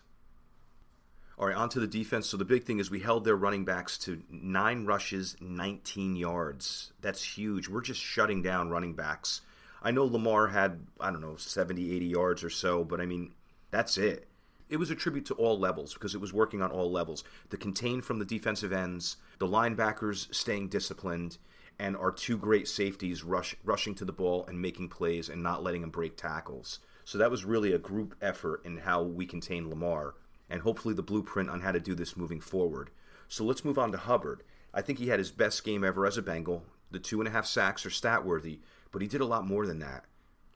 All 1.41 1.47
right, 1.47 1.57
on 1.57 1.71
to 1.71 1.81
the 1.81 1.87
defense. 1.87 2.29
So 2.29 2.37
the 2.37 2.45
big 2.45 2.65
thing 2.65 2.81
is 2.81 2.91
we 2.91 3.01
held 3.01 3.25
their 3.25 3.35
running 3.35 3.65
backs 3.65 3.97
to 3.99 4.23
nine 4.31 4.85
rushes, 4.85 5.37
19 5.41 6.17
yards. 6.17 6.93
That's 7.01 7.23
huge. 7.23 7.67
We're 7.67 7.81
just 7.81 8.01
shutting 8.01 8.43
down 8.43 8.69
running 8.69 8.93
backs. 8.93 9.41
I 9.83 9.91
know 9.91 10.05
Lamar 10.05 10.49
had, 10.49 10.87
I 11.01 11.11
don't 11.11 11.21
know, 11.21 11.37
70, 11.37 11.95
80 11.95 12.07
yards 12.07 12.45
or 12.45 12.51
so, 12.51 12.85
but 12.85 13.01
I 13.01 13.07
mean, 13.07 13.33
that's 13.71 13.97
it. 13.97 14.29
It 14.69 14.77
was 14.77 14.91
a 14.91 14.95
tribute 14.95 15.27
to 15.27 15.35
all 15.35 15.59
levels 15.59 15.95
because 15.95 16.15
it 16.15 16.21
was 16.21 16.33
working 16.33 16.63
on 16.63 16.71
all 16.71 16.91
levels. 16.91 17.25
The 17.49 17.57
contain 17.57 18.03
from 18.03 18.19
the 18.19 18.25
defensive 18.25 18.73
ends, 18.73 19.17
the 19.39 19.49
linebackers 19.49 20.33
staying 20.35 20.69
disciplined, 20.69 21.39
and 21.79 21.97
our 21.97 22.13
two 22.13 22.37
great 22.37 22.69
safeties 22.69 23.25
rush, 23.25 23.57
rushing 23.65 23.95
to 23.97 24.05
the 24.05 24.13
ball 24.13 24.45
and 24.47 24.61
making 24.61 24.91
plays 24.91 25.29
and 25.29 25.43
not 25.43 25.63
letting 25.63 25.81
them 25.81 25.91
break 25.91 26.17
tackles. 26.17 26.79
So 27.05 27.19
that 27.19 27.31
was 27.31 27.45
really 27.45 27.73
a 27.73 27.79
group 27.79 28.15
effort 28.21 28.63
in 28.65 28.79
how 28.79 29.03
we 29.03 29.27
contain 29.27 29.69
Lamar 29.69 30.15
and 30.51 30.63
hopefully 30.63 30.95
the 30.95 31.03
blueprint 31.03 31.49
on 31.49 31.61
how 31.61 31.73
to 31.73 31.81
do 31.81 31.95
this 31.95 32.17
moving 32.17 32.41
forward. 32.41 32.91
So 33.29 33.45
let's 33.45 33.65
move 33.65 33.79
on 33.79 33.93
to 33.93 33.99
Hubbard. 33.99 34.43
I 34.75 34.83
think 34.83 34.99
he 34.99 35.09
had 35.09 35.21
his 35.21 35.31
best 35.31 35.65
game 35.65 35.85
ever 35.85 36.05
as 36.05 36.19
a 36.19 36.23
Bengal. 36.23 36.65
The 36.91 36.99
two 36.99 37.21
and 37.21 37.29
a 37.29 37.31
half 37.31 37.47
sacks 37.47 37.87
are 37.87 37.91
stat 37.91 38.25
worthy, 38.25 38.59
but 38.93 39.03
he 39.03 39.09
did 39.09 39.21
a 39.21 39.27
lot 39.27 39.47
more 39.47 39.67
than 39.67 39.79
that. 39.81 40.05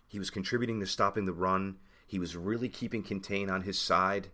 He 0.07 0.18
was 0.18 0.31
contributing 0.31 0.81
to 0.81 0.87
stopping 0.87 1.25
the 1.25 1.33
run. 1.33 1.77
He 2.07 2.18
was 2.18 2.37
really 2.37 2.68
keeping 2.68 3.03
contain 3.03 3.51
on 3.51 3.62
his 3.62 3.79
side, 3.79 4.29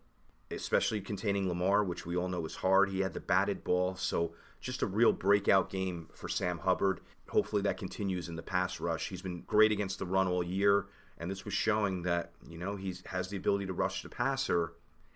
especially 0.51 1.01
containing 1.01 1.49
Lamar, 1.49 1.85
which 1.85 2.05
we 2.05 2.17
all 2.17 2.29
know 2.29 2.45
is 2.45 2.57
hard. 2.57 2.91
He 2.91 3.01
had 3.01 3.15
the 3.15 3.21
batted 3.21 3.65
ball, 3.65 3.95
so 3.95 4.35
just 4.61 4.83
a 4.83 4.87
real 4.87 5.13
breakout 5.13 5.71
game 5.71 6.09
for 6.15 6.29
Sam 6.29 6.59
Hubbard. 6.59 7.01
Hopefully 7.29 7.63
that 7.63 7.77
continues 7.77 8.29
in 8.29 8.37
the 8.37 8.43
pass 8.43 8.81
rush. 8.81 9.09
He's 9.09 9.23
been 9.23 9.43
great 9.43 9.73
against 9.73 9.99
the 9.99 10.07
run 10.07 10.27
all 10.27 10.43
year, 10.43 10.87
and 11.17 11.31
this 11.31 11.45
was 11.45 11.55
showing 11.55 12.03
that, 12.03 12.33
you 12.47 12.59
know, 12.59 12.77
he 12.77 12.95
has 13.07 13.29
the 13.29 13.37
ability 13.37 13.67
to 13.67 13.73
rush 13.73 14.03
the 14.03 14.09
passer 14.09 14.73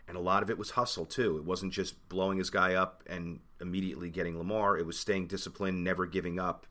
and 0.07 0.17
a 0.17 0.21
lot 0.21 0.43
of 0.43 0.51
it 0.51 0.59
was 0.59 0.71
hustle 0.71 1.07
too. 1.07 1.39
It 1.39 1.45
wasn't 1.45 1.73
just 1.73 2.09
blowing 2.09 2.39
his 2.39 2.51
guy 2.51 2.75
up 2.75 3.03
and 3.07 3.41
immediately 3.61 4.11
getting 4.11 4.37
Lamar. 4.37 4.77
It 4.77 4.87
was 4.87 4.99
staying 4.99 5.29
disciplined, 5.29 5.83
never 5.83 6.07
giving 6.07 6.39
up, 6.39 6.67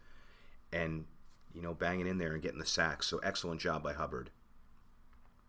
and 0.71 1.06
you 1.54 1.62
know 1.62 1.74
banging 1.74 2.08
in 2.08 2.18
there 2.18 2.34
and 2.34 2.42
getting 2.42 2.60
the 2.60 2.66
sacks. 2.66 3.08
So 3.08 3.20
excellent 3.20 3.62
job 3.62 3.84
by 3.84 3.94
Hubbard. 3.94 4.30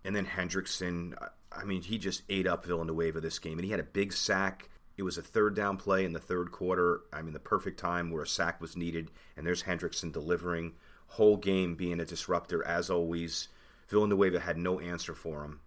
And 0.05 0.15
then 0.15 0.27
Hendrickson, 0.27 1.15
I 1.51 1.65
mean, 1.65 1.83
he 1.83 1.97
just 1.99 2.23
ate 2.29 2.47
up 2.47 2.67
Villanueva 2.67 3.21
this 3.21 3.39
game, 3.39 3.59
and 3.59 3.65
he 3.65 3.71
had 3.71 3.81
a 3.81 3.85
big 3.85 4.13
sack. 4.13 4.69
It 4.97 5.03
was 5.03 5.17
a 5.17 5.23
third 5.23 5.57
down 5.57 5.79
play 5.79 6.05
in 6.05 6.13
the 6.13 6.19
third 6.19 6.53
quarter. 6.53 7.01
I 7.13 7.23
mean, 7.23 7.33
the 7.33 7.41
perfect 7.41 7.81
time 7.81 8.11
where 8.11 8.23
a 8.23 8.27
sack 8.27 8.61
was 8.61 8.77
needed, 8.77 9.11
and 9.37 9.47
there's 9.47 9.63
Hendrickson 9.63 10.13
delivering. 10.13 10.75
Whole 11.09 11.37
game 11.37 11.75
being 11.75 12.01
a 12.01 12.05
disruptor 12.05 12.65
as 12.67 12.91
always. 12.91 13.49
Villanueva 13.89 14.41
had 14.41 14.59
no 14.59 14.79
answer 14.79 15.15
for 15.15 15.43
him. 15.45 15.61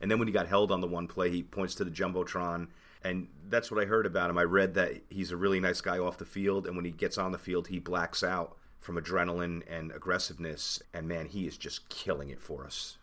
And 0.00 0.10
then 0.10 0.18
when 0.18 0.28
he 0.28 0.34
got 0.34 0.48
held 0.48 0.70
on 0.70 0.80
the 0.80 0.86
one 0.86 1.06
play, 1.08 1.30
he 1.30 1.42
points 1.42 1.74
to 1.76 1.84
the 1.84 1.90
jumbotron, 1.90 2.68
and 3.02 3.28
that's 3.48 3.70
what 3.70 3.82
I 3.82 3.86
heard 3.86 4.06
about 4.06 4.30
him. 4.30 4.38
I 4.38 4.44
read 4.44 4.74
that 4.74 4.92
he's 5.08 5.32
a 5.32 5.36
really 5.36 5.60
nice 5.60 5.80
guy 5.80 5.98
off 5.98 6.18
the 6.18 6.24
field, 6.24 6.66
and 6.66 6.76
when 6.76 6.84
he 6.84 6.90
gets 6.90 7.18
on 7.18 7.32
the 7.32 7.38
field, 7.38 7.68
he 7.68 7.78
blacks 7.78 8.22
out 8.22 8.57
from 8.78 9.00
adrenaline 9.00 9.62
and 9.68 9.92
aggressiveness. 9.92 10.82
And 10.94 11.08
man, 11.08 11.26
he 11.26 11.46
is 11.46 11.56
just 11.56 11.88
killing 11.88 12.30
it 12.30 12.40
for 12.40 12.64
us. 12.64 12.98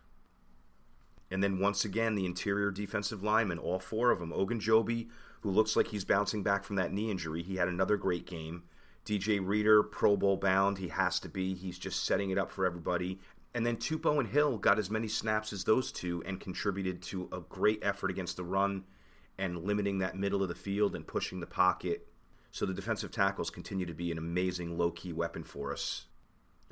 And 1.31 1.43
then 1.43 1.59
once 1.59 1.83
again, 1.83 2.15
the 2.15 2.25
interior 2.25 2.71
defensive 2.71 3.23
linemen, 3.23 3.59
all 3.59 3.79
four 3.79 4.11
of 4.11 4.19
them. 4.19 4.31
Ogunjobi, 4.31 5.09
who 5.41 5.51
looks 5.51 5.75
like 5.75 5.87
he's 5.87 6.05
bouncing 6.05 6.43
back 6.43 6.63
from 6.63 6.75
that 6.77 6.93
knee 6.93 7.11
injury, 7.11 7.41
he 7.41 7.55
had 7.55 7.67
another 7.67 7.97
great 7.97 8.25
game. 8.25 8.63
DJ 9.05 9.39
Reader, 9.45 9.83
Pro 9.83 10.17
Bowl 10.17 10.37
bound, 10.37 10.77
he 10.77 10.87
has 10.87 11.19
to 11.19 11.29
be. 11.29 11.53
He's 11.53 11.77
just 11.77 12.05
setting 12.05 12.31
it 12.31 12.37
up 12.37 12.51
for 12.51 12.65
everybody. 12.65 13.19
And 13.53 13.65
then 13.65 13.77
Tupou 13.77 14.19
and 14.19 14.27
Hill 14.27 14.57
got 14.57 14.79
as 14.79 14.89
many 14.89 15.07
snaps 15.07 15.53
as 15.53 15.63
those 15.63 15.91
two 15.91 16.23
and 16.25 16.39
contributed 16.39 17.01
to 17.03 17.29
a 17.31 17.39
great 17.39 17.79
effort 17.83 18.09
against 18.09 18.37
the 18.37 18.43
run 18.43 18.83
and 19.37 19.63
limiting 19.63 19.99
that 19.99 20.17
middle 20.17 20.41
of 20.41 20.49
the 20.49 20.55
field 20.55 20.95
and 20.95 21.07
pushing 21.07 21.39
the 21.39 21.47
pocket. 21.47 22.07
So 22.55 22.65
the 22.65 22.73
defensive 22.73 23.11
tackles 23.11 23.49
continue 23.49 23.85
to 23.85 23.93
be 23.93 24.13
an 24.13 24.17
amazing 24.17 24.77
low 24.77 24.89
key 24.89 25.11
weapon 25.11 25.43
for 25.43 25.73
us. 25.73 26.05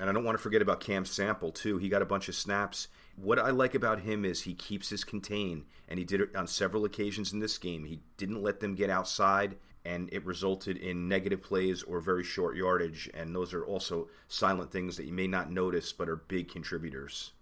And 0.00 0.08
I 0.08 0.14
don't 0.14 0.24
want 0.24 0.34
to 0.34 0.42
forget 0.42 0.62
about 0.62 0.80
Cam 0.80 1.04
Sample, 1.04 1.52
too. 1.52 1.76
He 1.76 1.90
got 1.90 2.00
a 2.00 2.06
bunch 2.06 2.26
of 2.26 2.34
snaps. 2.34 2.88
What 3.16 3.38
I 3.38 3.50
like 3.50 3.74
about 3.74 4.00
him 4.00 4.24
is 4.24 4.40
he 4.40 4.54
keeps 4.54 4.88
his 4.88 5.04
contain, 5.04 5.66
and 5.86 5.98
he 5.98 6.04
did 6.06 6.22
it 6.22 6.34
on 6.34 6.46
several 6.46 6.86
occasions 6.86 7.34
in 7.34 7.40
this 7.40 7.58
game. 7.58 7.84
He 7.84 8.00
didn't 8.16 8.42
let 8.42 8.60
them 8.60 8.74
get 8.74 8.88
outside, 8.88 9.56
and 9.84 10.08
it 10.10 10.24
resulted 10.24 10.78
in 10.78 11.06
negative 11.06 11.42
plays 11.42 11.82
or 11.82 12.00
very 12.00 12.24
short 12.24 12.56
yardage. 12.56 13.10
And 13.12 13.36
those 13.36 13.52
are 13.52 13.66
also 13.66 14.08
silent 14.26 14.72
things 14.72 14.96
that 14.96 15.04
you 15.04 15.12
may 15.12 15.26
not 15.26 15.52
notice 15.52 15.92
but 15.92 16.08
are 16.08 16.16
big 16.16 16.48
contributors. 16.48 17.32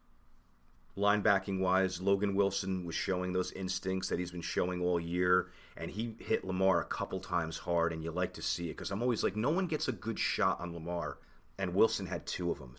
Linebacking 0.97 1.61
wise, 1.61 2.03
Logan 2.03 2.35
Wilson 2.35 2.85
was 2.85 2.97
showing 2.97 3.33
those 3.33 3.53
instincts 3.53 4.09
that 4.09 4.19
he's 4.19 4.33
been 4.33 4.43
showing 4.43 4.83
all 4.83 4.99
year, 4.99 5.53
and 5.77 5.91
he 5.91 6.15
hit 6.19 6.45
Lamar 6.45 6.81
a 6.81 6.87
couple 6.87 7.21
times 7.21 7.59
hard, 7.59 7.93
and 7.93 8.03
you 8.03 8.11
like 8.11 8.35
to 8.35 8.43
see 8.43 8.67
it 8.67 8.77
because 8.77 8.91
I'm 8.91 9.03
always 9.03 9.23
like, 9.25 9.37
no 9.37 9.51
one 9.51 9.67
gets 9.67 9.89
a 9.89 9.93
good 9.93 10.19
shot 10.19 10.61
on 10.61 10.75
Lamar, 10.75 11.19
and 11.59 11.75
Wilson 11.75 12.07
had 12.07 12.27
two 12.27 12.51
of 12.51 12.59
them. 12.59 12.77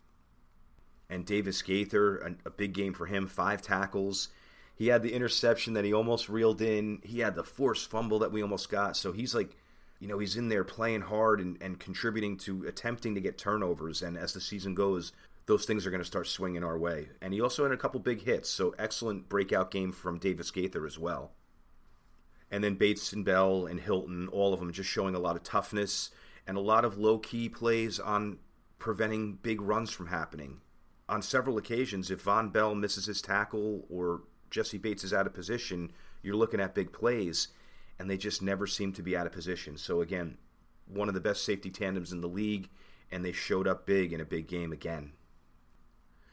And 1.10 1.26
Davis 1.26 1.62
Gaither, 1.62 2.18
a, 2.18 2.34
a 2.46 2.50
big 2.50 2.72
game 2.72 2.94
for 2.94 3.06
him, 3.06 3.26
five 3.26 3.62
tackles 3.62 4.28
he 4.76 4.88
had 4.88 5.02
the 5.02 5.12
interception 5.12 5.74
that 5.74 5.84
he 5.84 5.92
almost 5.92 6.28
reeled 6.28 6.60
in. 6.60 7.00
He 7.04 7.20
had 7.20 7.36
the 7.36 7.44
forced 7.44 7.88
fumble 7.90 8.18
that 8.20 8.32
we 8.32 8.42
almost 8.42 8.68
got. 8.68 8.96
So 8.96 9.12
he's 9.12 9.34
like, 9.34 9.56
you 10.00 10.08
know, 10.08 10.18
he's 10.18 10.36
in 10.36 10.48
there 10.48 10.64
playing 10.64 11.02
hard 11.02 11.40
and, 11.40 11.56
and 11.60 11.78
contributing 11.78 12.36
to 12.38 12.66
attempting 12.66 13.14
to 13.14 13.20
get 13.20 13.38
turnovers. 13.38 14.02
And 14.02 14.18
as 14.18 14.32
the 14.32 14.40
season 14.40 14.74
goes, 14.74 15.12
those 15.46 15.64
things 15.64 15.86
are 15.86 15.90
going 15.90 16.00
to 16.00 16.06
start 16.06 16.26
swinging 16.26 16.64
our 16.64 16.76
way. 16.76 17.10
And 17.22 17.32
he 17.32 17.40
also 17.40 17.62
had 17.62 17.72
a 17.72 17.76
couple 17.76 18.00
big 18.00 18.24
hits. 18.24 18.50
So 18.50 18.74
excellent 18.78 19.28
breakout 19.28 19.70
game 19.70 19.92
from 19.92 20.18
Davis 20.18 20.50
Gaither 20.50 20.86
as 20.86 20.98
well. 20.98 21.30
And 22.54 22.62
then 22.62 22.76
Bates 22.76 23.12
and 23.12 23.24
Bell 23.24 23.66
and 23.66 23.80
Hilton, 23.80 24.28
all 24.28 24.54
of 24.54 24.60
them 24.60 24.72
just 24.72 24.88
showing 24.88 25.16
a 25.16 25.18
lot 25.18 25.34
of 25.34 25.42
toughness 25.42 26.12
and 26.46 26.56
a 26.56 26.60
lot 26.60 26.84
of 26.84 26.96
low 26.96 27.18
key 27.18 27.48
plays 27.48 27.98
on 27.98 28.38
preventing 28.78 29.40
big 29.42 29.60
runs 29.60 29.90
from 29.90 30.06
happening. 30.06 30.60
On 31.08 31.20
several 31.20 31.58
occasions, 31.58 32.12
if 32.12 32.24
Vonn 32.24 32.52
Bell 32.52 32.76
misses 32.76 33.06
his 33.06 33.20
tackle 33.20 33.84
or 33.90 34.22
Jessie 34.50 34.78
Bates 34.78 35.02
is 35.02 35.12
out 35.12 35.26
of 35.26 35.34
position, 35.34 35.90
you're 36.22 36.36
looking 36.36 36.60
at 36.60 36.76
big 36.76 36.92
plays, 36.92 37.48
and 37.98 38.08
they 38.08 38.16
just 38.16 38.40
never 38.40 38.68
seem 38.68 38.92
to 38.92 39.02
be 39.02 39.16
out 39.16 39.26
of 39.26 39.32
position. 39.32 39.76
So 39.76 40.00
again, 40.00 40.38
one 40.86 41.08
of 41.08 41.14
the 41.14 41.20
best 41.20 41.44
safety 41.44 41.70
tandems 41.70 42.12
in 42.12 42.20
the 42.20 42.28
league, 42.28 42.68
and 43.10 43.24
they 43.24 43.32
showed 43.32 43.66
up 43.66 43.84
big 43.84 44.12
in 44.12 44.20
a 44.20 44.24
big 44.24 44.46
game 44.46 44.70
again. 44.70 45.10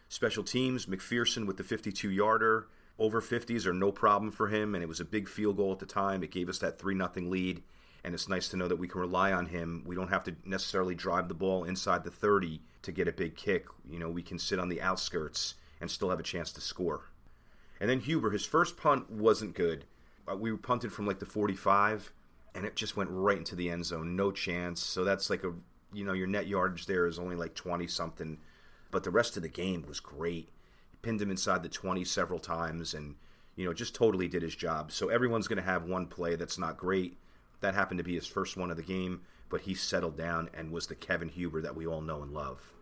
Special 0.08 0.44
teams, 0.44 0.86
McPherson 0.86 1.48
with 1.48 1.58
the 1.58 1.64
52 1.64 2.12
yarder. 2.12 2.68
Over 3.02 3.20
50s 3.20 3.66
are 3.66 3.74
no 3.74 3.92
problem 3.92 4.30
for 4.30 4.50
him, 4.50 4.76
and 4.76 4.84
it 4.84 4.88
was 4.88 5.00
a 5.00 5.06
big 5.06 5.28
field 5.28 5.58
goal 5.58 5.72
at 5.72 5.80
the 5.80 5.88
time. 5.88 6.22
It 6.22 6.30
gave 6.30 6.48
us 6.48 6.60
that 6.60 6.78
3 6.78 6.96
0 6.96 7.10
lead, 7.16 7.64
and 8.04 8.14
it's 8.14 8.30
nice 8.30 8.48
to 8.50 8.58
know 8.58 8.68
that 8.68 8.76
we 8.76 8.88
can 8.88 9.02
rely 9.02 9.32
on 9.32 9.48
him. 9.48 9.82
We 9.88 9.96
don't 9.96 10.10
have 10.10 10.24
to 10.26 10.36
necessarily 10.46 10.94
drive 10.94 11.28
the 11.28 11.34
ball 11.34 11.64
inside 11.64 12.04
the 12.04 12.12
30 12.12 12.62
to 12.84 12.92
get 12.92 13.08
a 13.08 13.12
big 13.12 13.36
kick. 13.36 13.66
You 13.90 13.98
know, 13.98 14.12
we 14.12 14.22
can 14.22 14.38
sit 14.38 14.60
on 14.60 14.70
the 14.70 14.84
outskirts 14.84 15.56
and 15.80 15.90
still 15.90 16.12
have 16.12 16.20
a 16.20 16.24
chance 16.24 16.52
to 16.52 16.62
score. 16.62 17.10
And 17.80 17.90
then 17.90 18.02
Huber, 18.02 18.30
his 18.30 18.46
first 18.46 18.78
punt 18.78 19.10
wasn't 19.10 19.56
good. 19.56 19.86
Uh, 20.32 20.36
we 20.36 20.56
punted 20.56 20.94
from 20.94 21.08
like 21.08 21.18
the 21.18 21.26
45, 21.26 22.14
and 22.54 22.68
it 22.68 22.76
just 22.76 22.96
went 22.96 23.10
right 23.10 23.40
into 23.40 23.56
the 23.56 23.72
end 23.72 23.88
zone. 23.88 24.16
No 24.16 24.32
chance. 24.32 24.80
So 24.80 25.04
that's 25.04 25.28
like 25.28 25.44
a, 25.44 25.54
you 25.92 26.06
know, 26.06 26.14
your 26.14 26.28
net 26.28 26.46
yardage 26.46 26.86
there 26.86 27.08
is 27.08 27.18
only 27.18 27.36
like 27.36 27.56
20 27.56 27.88
something. 27.88 28.38
But 28.92 29.04
the 29.04 29.10
rest 29.10 29.38
of 29.38 29.42
the 29.42 29.50
game 29.50 29.86
was 29.88 30.00
great. 30.00 30.50
Pinned 31.02 31.22
him 31.22 31.32
inside 31.32 31.64
the 31.64 31.70
20 31.70 32.04
several 32.04 32.40
times 32.40 32.94
and, 32.94 33.16
you 33.56 33.66
know, 33.66 33.74
just 33.74 33.96
totally 33.96 34.28
did 34.28 34.42
his 34.42 34.56
job. 34.56 34.92
So 34.92 35.10
everyone's 35.10 35.48
going 35.48 35.58
to 35.58 35.64
have 35.64 35.84
one 35.84 36.08
play 36.08 36.36
that's 36.36 36.58
not 36.58 36.78
great. 36.78 37.18
That 37.62 37.76
happened 37.76 38.00
to 38.00 38.04
be 38.04 38.16
his 38.16 38.28
first 38.28 38.58
one 38.58 38.72
of 38.72 38.78
the 38.78 38.84
game, 38.84 39.22
but 39.50 39.62
he 39.62 39.74
settled 39.74 40.18
down 40.18 40.50
and 40.54 40.72
was 40.72 40.88
the 40.88 40.96
Kevin 40.96 41.30
Huber 41.30 41.62
that 41.62 41.76
we 41.76 41.88
all 41.88 42.02
know 42.02 42.22
and 42.22 42.32
love 42.32 42.74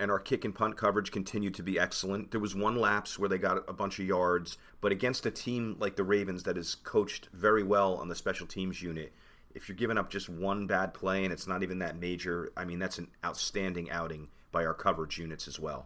and 0.00 0.10
our 0.10 0.18
kick 0.18 0.46
and 0.46 0.54
punt 0.54 0.78
coverage 0.78 1.12
continued 1.12 1.54
to 1.54 1.62
be 1.62 1.78
excellent. 1.78 2.30
There 2.30 2.40
was 2.40 2.54
one 2.54 2.76
lapse 2.76 3.18
where 3.18 3.28
they 3.28 3.36
got 3.36 3.68
a 3.68 3.72
bunch 3.74 3.98
of 3.98 4.06
yards, 4.06 4.56
but 4.80 4.92
against 4.92 5.26
a 5.26 5.30
team 5.30 5.76
like 5.78 5.96
the 5.96 6.04
Ravens 6.04 6.44
that 6.44 6.56
is 6.56 6.74
coached 6.74 7.28
very 7.34 7.62
well 7.62 7.96
on 7.96 8.08
the 8.08 8.14
special 8.14 8.46
teams 8.46 8.80
unit, 8.80 9.12
if 9.54 9.68
you're 9.68 9.76
giving 9.76 9.98
up 9.98 10.08
just 10.08 10.30
one 10.30 10.66
bad 10.66 10.94
play 10.94 11.24
and 11.24 11.32
it's 11.32 11.46
not 11.46 11.62
even 11.62 11.80
that 11.80 11.98
major, 11.98 12.50
I 12.56 12.64
mean, 12.64 12.78
that's 12.78 12.98
an 12.98 13.08
outstanding 13.22 13.90
outing 13.90 14.30
by 14.52 14.64
our 14.64 14.72
coverage 14.72 15.18
units 15.18 15.46
as 15.46 15.60
well. 15.60 15.84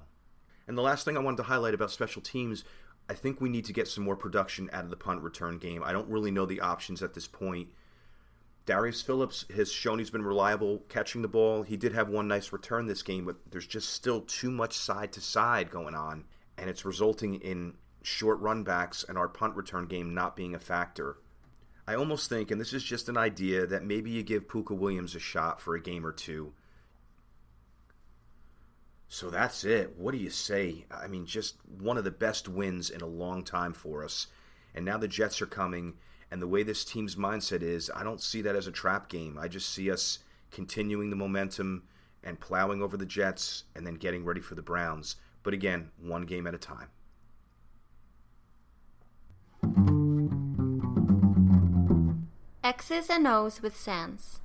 And 0.66 0.78
the 0.78 0.82
last 0.82 1.04
thing 1.04 1.16
I 1.16 1.20
wanted 1.20 1.38
to 1.38 1.42
highlight 1.44 1.74
about 1.74 1.90
special 1.90 2.22
teams, 2.22 2.64
I 3.08 3.14
think 3.14 3.40
we 3.40 3.48
need 3.48 3.66
to 3.66 3.72
get 3.72 3.88
some 3.88 4.04
more 4.04 4.16
production 4.16 4.70
out 4.72 4.84
of 4.84 4.90
the 4.90 4.96
punt 4.96 5.22
return 5.22 5.58
game. 5.58 5.82
I 5.84 5.92
don't 5.92 6.08
really 6.08 6.30
know 6.30 6.46
the 6.46 6.60
options 6.60 7.02
at 7.02 7.14
this 7.14 7.26
point. 7.26 7.68
Darius 8.66 9.02
Phillips 9.02 9.44
has 9.54 9.70
shown 9.70 9.98
he's 9.98 10.10
been 10.10 10.24
reliable 10.24 10.82
catching 10.88 11.20
the 11.20 11.28
ball. 11.28 11.62
He 11.64 11.76
did 11.76 11.92
have 11.92 12.08
one 12.08 12.28
nice 12.28 12.50
return 12.50 12.86
this 12.86 13.02
game, 13.02 13.26
but 13.26 13.36
there's 13.50 13.66
just 13.66 13.90
still 13.90 14.22
too 14.22 14.50
much 14.50 14.72
side 14.72 15.12
to 15.12 15.20
side 15.20 15.70
going 15.70 15.94
on, 15.94 16.24
and 16.56 16.70
it's 16.70 16.86
resulting 16.86 17.34
in 17.36 17.74
short 18.00 18.42
runbacks 18.42 19.06
and 19.06 19.18
our 19.18 19.28
punt 19.28 19.54
return 19.54 19.86
game 19.86 20.14
not 20.14 20.34
being 20.34 20.54
a 20.54 20.58
factor. 20.58 21.18
I 21.86 21.94
almost 21.94 22.30
think, 22.30 22.50
and 22.50 22.58
this 22.58 22.72
is 22.72 22.82
just 22.82 23.10
an 23.10 23.18
idea, 23.18 23.66
that 23.66 23.84
maybe 23.84 24.10
you 24.10 24.22
give 24.22 24.48
Pooka 24.48 24.76
Williams 24.76 25.14
a 25.14 25.20
shot 25.20 25.60
for 25.60 25.74
a 25.74 25.82
game 25.82 26.06
or 26.06 26.12
two. 26.12 26.54
So 29.14 29.30
that's 29.30 29.62
it. 29.62 29.94
What 29.96 30.10
do 30.10 30.18
you 30.18 30.28
say? 30.28 30.86
I 30.90 31.06
mean, 31.06 31.24
just 31.24 31.54
one 31.78 31.96
of 31.96 32.02
the 32.02 32.10
best 32.10 32.48
wins 32.48 32.90
in 32.90 33.00
a 33.00 33.06
long 33.06 33.44
time 33.44 33.72
for 33.72 34.02
us. 34.02 34.26
And 34.74 34.84
now 34.84 34.98
the 34.98 35.06
Jets 35.06 35.40
are 35.40 35.46
coming 35.46 35.94
and 36.32 36.42
the 36.42 36.48
way 36.48 36.64
this 36.64 36.84
team's 36.84 37.14
mindset 37.14 37.62
is, 37.62 37.92
I 37.94 38.02
don't 38.02 38.20
see 38.20 38.42
that 38.42 38.56
as 38.56 38.66
a 38.66 38.72
trap 38.72 39.08
game. 39.08 39.38
I 39.40 39.46
just 39.46 39.68
see 39.68 39.88
us 39.88 40.18
continuing 40.50 41.10
the 41.10 41.16
momentum 41.16 41.84
and 42.24 42.40
plowing 42.40 42.82
over 42.82 42.96
the 42.96 43.06
Jets 43.06 43.62
and 43.76 43.86
then 43.86 43.94
getting 43.94 44.24
ready 44.24 44.40
for 44.40 44.56
the 44.56 44.62
Browns. 44.62 45.14
But 45.44 45.54
again, 45.54 45.92
one 45.96 46.22
game 46.26 46.48
at 46.48 46.54
a 46.56 46.58
time. 46.58 46.88
X's 52.64 53.08
and 53.08 53.28
O's 53.28 53.62
with 53.62 53.76
Sans. 53.76 54.40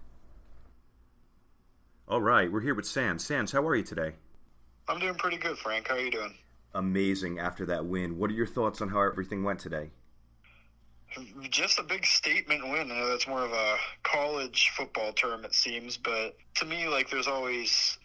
All 2.07 2.21
right, 2.21 2.51
we're 2.51 2.61
here 2.61 2.75
with 2.75 2.85
Sans. 2.85 3.25
Sans, 3.25 3.51
how 3.51 3.67
are 3.67 3.75
you 3.75 3.81
today? 3.81 4.13
I'm 4.89 4.99
doing 4.99 5.13
pretty 5.13 5.37
good, 5.37 5.57
Frank. 5.59 5.87
How 5.87 5.95
are 5.95 5.99
you 5.99 6.09
doing? 6.09 6.33
Amazing 6.73 7.39
after 7.39 7.65
that 7.67 7.85
win. 7.85 8.17
What 8.17 8.31
are 8.31 8.33
your 8.33 8.47
thoughts 8.47 8.81
on 8.81 8.89
how 8.89 9.01
everything 9.01 9.43
went 9.43 9.59
today? 9.59 9.91
just 11.49 11.79
a 11.79 11.83
big 11.83 12.05
statement 12.05 12.63
win. 12.63 12.91
I 12.91 12.99
know 12.99 13.09
that's 13.09 13.27
more 13.27 13.41
of 13.41 13.51
a 13.51 13.77
college 14.03 14.71
football 14.75 15.11
term, 15.13 15.43
it 15.43 15.55
seems, 15.55 15.97
but 15.97 16.37
to 16.55 16.65
me, 16.65 16.87
like, 16.87 17.09
there's 17.09 17.27
always 17.27 17.97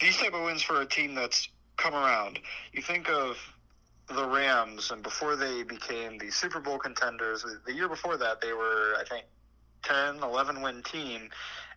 these 0.00 0.16
type 0.16 0.32
of 0.32 0.44
wins 0.44 0.62
for 0.62 0.80
a 0.80 0.86
team 0.86 1.14
that's 1.14 1.48
come 1.76 1.94
around. 1.94 2.38
You 2.72 2.82
think 2.82 3.10
of 3.10 3.36
the 4.08 4.24
Rams, 4.28 4.92
and 4.92 5.02
before 5.02 5.34
they 5.34 5.64
became 5.64 6.18
the 6.18 6.30
Super 6.30 6.60
Bowl 6.60 6.78
contenders, 6.78 7.44
the 7.66 7.72
year 7.72 7.88
before 7.88 8.16
that, 8.16 8.40
they 8.40 8.52
were, 8.52 8.94
I 8.96 9.02
think, 9.08 9.24
10, 9.82 10.22
11 10.22 10.62
win 10.62 10.82
team, 10.82 11.28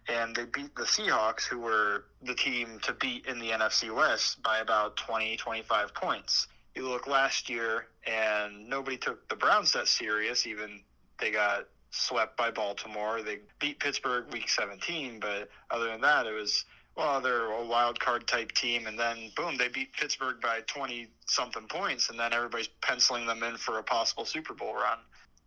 and 0.10 0.36
they 0.36 0.46
beat 0.46 0.76
the 0.76 0.84
Seahawks, 0.84 1.44
who 1.44 1.60
were 1.60 2.06
the 2.24 2.36
team 2.36 2.80
to 2.84 2.94
beat 2.94 3.26
in 3.26 3.40
the 3.40 3.52
NFC 3.52 3.94
West 3.94 4.42
by 4.42 4.60
about 4.60 4.98
20, 4.98 5.38
25 5.38 5.94
points 5.94 6.48
you 6.76 6.88
look 6.88 7.08
last 7.08 7.50
year 7.50 7.88
and 8.08 8.70
nobody 8.70 8.98
took 8.98 9.28
the 9.30 9.36
Browns 9.36 9.74
that 9.74 9.88
serious, 9.88 10.48
even 10.48 10.82
they 11.20 11.32
got 11.32 11.68
swept 11.92 12.38
by 12.38 12.52
Baltimore. 12.52 13.22
They 13.22 13.40
beat 13.60 13.80
Pittsburgh 13.80 14.32
week 14.32 14.50
17, 14.50 15.20
but 15.20 15.50
other 15.70 15.88
than 15.88 16.02
that, 16.02 16.26
it 16.26 16.34
was, 16.34 16.66
well, 16.96 17.20
they're 17.20 17.52
a 17.52 17.66
wild 17.66 18.00
card 18.00 18.28
type 18.28 18.52
team. 18.54 18.88
And 18.88 18.98
then, 18.98 19.32
boom, 19.36 19.58
they 19.58 19.68
beat 19.68 19.94
Pittsburgh 19.94 20.40
by 20.42 20.62
20 20.68 21.08
something 21.26 21.68
points. 21.68 22.10
And 22.10 22.20
then 22.20 22.34
everybody's 22.34 22.70
penciling 22.82 23.26
them 23.26 23.44
in 23.44 23.58
for 23.58 23.80
a 23.80 23.84
possible 23.84 24.26
Super 24.26 24.54
Bowl 24.54 24.74
run. 24.74 25.00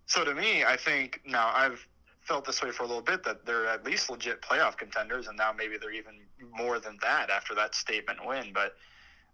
So 0.06 0.24
to 0.24 0.34
me, 0.34 0.64
I 0.64 0.76
think 0.76 1.22
now 1.24 1.50
I've 1.54 1.86
felt 2.24 2.44
this 2.44 2.62
way 2.62 2.70
for 2.70 2.84
a 2.84 2.86
little 2.86 3.02
bit 3.02 3.24
that 3.24 3.44
they're 3.44 3.66
at 3.66 3.84
least 3.84 4.10
legit 4.10 4.42
playoff 4.42 4.76
contenders. 4.76 5.26
And 5.26 5.36
now 5.36 5.52
maybe 5.52 5.76
they're 5.80 5.92
even 5.92 6.14
more 6.50 6.78
than 6.78 6.98
that 7.02 7.30
after 7.30 7.54
that 7.56 7.74
statement 7.74 8.24
win. 8.24 8.52
But 8.52 8.74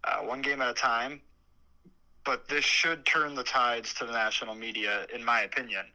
uh, 0.03 0.19
one 0.19 0.41
game 0.41 0.61
at 0.61 0.69
a 0.69 0.73
time 0.73 1.21
but 2.29 2.47
this 2.47 2.63
should 2.63 3.07
turn 3.07 3.33
the 3.33 3.43
tides 3.43 3.93
to 3.95 4.05
the 4.05 4.11
national 4.11 4.53
media, 4.53 5.07
in 5.13 5.25
my 5.25 5.41
opinion, 5.41 5.85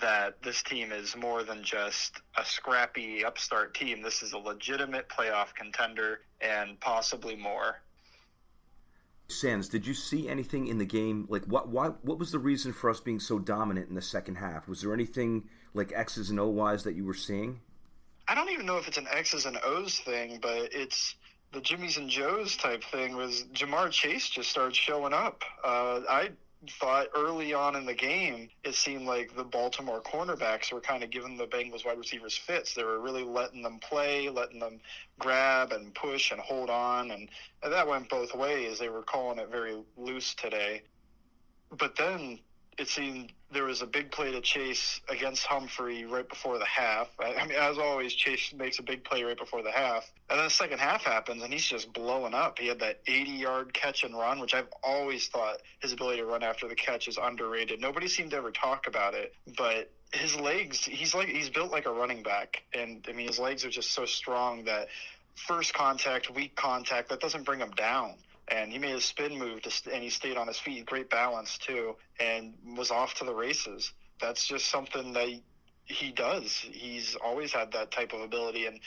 that 0.00 0.42
this 0.42 0.60
team 0.62 0.90
is 0.90 1.14
more 1.14 1.44
than 1.44 1.62
just 1.62 2.20
a 2.36 2.44
scrappy 2.44 3.24
upstart 3.24 3.74
team. 3.74 4.02
This 4.02 4.20
is 4.20 4.32
a 4.32 4.38
legitimate 4.38 5.08
playoff 5.08 5.54
contender 5.54 6.22
and 6.40 6.80
possibly 6.80 7.36
more. 7.36 7.80
Sans, 9.28 9.68
did 9.68 9.86
you 9.86 9.94
see 9.94 10.28
anything 10.28 10.66
in 10.66 10.78
the 10.78 10.84
game? 10.84 11.26
Like, 11.28 11.44
what, 11.44 11.68
what, 11.68 12.04
what 12.04 12.18
was 12.18 12.32
the 12.32 12.40
reason 12.40 12.72
for 12.72 12.90
us 12.90 12.98
being 12.98 13.20
so 13.20 13.38
dominant 13.38 13.88
in 13.88 13.94
the 13.94 14.02
second 14.02 14.34
half? 14.34 14.66
Was 14.66 14.82
there 14.82 14.92
anything 14.92 15.44
like 15.74 15.92
X's 15.94 16.30
and 16.30 16.40
O's 16.40 16.84
that 16.84 16.94
you 16.94 17.04
were 17.04 17.14
seeing? 17.14 17.60
I 18.26 18.34
don't 18.34 18.50
even 18.50 18.64
know 18.64 18.78
if 18.78 18.88
it's 18.88 18.96
an 18.96 19.08
X's 19.10 19.44
and 19.44 19.58
O's 19.62 19.98
thing, 19.98 20.38
but 20.40 20.72
it's 20.72 21.16
the 21.52 21.60
Jimmys 21.60 21.98
and 21.98 22.08
Joes 22.08 22.56
type 22.56 22.82
thing 22.84 23.16
was 23.16 23.44
Ja'Marr 23.52 23.90
Chase 23.90 24.28
just 24.28 24.50
started 24.50 24.74
showing 24.74 25.12
up. 25.12 25.42
Uh, 25.62 26.00
I 26.08 26.30
thought 26.70 27.08
early 27.14 27.52
on 27.52 27.76
in 27.76 27.84
the 27.86 27.94
game, 27.94 28.48
it 28.64 28.74
seemed 28.74 29.06
like 29.06 29.36
the 29.36 29.44
Baltimore 29.44 30.00
cornerbacks 30.00 30.72
were 30.72 30.80
kind 30.80 31.04
of 31.04 31.10
giving 31.10 31.36
the 31.36 31.46
Bengals 31.46 31.84
wide 31.84 31.98
receivers 31.98 32.36
fits. 32.36 32.74
They 32.74 32.84
were 32.84 32.98
really 32.98 33.22
letting 33.22 33.62
them 33.62 33.78
play, 33.78 34.30
letting 34.30 34.58
them 34.58 34.80
grab 35.18 35.72
and 35.72 35.94
push 35.94 36.30
and 36.32 36.40
hold 36.40 36.70
on, 36.70 37.10
and, 37.10 37.28
and 37.62 37.72
that 37.72 37.86
went 37.86 38.08
both 38.08 38.34
ways. 38.34 38.78
They 38.78 38.88
were 38.88 39.02
calling 39.02 39.38
it 39.38 39.50
very 39.50 39.76
loose 39.96 40.34
today. 40.34 40.82
But 41.76 41.96
then 41.96 42.38
it 42.78 42.88
seemed 42.88 43.32
there 43.52 43.64
was 43.64 43.82
a 43.82 43.86
big 43.86 44.10
play 44.10 44.32
to 44.32 44.40
Chase 44.40 45.00
against 45.08 45.46
Humphrey 45.46 46.04
right 46.04 46.28
before 46.28 46.58
the 46.58 46.64
half. 46.64 47.08
I 47.20 47.46
mean, 47.46 47.56
as 47.56 47.78
always, 47.78 48.12
Chase 48.12 48.52
makes 48.52 48.78
a 48.78 48.82
big 48.82 49.04
play 49.04 49.22
right 49.22 49.38
before 49.38 49.62
the 49.62 49.70
half. 49.70 50.10
And 50.28 50.38
then 50.38 50.46
the 50.46 50.50
second 50.50 50.80
half 50.80 51.04
happens, 51.04 51.42
and 51.42 51.52
he's 51.52 51.64
just 51.64 51.92
blowing 51.92 52.34
up. 52.34 52.58
He 52.58 52.66
had 52.66 52.80
that 52.80 53.00
80 53.06 53.30
yard 53.30 53.74
catch 53.74 54.02
and 54.02 54.16
run, 54.16 54.40
which 54.40 54.54
I've 54.54 54.68
always 54.82 55.28
thought 55.28 55.58
his 55.80 55.92
ability 55.92 56.18
to 56.18 56.26
run 56.26 56.42
after 56.42 56.68
the 56.68 56.74
catch 56.74 57.06
is 57.06 57.16
underrated. 57.16 57.80
Nobody 57.80 58.08
seemed 58.08 58.32
to 58.32 58.36
ever 58.36 58.50
talk 58.50 58.86
about 58.86 59.14
it, 59.14 59.34
but 59.56 59.90
his 60.12 60.38
legs, 60.38 60.84
he's 60.84 61.14
like, 61.14 61.28
he's 61.28 61.50
built 61.50 61.70
like 61.70 61.86
a 61.86 61.92
running 61.92 62.22
back. 62.22 62.62
And 62.72 63.06
I 63.08 63.12
mean, 63.12 63.28
his 63.28 63.38
legs 63.38 63.64
are 63.64 63.70
just 63.70 63.92
so 63.92 64.04
strong 64.04 64.64
that 64.64 64.88
first 65.36 65.74
contact, 65.74 66.34
weak 66.34 66.56
contact, 66.56 67.08
that 67.10 67.20
doesn't 67.20 67.44
bring 67.44 67.60
him 67.60 67.70
down 67.72 68.14
and 68.48 68.72
he 68.72 68.78
made 68.78 68.94
a 68.94 69.00
spin 69.00 69.38
move 69.38 69.62
to 69.62 69.92
and 69.92 70.02
he 70.02 70.10
stayed 70.10 70.36
on 70.36 70.46
his 70.46 70.58
feet 70.58 70.84
great 70.86 71.10
balance 71.10 71.58
too 71.58 71.96
and 72.20 72.54
was 72.76 72.90
off 72.90 73.14
to 73.14 73.24
the 73.24 73.34
races. 73.34 73.92
That's 74.20 74.46
just 74.46 74.68
something 74.68 75.12
that 75.12 75.28
he 75.84 76.12
does. 76.12 76.52
He's 76.52 77.16
always 77.16 77.52
had 77.52 77.72
that 77.72 77.90
type 77.90 78.12
of 78.12 78.20
ability 78.20 78.66
and 78.66 78.80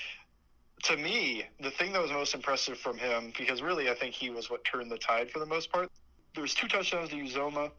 to 0.83 0.95
me 0.95 1.43
the 1.59 1.71
thing 1.71 1.91
that 1.93 2.01
was 2.01 2.11
most 2.11 2.35
impressive 2.35 2.77
from 2.77 2.99
him 2.99 3.33
because 3.35 3.63
really 3.63 3.89
i 3.89 3.95
think 3.95 4.13
he 4.13 4.29
was 4.29 4.47
what 4.47 4.63
turned 4.63 4.91
the 4.91 4.97
tide 4.99 5.27
for 5.27 5.39
the 5.39 5.45
most 5.45 5.71
part 5.71 5.89
there 6.35 6.43
was 6.43 6.53
two 6.53 6.67
touchdowns 6.67 7.09
to 7.09 7.15
uzomah 7.15 7.71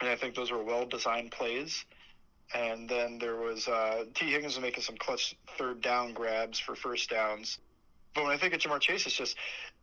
and 0.00 0.08
i 0.08 0.16
think 0.16 0.34
those 0.34 0.50
were 0.50 0.62
well 0.62 0.86
designed 0.86 1.30
plays. 1.30 1.84
And 2.54 2.88
then 2.88 3.18
there 3.18 3.36
was 3.36 3.66
uh, 3.66 4.04
Tee 4.14 4.30
Higgins 4.30 4.54
was 4.54 4.62
making 4.62 4.82
some 4.82 4.96
clutch 4.96 5.36
third 5.58 5.80
down 5.80 6.12
grabs 6.12 6.58
for 6.58 6.76
first 6.76 7.10
downs. 7.10 7.58
But 8.14 8.24
when 8.24 8.32
I 8.32 8.38
think 8.38 8.54
of 8.54 8.60
Ja'Marr 8.60 8.80
Chase, 8.80 9.04
it's 9.06 9.16
just 9.16 9.36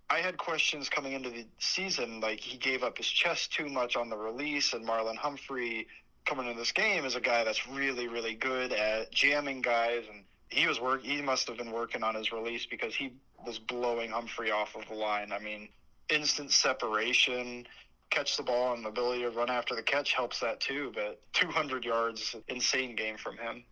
I 0.09 0.19
had 0.19 0.37
questions 0.37 0.89
coming 0.89 1.13
into 1.13 1.29
the 1.29 1.45
season, 1.59 2.19
like 2.19 2.39
he 2.39 2.57
gave 2.57 2.83
up 2.83 2.97
his 2.97 3.07
chest 3.07 3.53
too 3.53 3.67
much 3.67 3.95
on 3.95 4.09
the 4.09 4.17
release, 4.17 4.73
and 4.73 4.87
Marlon 4.87 5.15
Humphrey 5.15 5.87
coming 6.25 6.47
into 6.47 6.59
this 6.59 6.71
game 6.71 7.05
is 7.05 7.15
a 7.15 7.21
guy 7.21 7.43
that's 7.43 7.67
really, 7.67 8.07
really 8.07 8.35
good 8.35 8.71
at 8.71 9.11
jamming 9.11 9.61
guys, 9.61 10.03
and 10.11 10.23
he 10.49 10.67
was 10.67 10.79
work. 10.79 11.03
He 11.03 11.21
must 11.21 11.47
have 11.47 11.57
been 11.57 11.71
working 11.71 12.03
on 12.03 12.15
his 12.15 12.31
release 12.31 12.65
because 12.65 12.95
he 12.95 13.13
was 13.45 13.59
blowing 13.59 14.11
Humphrey 14.11 14.51
off 14.51 14.75
of 14.75 14.87
the 14.87 14.93
line. 14.93 15.31
I 15.31 15.39
mean, 15.39 15.69
instant 16.09 16.51
separation, 16.51 17.67
catch 18.09 18.37
the 18.37 18.43
ball, 18.43 18.73
and 18.73 18.85
the 18.85 18.89
ability 18.89 19.23
to 19.23 19.31
run 19.31 19.49
after 19.49 19.75
the 19.75 19.83
catch 19.83 20.13
helps 20.13 20.39
that 20.41 20.59
too. 20.59 20.91
But 20.93 21.21
200 21.33 21.83
yards, 21.83 22.35
insane 22.47 22.95
game 22.95 23.17
from 23.17 23.37
him. 23.37 23.63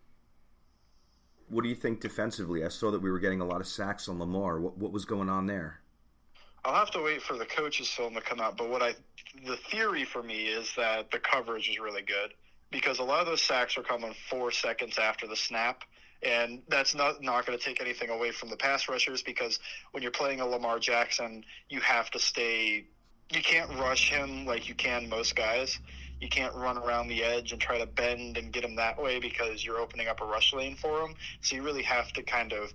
What 1.48 1.62
do 1.62 1.68
you 1.68 1.74
think 1.74 2.00
defensively? 2.00 2.64
I 2.64 2.68
saw 2.68 2.90
that 2.90 3.02
we 3.02 3.10
were 3.10 3.18
getting 3.18 3.42
a 3.42 3.44
lot 3.44 3.60
of 3.60 3.66
sacks 3.66 4.08
on 4.08 4.18
Lamar. 4.18 4.58
What, 4.58 4.78
what 4.78 4.90
was 4.90 5.04
going 5.04 5.28
on 5.28 5.46
there? 5.46 5.81
I'll 6.64 6.74
have 6.74 6.90
to 6.92 7.02
wait 7.02 7.22
for 7.22 7.36
the 7.36 7.44
coach's 7.44 7.88
film 7.88 8.14
to 8.14 8.20
come 8.20 8.40
out. 8.40 8.56
But 8.56 8.68
what 8.70 8.82
I, 8.82 8.94
the 9.46 9.56
theory 9.56 10.04
for 10.04 10.22
me 10.22 10.44
is 10.44 10.72
that 10.76 11.10
the 11.10 11.18
coverage 11.18 11.68
is 11.68 11.78
really 11.78 12.02
good 12.02 12.34
because 12.70 12.98
a 12.98 13.02
lot 13.04 13.20
of 13.20 13.26
those 13.26 13.42
sacks 13.42 13.76
are 13.76 13.82
coming 13.82 14.14
four 14.30 14.50
seconds 14.50 14.98
after 14.98 15.26
the 15.26 15.36
snap. 15.36 15.82
And 16.22 16.62
that's 16.68 16.94
not 16.94 17.20
not 17.20 17.46
going 17.46 17.58
to 17.58 17.64
take 17.64 17.80
anything 17.80 18.08
away 18.08 18.30
from 18.30 18.48
the 18.48 18.56
pass 18.56 18.88
rushers 18.88 19.22
because 19.22 19.58
when 19.90 20.04
you're 20.04 20.12
playing 20.12 20.40
a 20.40 20.46
Lamar 20.46 20.78
Jackson, 20.78 21.44
you 21.68 21.80
have 21.80 22.10
to 22.12 22.20
stay. 22.20 22.86
You 23.32 23.42
can't 23.42 23.68
rush 23.70 24.10
him 24.10 24.46
like 24.46 24.68
you 24.68 24.76
can 24.76 25.08
most 25.08 25.34
guys. 25.34 25.80
You 26.20 26.28
can't 26.28 26.54
run 26.54 26.78
around 26.78 27.08
the 27.08 27.24
edge 27.24 27.50
and 27.50 27.60
try 27.60 27.78
to 27.78 27.86
bend 27.86 28.36
and 28.36 28.52
get 28.52 28.62
him 28.62 28.76
that 28.76 29.02
way 29.02 29.18
because 29.18 29.64
you're 29.64 29.78
opening 29.78 30.06
up 30.06 30.20
a 30.20 30.24
rush 30.24 30.54
lane 30.54 30.76
for 30.76 31.00
him. 31.00 31.16
So 31.40 31.56
you 31.56 31.64
really 31.64 31.82
have 31.82 32.12
to 32.12 32.22
kind 32.22 32.52
of 32.52 32.72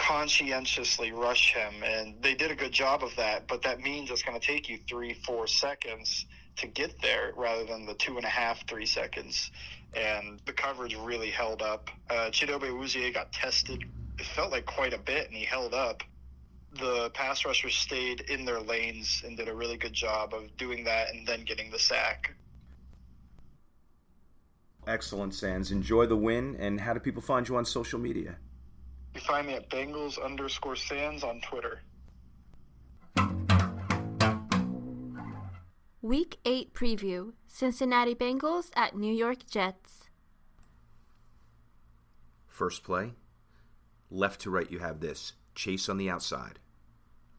conscientiously 0.00 1.12
rush 1.12 1.54
him, 1.54 1.82
and 1.84 2.22
they 2.22 2.34
did 2.34 2.50
a 2.50 2.54
good 2.54 2.72
job 2.72 3.04
of 3.04 3.14
that. 3.16 3.46
But 3.46 3.62
that 3.62 3.80
means 3.80 4.10
it's 4.10 4.22
going 4.22 4.38
to 4.38 4.44
take 4.44 4.68
you 4.68 4.78
three, 4.88 5.12
four 5.12 5.46
seconds 5.46 6.26
to 6.56 6.66
get 6.66 7.00
there, 7.02 7.32
rather 7.36 7.64
than 7.64 7.86
the 7.86 7.94
two 7.94 8.16
and 8.16 8.24
a 8.24 8.28
half, 8.28 8.66
three 8.66 8.86
seconds. 8.86 9.50
And 9.94 10.40
the 10.46 10.52
coverage 10.52 10.96
really 10.96 11.30
held 11.30 11.60
up. 11.60 11.90
Uh, 12.08 12.30
Chidobe 12.30 12.70
Awuzie 12.70 13.12
got 13.12 13.32
tested. 13.32 13.84
It 14.18 14.26
felt 14.26 14.50
like 14.50 14.64
quite 14.64 14.94
a 14.94 14.98
bit, 14.98 15.26
and 15.26 15.36
he 15.36 15.44
held 15.44 15.74
up. 15.74 16.02
The 16.72 17.10
pass 17.10 17.44
rushers 17.44 17.74
stayed 17.74 18.20
in 18.22 18.44
their 18.44 18.60
lanes 18.60 19.22
and 19.26 19.36
did 19.36 19.48
a 19.48 19.54
really 19.54 19.76
good 19.76 19.92
job 19.92 20.32
of 20.32 20.56
doing 20.56 20.84
that, 20.84 21.12
and 21.12 21.26
then 21.26 21.44
getting 21.44 21.70
the 21.70 21.78
sack. 21.78 22.34
Excellent, 24.86 25.34
Sans. 25.34 25.70
Enjoy 25.70 26.06
the 26.06 26.16
win. 26.16 26.56
And 26.58 26.80
how 26.80 26.94
do 26.94 27.00
people 27.00 27.20
find 27.20 27.46
you 27.46 27.56
on 27.56 27.64
social 27.66 27.98
media? 27.98 28.36
You 29.14 29.20
find 29.20 29.46
me 29.46 29.54
at 29.54 29.68
Bengals 29.70 30.22
underscore 30.22 30.76
Sans 30.76 31.24
on 31.24 31.40
Twitter. 31.40 31.80
Week 36.02 36.38
8 36.44 36.72
preview 36.72 37.32
Cincinnati 37.46 38.14
Bengals 38.14 38.70
at 38.74 38.96
New 38.96 39.12
York 39.12 39.46
Jets. 39.46 40.08
First 42.46 42.84
play. 42.84 43.12
Left 44.10 44.40
to 44.42 44.50
right, 44.50 44.70
you 44.70 44.78
have 44.78 45.00
this 45.00 45.34
Chase 45.54 45.88
on 45.88 45.98
the 45.98 46.08
outside, 46.08 46.58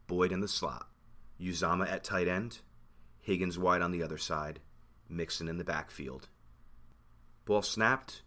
Boyd 0.08 0.32
in 0.32 0.42
the 0.42 0.48
slot, 0.48 0.88
Uzomah 1.40 1.90
at 1.90 2.04
tight 2.04 2.28
end, 2.28 2.60
Higgins 3.20 3.58
wide 3.58 3.82
on 3.82 3.92
the 3.92 4.04
other 4.04 4.18
side, 4.18 4.60
Mixon 5.10 5.48
in 5.48 5.58
the 5.58 5.64
backfield. 5.64 6.28
Ball 7.46 7.62
snapped, 7.62 8.22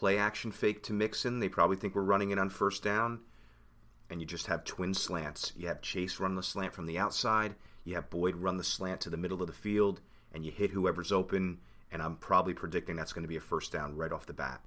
play 0.00 0.16
action 0.16 0.50
fake 0.50 0.82
to 0.84 0.94
Mixon. 0.94 1.40
They 1.40 1.50
probably 1.50 1.76
think 1.76 1.94
we're 1.94 2.00
running 2.00 2.30
it 2.30 2.38
on 2.38 2.48
first 2.48 2.82
down. 2.82 3.20
And 4.08 4.18
you 4.18 4.26
just 4.26 4.46
have 4.46 4.64
twin 4.64 4.94
slants. 4.94 5.52
You 5.54 5.68
have 5.68 5.82
Chase 5.82 6.18
run 6.18 6.36
the 6.36 6.42
slant 6.42 6.72
from 6.72 6.86
the 6.86 6.98
outside. 6.98 7.54
You 7.84 7.96
have 7.96 8.08
Boyd 8.08 8.36
run 8.36 8.56
the 8.56 8.64
slant 8.64 9.02
to 9.02 9.10
the 9.10 9.18
middle 9.18 9.42
of 9.42 9.46
the 9.46 9.52
field. 9.52 10.00
And 10.32 10.42
you 10.42 10.52
hit 10.52 10.70
whoever's 10.70 11.12
open. 11.12 11.58
And 11.92 12.00
I'm 12.00 12.16
probably 12.16 12.54
predicting 12.54 12.96
that's 12.96 13.12
going 13.12 13.24
to 13.24 13.28
be 13.28 13.36
a 13.36 13.40
first 13.40 13.72
down 13.72 13.94
right 13.94 14.10
off 14.10 14.24
the 14.24 14.32
bat. 14.32 14.62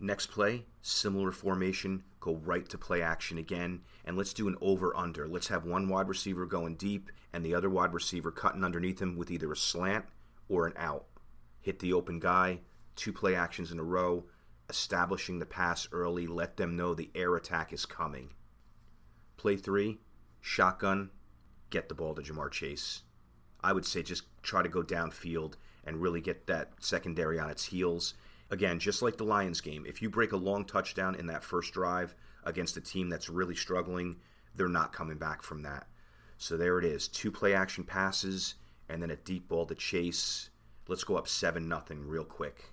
Next 0.00 0.26
play, 0.26 0.64
similar 0.82 1.30
formation, 1.30 2.02
go 2.18 2.34
right 2.34 2.68
to 2.68 2.76
play 2.76 3.00
action 3.00 3.38
again, 3.38 3.80
and 4.04 4.14
let's 4.14 4.34
do 4.34 4.46
an 4.46 4.58
over 4.60 4.94
under. 4.94 5.26
Let's 5.26 5.48
have 5.48 5.64
one 5.64 5.88
wide 5.88 6.08
receiver 6.08 6.44
going 6.44 6.74
deep 6.74 7.10
and 7.32 7.42
the 7.42 7.54
other 7.54 7.70
wide 7.70 7.94
receiver 7.94 8.30
cutting 8.30 8.62
underneath 8.62 9.00
him 9.00 9.16
with 9.16 9.30
either 9.30 9.50
a 9.50 9.56
slant 9.56 10.04
or 10.50 10.66
an 10.66 10.74
out. 10.76 11.06
Hit 11.62 11.78
the 11.78 11.94
open 11.94 12.20
guy, 12.20 12.60
two 12.96 13.12
play 13.12 13.34
actions 13.34 13.70
in 13.70 13.78
a 13.78 13.84
row, 13.84 14.24
establishing 14.68 15.38
the 15.38 15.46
pass 15.46 15.88
early, 15.92 16.26
let 16.26 16.56
them 16.56 16.76
know 16.76 16.94
the 16.94 17.10
air 17.14 17.36
attack 17.36 17.72
is 17.72 17.86
coming. 17.86 18.30
Play 19.36 19.56
three, 19.56 19.98
shotgun, 20.40 21.10
get 21.70 21.88
the 21.88 21.94
ball 21.94 22.14
to 22.14 22.22
Ja'Marr 22.22 22.50
Chase. 22.50 23.02
I 23.62 23.72
would 23.72 23.86
say 23.86 24.02
just 24.02 24.24
try 24.42 24.62
to 24.62 24.68
go 24.68 24.82
downfield 24.82 25.54
and 25.84 26.00
really 26.00 26.20
get 26.20 26.46
that 26.46 26.72
secondary 26.80 27.38
on 27.38 27.50
its 27.50 27.64
heels. 27.64 28.14
Again, 28.50 28.78
just 28.78 29.02
like 29.02 29.16
the 29.16 29.24
Lions 29.24 29.60
game, 29.60 29.84
if 29.86 30.02
you 30.02 30.10
break 30.10 30.32
a 30.32 30.36
long 30.36 30.64
touchdown 30.64 31.14
in 31.14 31.26
that 31.26 31.44
first 31.44 31.72
drive 31.72 32.14
against 32.44 32.76
a 32.76 32.80
team 32.80 33.08
that's 33.08 33.28
really 33.28 33.54
struggling, 33.54 34.16
they're 34.54 34.68
not 34.68 34.92
coming 34.92 35.18
back 35.18 35.42
from 35.42 35.62
that. 35.62 35.86
So 36.38 36.56
there 36.56 36.78
it 36.78 36.84
is 36.84 37.08
two 37.08 37.32
play 37.32 37.54
action 37.54 37.84
passes 37.84 38.54
and 38.88 39.02
then 39.02 39.10
a 39.10 39.16
deep 39.16 39.48
ball 39.48 39.66
to 39.66 39.74
Chase. 39.74 40.50
Let's 40.88 41.04
go 41.04 41.16
up 41.16 41.26
7 41.26 41.68
nothing 41.68 42.06
real 42.06 42.24
quick. 42.24 42.70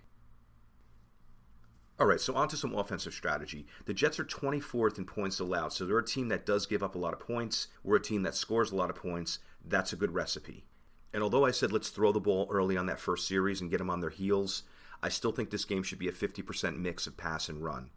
All 2.03 2.09
right, 2.09 2.19
so 2.19 2.35
on 2.35 2.49
to 2.49 2.57
some 2.57 2.75
offensive 2.75 3.13
strategy. 3.13 3.65
The 3.85 3.93
Jets 3.93 4.19
are 4.19 4.25
24th 4.25 4.97
in 4.97 5.05
points 5.05 5.39
allowed, 5.39 5.71
so 5.71 5.85
they're 5.85 5.97
a 5.99 6.05
team 6.05 6.27
that 6.27 6.45
does 6.45 6.65
give 6.65 6.83
up 6.83 6.95
a 6.95 6.99
lot 6.99 7.13
of 7.13 7.21
points. 7.21 7.69
We're 7.81 7.95
a 7.95 8.01
team 8.01 8.23
that 8.23 8.35
scores 8.35 8.73
a 8.73 8.75
lot 8.75 8.89
of 8.89 8.97
points. 8.97 9.39
That's 9.63 9.93
a 9.93 9.95
good 9.95 10.13
recipe. 10.13 10.65
And 11.13 11.23
although 11.23 11.45
I 11.45 11.51
said 11.51 11.71
let's 11.71 11.87
throw 11.87 12.11
the 12.11 12.19
ball 12.19 12.49
early 12.51 12.75
on 12.75 12.87
that 12.87 12.99
first 12.99 13.25
series 13.25 13.61
and 13.61 13.71
get 13.71 13.77
them 13.77 13.89
on 13.89 14.01
their 14.01 14.09
heels, 14.09 14.63
I 15.01 15.07
still 15.07 15.31
think 15.31 15.49
this 15.49 15.63
game 15.63 15.81
should 15.81 15.97
be 15.97 16.09
a 16.09 16.11
50% 16.11 16.77
mix 16.77 17.07
of 17.07 17.15
pass 17.15 17.47
and 17.47 17.63
run. 17.63 17.89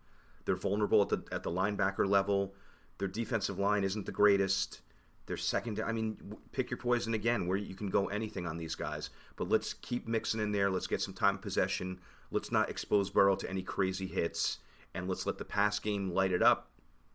They're 0.44 0.54
vulnerable 0.54 1.02
at 1.02 1.08
the 1.08 1.24
at 1.32 1.42
the 1.42 1.50
linebacker 1.50 2.08
level. 2.08 2.54
Their 2.98 3.08
defensive 3.08 3.58
line 3.58 3.82
isn't 3.82 4.06
the 4.06 4.12
greatest. 4.12 4.82
Their 5.26 5.36
second, 5.36 5.80
I 5.84 5.90
mean, 5.90 6.36
pick 6.52 6.70
your 6.70 6.78
poison 6.78 7.12
again, 7.12 7.48
where 7.48 7.56
you 7.56 7.74
can 7.74 7.90
go 7.90 8.06
anything 8.06 8.46
on 8.46 8.56
these 8.56 8.76
guys. 8.76 9.10
But 9.34 9.48
let's 9.48 9.74
keep 9.74 10.06
mixing 10.06 10.40
in 10.40 10.52
there. 10.52 10.70
Let's 10.70 10.86
get 10.86 11.02
some 11.02 11.14
time 11.14 11.38
possession. 11.38 11.98
Let's 12.30 12.52
not 12.52 12.70
expose 12.70 13.10
Burrow 13.10 13.36
to 13.36 13.50
any 13.50 13.62
crazy 13.62 14.06
hits, 14.06 14.58
and 14.94 15.08
let's 15.08 15.26
let 15.26 15.38
the 15.38 15.44
pass 15.44 15.78
game 15.78 16.10
light 16.10 16.32
it 16.32 16.42
up, 16.42 16.70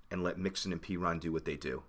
and 0.09 0.23
let 0.23 0.37
Mixon 0.37 0.71
and 0.71 0.81
Perine 0.81 1.19
do 1.19 1.31
what 1.31 1.45
they 1.45 1.57
do. 1.57 1.83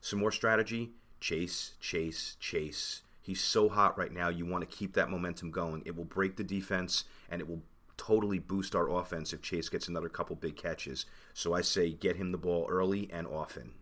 Some 0.00 0.18
more 0.18 0.32
strategy: 0.32 0.92
chase, 1.20 1.74
chase, 1.80 2.36
chase. 2.40 3.02
He's 3.20 3.40
so 3.40 3.68
hot 3.68 3.98
right 3.98 4.12
now. 4.12 4.28
You 4.28 4.46
want 4.46 4.68
to 4.68 4.76
keep 4.76 4.94
that 4.94 5.10
momentum 5.10 5.50
going. 5.50 5.82
It 5.84 5.96
will 5.96 6.04
break 6.04 6.36
the 6.36 6.44
defense, 6.44 7.04
and 7.28 7.40
it 7.40 7.48
will 7.48 7.62
totally 7.96 8.38
boost 8.38 8.76
our 8.76 8.90
offense 8.90 9.32
if 9.32 9.42
Chase 9.42 9.68
gets 9.68 9.88
another 9.88 10.08
couple 10.08 10.36
big 10.36 10.56
catches. 10.56 11.06
So 11.34 11.52
I 11.52 11.62
say 11.62 11.90
get 11.90 12.16
him 12.16 12.30
the 12.30 12.38
ball 12.38 12.66
early 12.68 13.10
and 13.12 13.26
often. 13.26 13.72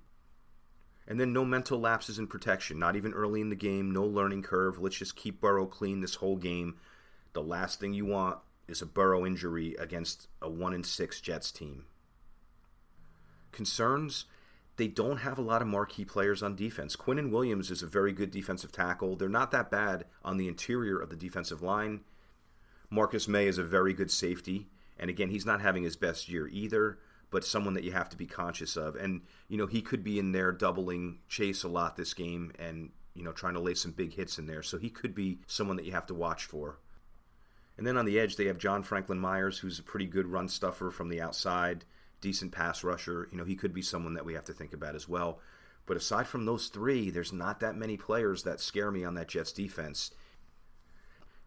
And 1.07 1.21
then 1.21 1.33
no 1.33 1.45
mental 1.45 1.79
lapses 1.79 2.19
in 2.19 2.27
protection, 2.27 2.79
not 2.79 2.97
even 2.97 3.13
early 3.13 3.41
in 3.43 3.51
the 3.51 3.57
game, 3.57 3.91
no 3.91 4.05
learning 4.05 4.43
curve. 4.43 4.79
Let's 4.79 4.97
just 4.97 5.17
keep 5.17 5.41
Burrow 5.41 5.67
clean 5.67 6.01
this 6.01 6.15
whole 6.15 6.37
game. 6.37 6.77
The 7.35 7.43
last 7.43 7.81
thing 7.81 7.93
you 7.93 8.07
want 8.07 8.39
is 8.67 8.81
a 8.81 8.87
Burrow 8.87 9.27
injury 9.27 9.75
against 9.79 10.29
a 10.41 10.49
1 10.49 10.73
in 10.73 10.85
6 10.85 11.21
Jets 11.21 11.53
team. 11.53 11.85
Concerns? 13.53 14.25
They 14.77 14.89
don't 14.89 15.19
have 15.19 15.39
a 15.39 15.43
lot 15.43 15.63
of 15.63 15.69
marquee 15.69 16.05
players 16.05 16.43
on 16.43 16.57
defense. 16.57 16.97
Quinnen 16.97 17.31
Williams 17.31 17.71
is 17.71 17.83
a 17.83 17.87
very 17.87 18.13
good 18.13 18.31
defensive 18.31 18.73
tackle. 18.73 19.15
They're 19.15 19.29
not 19.29 19.51
that 19.53 19.71
bad 19.71 20.07
on 20.25 20.37
the 20.37 20.49
interior 20.49 20.99
of 20.99 21.11
the 21.11 21.17
defensive 21.17 21.63
line. 21.63 22.01
Marcus 22.91 23.29
Maye 23.29 23.47
is 23.47 23.59
a 23.59 23.65
very 23.65 23.93
good 23.93 24.11
safety. 24.11 24.69
And 24.99 25.11
again, 25.11 25.29
he's 25.29 25.47
not 25.47 25.61
having 25.61 25.83
his 25.83 25.97
best 25.97 26.29
year 26.29 26.49
either, 26.49 26.99
but 27.31 27.45
someone 27.45 27.75
that 27.75 27.85
you 27.85 27.93
have 27.93 28.09
to 28.11 28.17
be 28.17 28.27
conscious 28.27 28.77
of. 28.77 28.97
And, 28.97 29.23
you 29.49 29.57
know, 29.57 29.67
he 29.67 29.83
could 29.83 30.03
be 30.03 30.19
in 30.19 30.33
there 30.33 30.53
doubling 30.53 31.19
Chase 31.29 31.65
a 31.65 31.69
lot 31.69 31.97
this 31.97 32.15
game 32.15 32.53
and, 32.59 32.91
you 33.15 33.23
know, 33.23 33.33
trying 33.33 33.55
to 33.55 33.61
lay 33.61 33.75
some 33.75 33.93
big 33.93 34.15
hits 34.15 34.39
in 34.39 34.47
there. 34.47 34.63
So 34.63 34.79
he 34.79 34.91
could 34.91 35.15
be 35.15 35.39
someone 35.47 35.77
that 35.77 35.85
you 35.85 35.93
have 35.93 36.07
to 36.07 36.15
watch 36.15 36.45
for. 36.45 36.79
And 37.77 37.87
then 37.87 37.97
on 37.97 38.05
the 38.05 38.19
edge, 38.19 38.37
they 38.37 38.47
have 38.47 38.59
John 38.59 38.83
Franklin 38.83 39.19
Myers, 39.19 39.59
who's 39.59 39.79
a 39.79 39.83
pretty 39.83 40.07
good 40.07 40.27
run 40.27 40.49
stuffer 40.49 40.91
from 40.91 41.09
the 41.09 41.21
outside, 41.21 41.85
decent 42.21 42.53
pass 42.53 42.85
rusher. 42.85 43.29
You 43.33 43.39
know, 43.39 43.45
he 43.45 43.57
could 43.57 43.75
be 43.75 43.83
someone 43.83 44.15
that 44.15 44.25
we 44.25 44.35
have 44.35 44.45
to 44.47 44.53
think 44.53 44.73
about 44.73 44.95
as 44.95 45.09
well. 45.09 45.41
But 45.87 45.97
aside 45.97 46.27
from 46.27 46.47
those 46.47 46.69
three, 46.69 47.11
there's 47.11 47.33
not 47.33 47.61
that 47.61 47.77
many 47.77 47.97
players 47.97 48.45
that 48.45 48.61
scare 48.61 48.91
me 48.91 49.05
on 49.05 49.15
that 49.15 49.29
Jets 49.29 49.53
defense. 49.53 50.13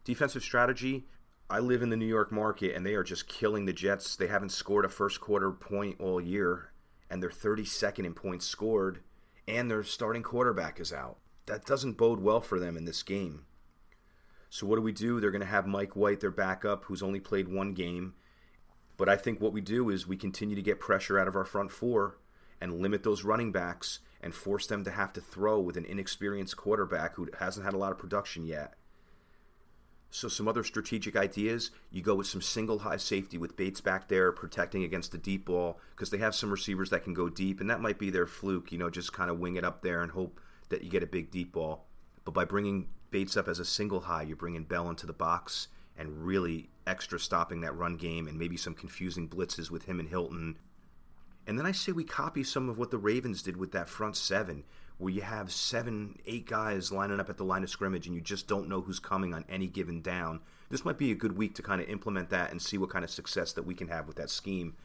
Defensive 0.04 0.44
strategy, 0.44 1.08
I 1.50 1.60
live 1.60 1.82
in 1.82 1.90
the 1.90 1.98
New 1.98 2.06
York 2.06 2.32
market 2.32 2.76
and 2.76 2.86
they 2.86 2.94
are 2.96 3.04
just 3.04 3.28
killing 3.28 3.66
the 3.66 3.74
Jets. 3.74 4.16
They 4.16 4.28
haven't 4.28 4.52
scored 4.52 4.86
a 4.86 4.90
first 4.90 5.22
quarter 5.22 5.52
point 5.52 5.96
all 6.00 6.22
year, 6.22 6.72
and 7.10 7.24
they're 7.24 7.30
32nd 7.30 8.06
in 8.06 8.14
points 8.14 8.46
scored, 8.46 9.00
and 9.48 9.72
their 9.72 9.84
starting 9.84 10.24
quarterback 10.24 10.80
is 10.80 10.92
out. 10.92 11.18
That 11.46 11.66
doesn't 11.66 11.98
bode 11.98 12.20
well 12.20 12.42
for 12.42 12.60
them 12.60 12.76
in 12.76 12.86
this 12.86 13.02
game. 13.02 13.46
So 14.50 14.66
what 14.66 14.78
do 14.78 14.82
we 14.82 14.92
do? 14.92 15.20
They're 15.20 15.32
going 15.32 15.42
to 15.42 15.48
have 15.48 15.68
Mike 15.68 15.96
White, 15.96 16.20
their 16.20 16.32
backup, 16.32 16.86
who's 16.86 17.04
only 17.04 17.20
played 17.20 17.48
one 17.48 17.74
game. 17.74 18.14
But 18.96 19.10
I 19.10 19.16
think 19.16 19.40
what 19.40 19.54
we 19.54 19.62
do 19.62 19.90
is 19.90 20.08
we 20.08 20.18
continue 20.18 20.56
to 20.56 20.62
get 20.62 20.80
pressure 20.80 21.20
out 21.20 21.28
of 21.28 21.36
our 21.36 21.46
front 21.46 21.72
four 21.72 22.18
and 22.60 22.82
limit 22.82 23.04
those 23.04 23.24
running 23.24 23.52
backs 23.52 24.00
and 24.22 24.34
force 24.34 24.66
them 24.66 24.84
to 24.84 24.92
have 24.92 25.14
to 25.14 25.22
throw 25.22 25.60
with 25.60 25.78
an 25.78 25.86
inexperienced 25.86 26.58
quarterback 26.58 27.16
who 27.16 27.30
hasn't 27.40 27.66
had 27.66 27.76
a 27.76 27.78
lot 27.78 27.92
of 27.92 28.00
production 28.00 28.46
yet. 28.46 28.74
So 30.10 30.28
some 30.28 30.48
other 30.48 30.64
strategic 30.64 31.16
ideas, 31.16 31.70
you 31.92 32.02
go 32.02 32.16
with 32.16 32.28
some 32.28 32.42
single 32.42 32.80
high 32.80 32.98
safety 32.98 33.38
with 33.38 33.58
Bates 33.58 33.82
back 33.82 34.08
there 34.08 34.32
protecting 34.32 34.84
against 34.84 35.12
the 35.12 35.18
deep 35.18 35.46
ball 35.46 35.80
because 35.92 36.10
they 36.10 36.18
have 36.18 36.34
some 36.34 36.50
receivers 36.50 36.90
that 36.90 37.04
can 37.04 37.14
go 37.14 37.30
deep 37.30 37.60
and 37.60 37.70
that 37.70 37.82
might 37.82 38.00
be 38.00 38.10
their 38.10 38.26
fluke, 38.26 38.72
you 38.72 38.78
know, 38.78 38.90
just 38.90 39.14
kind 39.14 39.30
of 39.30 39.40
wing 39.40 39.58
it 39.58 39.66
up 39.66 39.82
there 39.82 40.02
and 40.02 40.14
hope 40.14 40.40
that 40.70 40.84
you 40.84 40.90
get 40.90 41.04
a 41.04 41.08
big 41.08 41.30
deep 41.30 41.52
ball. 41.52 41.86
But 42.24 42.34
by 42.34 42.46
bringing 42.46 42.88
Bates 43.10 43.38
up 43.38 43.48
as 43.48 43.60
a 43.60 43.66
single 43.66 44.02
high, 44.02 44.24
you're 44.24 44.36
bringing 44.36 44.64
Bell 44.64 44.90
into 44.90 45.06
the 45.06 45.14
box 45.14 45.68
and 45.98 46.26
really 46.26 46.70
extra 46.86 47.20
stopping 47.20 47.62
that 47.62 47.76
run 47.76 47.98
game 47.98 48.28
and 48.28 48.38
maybe 48.38 48.58
some 48.58 48.74
confusing 48.74 49.28
blitzes 49.28 49.72
with 49.72 49.86
him 49.86 50.00
and 50.00 50.10
Hilton. 50.10 50.58
And 51.46 51.58
then 51.58 51.66
I 51.66 51.72
say 51.72 51.92
we 51.92 52.04
copy 52.04 52.44
some 52.44 52.70
of 52.70 52.78
what 52.78 52.92
the 52.92 52.98
Ravens 52.98 53.42
did 53.42 53.58
with 53.58 53.72
that 53.72 53.88
front 53.88 54.18
seven, 54.18 54.64
where 54.98 55.14
you 55.14 55.22
have 55.22 55.52
seven, 55.52 56.20
eight 56.26 56.46
guys 56.46 56.92
lining 56.92 57.20
up 57.20 57.30
at 57.30 57.38
the 57.38 57.46
line 57.46 57.64
of 57.64 57.70
scrimmage 57.70 58.06
and 58.06 58.16
you 58.16 58.22
just 58.22 58.48
don't 58.48 58.68
know 58.68 58.82
who's 58.82 59.00
coming 59.00 59.34
on 59.34 59.46
any 59.48 59.68
given 59.68 60.02
down. 60.02 60.42
This 60.70 60.84
might 60.84 60.98
be 60.98 61.12
a 61.12 61.16
good 61.16 61.38
week 61.38 61.56
to 61.56 61.62
kind 61.62 61.82
of 61.82 61.90
implement 61.90 62.30
that 62.32 62.52
and 62.52 62.62
see 62.62 62.78
what 62.78 62.90
kind 62.90 63.06
of 63.06 63.12
success 63.12 63.54
that 63.54 63.66
we 63.66 63.76
can 63.76 63.88
have 63.88 64.08
with 64.08 64.18
that 64.18 64.30
scheme. 64.30 64.76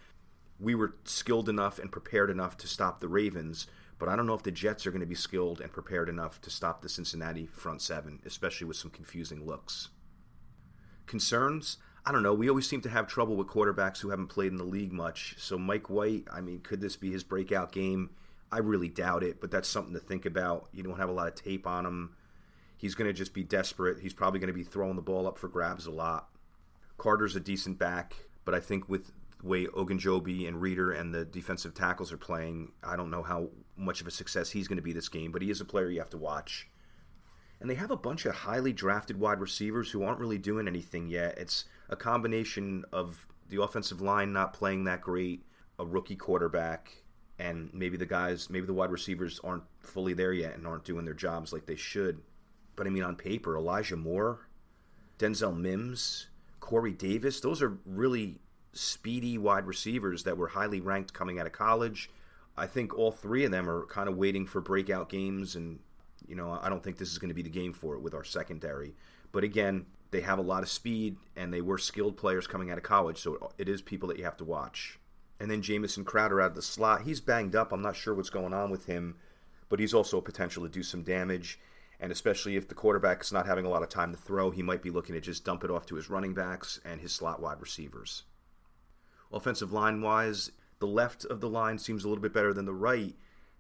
We 0.61 0.75
were 0.77 0.95
skilled 1.05 1.49
enough 1.49 1.79
and 1.79 1.91
prepared 1.91 2.31
enough 2.31 2.57
to 2.59 2.69
stop 2.69 3.01
the 3.01 3.09
Ravens, 3.09 3.67
but 4.03 4.09
I 4.09 4.17
don't 4.17 4.27
know 4.27 4.35
if 4.35 4.43
the 4.43 4.51
Jets 4.51 4.85
are 4.85 4.91
going 4.91 4.99
to 4.99 5.07
be 5.07 5.15
skilled 5.15 5.61
and 5.61 5.71
prepared 5.71 6.09
enough 6.09 6.41
to 6.41 6.51
stop 6.51 6.83
the 6.83 6.89
Cincinnati 6.89 7.47
front 7.47 7.81
seven, 7.81 8.19
especially 8.27 8.67
with 8.67 8.77
some 8.77 8.91
confusing 8.91 9.47
looks. 9.47 9.91
Concerns? 11.07 11.77
I 12.05 12.11
don't 12.11 12.25
know. 12.25 12.35
We 12.35 12.49
always 12.49 12.69
seem 12.69 12.81
to 12.81 12.89
have 12.89 13.07
trouble 13.07 13.37
with 13.37 13.47
quarterbacks 13.47 14.01
who 14.01 14.11
haven't 14.11 14.27
played 14.27 14.51
in 14.51 14.59
the 14.59 14.65
league 14.65 14.93
much. 14.93 15.37
So 15.39 15.57
Mike 15.57 15.89
White, 15.89 16.25
I 16.33 16.41
mean, 16.41 16.63
could 16.63 16.81
this 16.81 16.97
be 16.97 17.13
his 17.13 17.23
breakout 17.23 17.71
game? 17.71 18.11
I 18.51 18.59
really 18.59 18.89
doubt 18.89 19.23
it, 19.23 19.41
but 19.41 19.53
that's 19.53 19.69
something 19.69 19.95
to 19.95 20.01
think 20.01 20.27
about. 20.27 20.67
You 20.73 20.83
don't 20.83 20.99
have 20.99 21.09
a 21.09 21.13
lot 21.13 21.29
of 21.29 21.37
tape 21.37 21.69
on 21.69 21.87
him. 21.87 22.17
He's 22.77 22.97
going 22.97 23.07
to 23.07 23.15
just 23.15 23.33
be 23.33 23.45
desperate. 23.45 24.01
He's 24.01 24.15
probably 24.15 24.41
going 24.41 24.53
to 24.53 24.53
be 24.53 24.65
throwing 24.65 24.97
the 24.97 25.03
ball 25.03 25.29
up 25.29 25.39
for 25.39 25.47
grabs 25.47 25.87
a 25.87 25.93
lot. 25.93 26.29
Carter's 26.99 27.37
a 27.37 27.41
decent 27.41 27.79
back, 27.79 28.17
but 28.45 28.53
I 28.53 28.59
think 28.59 28.89
with 28.89 29.13
the 29.41 29.47
way 29.47 29.67
Ogunjobi 29.67 30.49
and 30.49 30.61
Reader 30.61 30.91
and 30.91 31.15
the 31.15 31.25
defensive 31.25 31.75
tackles 31.75 32.13
are 32.13 32.17
playing, 32.17 32.73
I 32.83 32.97
don't 32.97 33.11
know 33.11 33.23
how 33.23 33.51
much 33.83 34.01
of 34.01 34.07
a 34.07 34.11
success 34.11 34.51
he's 34.51 34.69
going 34.69 34.77
to 34.77 34.83
be 34.83 34.93
this 34.93 35.09
game, 35.09 35.33
but 35.33 35.43
he 35.43 35.51
is 35.51 35.61
a 35.61 35.65
player 35.65 35.91
you 35.91 35.99
have 35.99 36.11
to 36.11 36.19
watch. 36.19 36.69
And 37.61 37.71
they 37.71 37.75
have 37.75 37.91
a 37.91 37.97
bunch 37.97 38.27
of 38.27 38.35
highly 38.35 38.73
drafted 38.73 39.21
wide 39.21 39.41
receivers 39.41 39.91
who 39.91 40.03
aren't 40.03 40.19
really 40.19 40.39
doing 40.39 40.67
anything 40.67 41.09
yet. 41.09 41.39
It's 41.39 41.65
a 41.89 41.97
combination 41.97 42.85
of 42.93 43.27
the 43.49 43.63
offensive 43.63 44.01
line 44.01 44.33
not 44.33 44.53
playing 44.53 44.85
that 44.85 45.01
great, 45.01 45.45
a 45.79 45.85
rookie 45.85 46.17
quarterback, 46.17 46.93
and 47.39 47.71
maybe 47.73 47.97
the 47.97 48.07
guys, 48.07 48.51
maybe 48.51 48.67
the 48.67 48.73
wide 48.73 48.91
receivers 48.91 49.41
aren't 49.45 49.65
fully 49.81 50.15
there 50.15 50.33
yet 50.33 50.57
and 50.57 50.67
aren't 50.67 50.85
doing 50.85 51.05
their 51.05 51.15
jobs 51.15 51.53
like 51.53 51.67
they 51.67 51.77
should. 51.77 52.21
But 52.77 52.87
I 52.87 52.91
mean, 52.91 53.03
on 53.03 53.17
paper, 53.17 53.57
Elijah 53.57 53.97
Moore, 53.97 54.49
Denzel 55.19 55.57
Mims, 55.57 56.29
Corey 56.61 56.93
Davis, 56.93 57.41
those 57.41 57.63
are 57.63 57.79
really 57.85 58.41
speedy 58.73 59.39
wide 59.39 59.67
receivers 59.67 60.25
that 60.25 60.37
were 60.37 60.49
highly 60.49 60.81
ranked 60.81 61.13
coming 61.13 61.39
out 61.39 61.47
of 61.47 61.53
college. 61.53 62.11
I 62.57 62.67
think 62.67 62.97
all 62.97 63.11
three 63.11 63.45
of 63.45 63.51
them 63.51 63.69
are 63.69 63.87
kind 63.87 64.09
of 64.09 64.17
waiting 64.17 64.47
for 64.47 64.61
breakout 64.61 65.09
games, 65.09 65.57
and 65.57 65.79
you 66.27 66.37
know, 66.37 66.59
I 66.61 66.69
don't 66.69 66.83
think 66.83 66.99
this 66.99 67.11
is 67.11 67.19
going 67.19 67.31
to 67.31 67.35
be 67.35 67.43
the 67.43 67.51
game 67.51 67.73
for 67.73 67.95
it 67.95 68.01
with 68.01 68.15
our 68.15 68.25
secondary. 68.25 68.95
But 69.33 69.45
again, 69.45 69.87
they 70.11 70.21
have 70.21 70.39
a 70.39 70.43
lot 70.43 70.63
of 70.63 70.69
speed 70.69 71.17
and 71.37 71.53
they 71.53 71.63
were 71.63 71.79
skilled 71.79 72.17
players 72.17 72.47
coming 72.47 72.71
out 72.71 72.79
of 72.79 72.85
college, 72.85 73.19
so 73.19 73.51
it 73.59 73.69
is 73.69 73.83
people 73.83 74.09
that 74.09 74.19
you 74.19 74.25
have 74.25 74.37
to 74.37 74.45
watch. 74.45 74.99
And 75.41 75.51
then 75.51 75.63
Jamison 75.63 76.05
Crowder 76.05 76.41
out 76.41 76.51
of 76.51 76.55
the 76.55 76.63
slot, 76.63 77.03
he's 77.03 77.21
banged 77.21 77.57
up. 77.57 77.73
I'm 77.73 77.83
not 77.83 77.97
sure 77.97 78.15
what's 78.15 78.31
going 78.31 78.53
on 78.53 78.71
with 78.71 78.87
him, 78.87 79.17
but 79.69 79.81
he's 79.81 79.95
also 79.95 80.19
a 80.19 80.23
potential 80.23 80.63
to 80.63 80.69
do 80.69 80.83
some 80.83 81.03
damage. 81.03 81.59
And 81.99 82.13
especially 82.13 82.57
if 82.57 82.69
the 82.69 82.75
quarterback 82.75 83.23
is 83.23 83.33
not 83.33 83.47
having 83.47 83.65
a 83.65 83.69
lot 83.69 83.83
of 83.83 83.89
time 83.89 84.13
to 84.13 84.19
throw, 84.19 84.51
he 84.51 84.63
might 84.63 84.83
be 84.83 84.91
looking 84.91 85.15
to 85.15 85.21
just 85.21 85.45
dump 85.45 85.65
it 85.65 85.71
off 85.71 85.87
to 85.87 85.95
his 85.95 86.11
running 86.11 86.35
backs 86.35 86.81
and 86.85 87.01
his 87.01 87.13
slot 87.13 87.41
wide 87.41 87.61
receivers. 87.61 88.25
Offensive 89.33 89.73
line 89.73 90.03
wise, 90.03 90.53
the 90.83 90.87
left 90.89 91.25
of 91.27 91.41
the 91.41 91.49
line 91.49 91.79
seems 91.79 92.05
a 92.05 92.09
little 92.09 92.21
bit 92.21 92.33
better 92.33 92.53
than 92.53 92.65
the 92.65 92.75
right, 92.75 93.15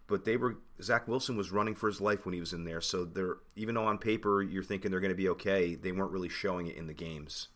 but 0.09 0.25
they 0.25 0.37
were 0.37 0.57
Zach 0.83 1.07
Wilson 1.07 1.37
was 1.37 1.53
running 1.53 1.77
for 1.77 1.87
his 1.87 2.01
life 2.01 2.27
when 2.27 2.35
he 2.35 2.41
was 2.41 2.53
in 2.53 2.65
there. 2.65 2.81
So 2.81 3.05
they're 3.05 3.37
even 3.55 3.77
though 3.77 3.85
on 3.85 3.99
paper 3.99 4.43
you're 4.43 4.65
thinking 4.65 4.91
they're 4.91 4.99
going 4.99 5.13
to 5.13 5.15
be 5.15 5.29
okay, 5.29 5.77
they 5.77 5.93
weren't 5.93 6.11
really 6.11 6.29
showing 6.29 6.67
it 6.67 6.75
in 6.75 6.89
the 6.89 6.93
games. 6.93 7.47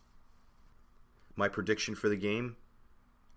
My 1.35 1.49
prediction 1.49 1.95
for 1.95 2.07
the 2.07 2.15
game, 2.15 2.55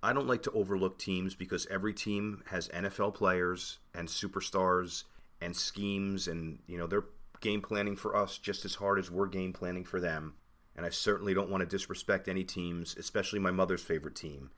I 0.04 0.12
don't 0.12 0.28
like 0.28 0.44
to 0.44 0.52
overlook 0.52 1.00
teams 1.00 1.34
because 1.34 1.66
every 1.66 1.92
team 1.92 2.44
has 2.46 2.68
NFL 2.68 3.14
players 3.14 3.80
and 3.92 4.06
superstars 4.06 5.02
and 5.40 5.56
schemes 5.56 6.28
and 6.28 6.60
you 6.68 6.78
know 6.78 6.86
they're 6.86 7.06
game 7.40 7.60
planning 7.60 7.96
for 7.96 8.14
us 8.14 8.38
just 8.38 8.64
as 8.64 8.76
hard 8.76 9.00
as 9.00 9.10
we're 9.10 9.26
game 9.26 9.52
planning 9.52 9.84
for 9.84 9.98
them. 9.98 10.34
And 10.76 10.86
I 10.86 10.90
certainly 10.90 11.34
don't 11.34 11.50
want 11.50 11.62
to 11.62 11.66
disrespect 11.66 12.28
any 12.28 12.44
teams, 12.44 12.94
especially 12.96 13.40
my 13.40 13.50
mother's 13.50 13.82
favorite 13.82 14.14
team. 14.14 14.50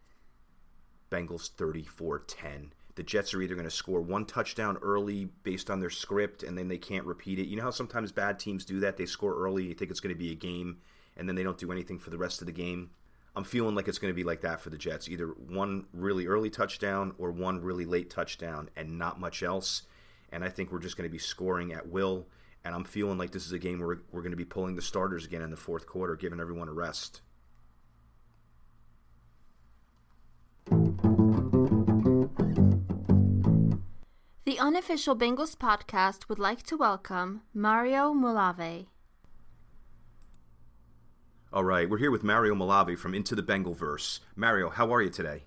Bengals 1.12 1.50
34-10 1.50 2.70
the 2.94 3.02
Jets 3.02 3.32
are 3.32 3.40
either 3.40 3.54
going 3.54 3.66
to 3.66 3.70
score 3.70 4.00
one 4.00 4.26
touchdown 4.26 4.76
early 4.82 5.28
based 5.44 5.70
on 5.70 5.80
their 5.80 5.90
script 5.90 6.42
and 6.42 6.56
then 6.58 6.68
they 6.68 6.78
can't 6.78 7.06
repeat 7.06 7.38
it. 7.38 7.46
You 7.46 7.56
know 7.56 7.62
how 7.62 7.70
sometimes 7.70 8.12
bad 8.12 8.38
teams 8.38 8.64
do 8.64 8.80
that? 8.80 8.96
They 8.96 9.06
score 9.06 9.34
early, 9.34 9.64
you 9.64 9.74
think 9.74 9.90
it's 9.90 10.00
going 10.00 10.14
to 10.14 10.18
be 10.18 10.32
a 10.32 10.36
game, 10.36 10.78
and 11.16 11.28
then 11.28 11.36
they 11.36 11.42
don't 11.42 11.58
do 11.58 11.72
anything 11.72 11.98
for 11.98 12.10
the 12.10 12.18
rest 12.18 12.40
of 12.42 12.46
the 12.46 12.52
game. 12.52 12.90
I'm 13.34 13.44
feeling 13.44 13.74
like 13.74 13.88
it's 13.88 13.98
going 13.98 14.12
to 14.12 14.16
be 14.16 14.24
like 14.24 14.42
that 14.42 14.60
for 14.60 14.68
the 14.68 14.76
Jets. 14.76 15.08
Either 15.08 15.28
one 15.28 15.86
really 15.94 16.26
early 16.26 16.50
touchdown 16.50 17.14
or 17.16 17.30
one 17.30 17.62
really 17.62 17.86
late 17.86 18.10
touchdown 18.10 18.68
and 18.76 18.98
not 18.98 19.18
much 19.18 19.42
else. 19.42 19.82
And 20.30 20.44
I 20.44 20.50
think 20.50 20.70
we're 20.70 20.80
just 20.80 20.98
going 20.98 21.08
to 21.08 21.12
be 21.12 21.18
scoring 21.18 21.72
at 21.72 21.88
will. 21.88 22.26
And 22.62 22.74
I'm 22.74 22.84
feeling 22.84 23.16
like 23.16 23.30
this 23.30 23.46
is 23.46 23.52
a 23.52 23.58
game 23.58 23.80
where 23.80 24.00
we're 24.12 24.20
going 24.20 24.32
to 24.32 24.36
be 24.36 24.44
pulling 24.44 24.76
the 24.76 24.82
starters 24.82 25.24
again 25.24 25.40
in 25.40 25.50
the 25.50 25.56
fourth 25.56 25.86
quarter, 25.86 26.14
giving 26.14 26.40
everyone 26.40 26.68
a 26.68 26.74
rest. 26.74 27.22
Unofficial 34.62 35.16
Bengals 35.16 35.56
podcast 35.56 36.28
would 36.28 36.38
like 36.38 36.62
to 36.62 36.76
welcome 36.76 37.42
Mario 37.52 38.14
Mulave. 38.14 38.86
All 41.52 41.64
right, 41.64 41.90
we're 41.90 41.98
here 41.98 42.12
with 42.12 42.22
Mario 42.22 42.54
Mulave 42.54 42.96
from 42.96 43.12
Into 43.12 43.34
the 43.34 43.42
Bengalverse. 43.42 44.20
Mario, 44.36 44.70
how 44.70 44.94
are 44.94 45.02
you 45.02 45.10
today? 45.10 45.42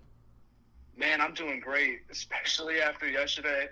Man, 0.97 1.21
I'm 1.21 1.33
doing 1.33 1.61
great, 1.61 2.01
especially 2.11 2.81
after 2.81 3.07
yesterday. 3.07 3.69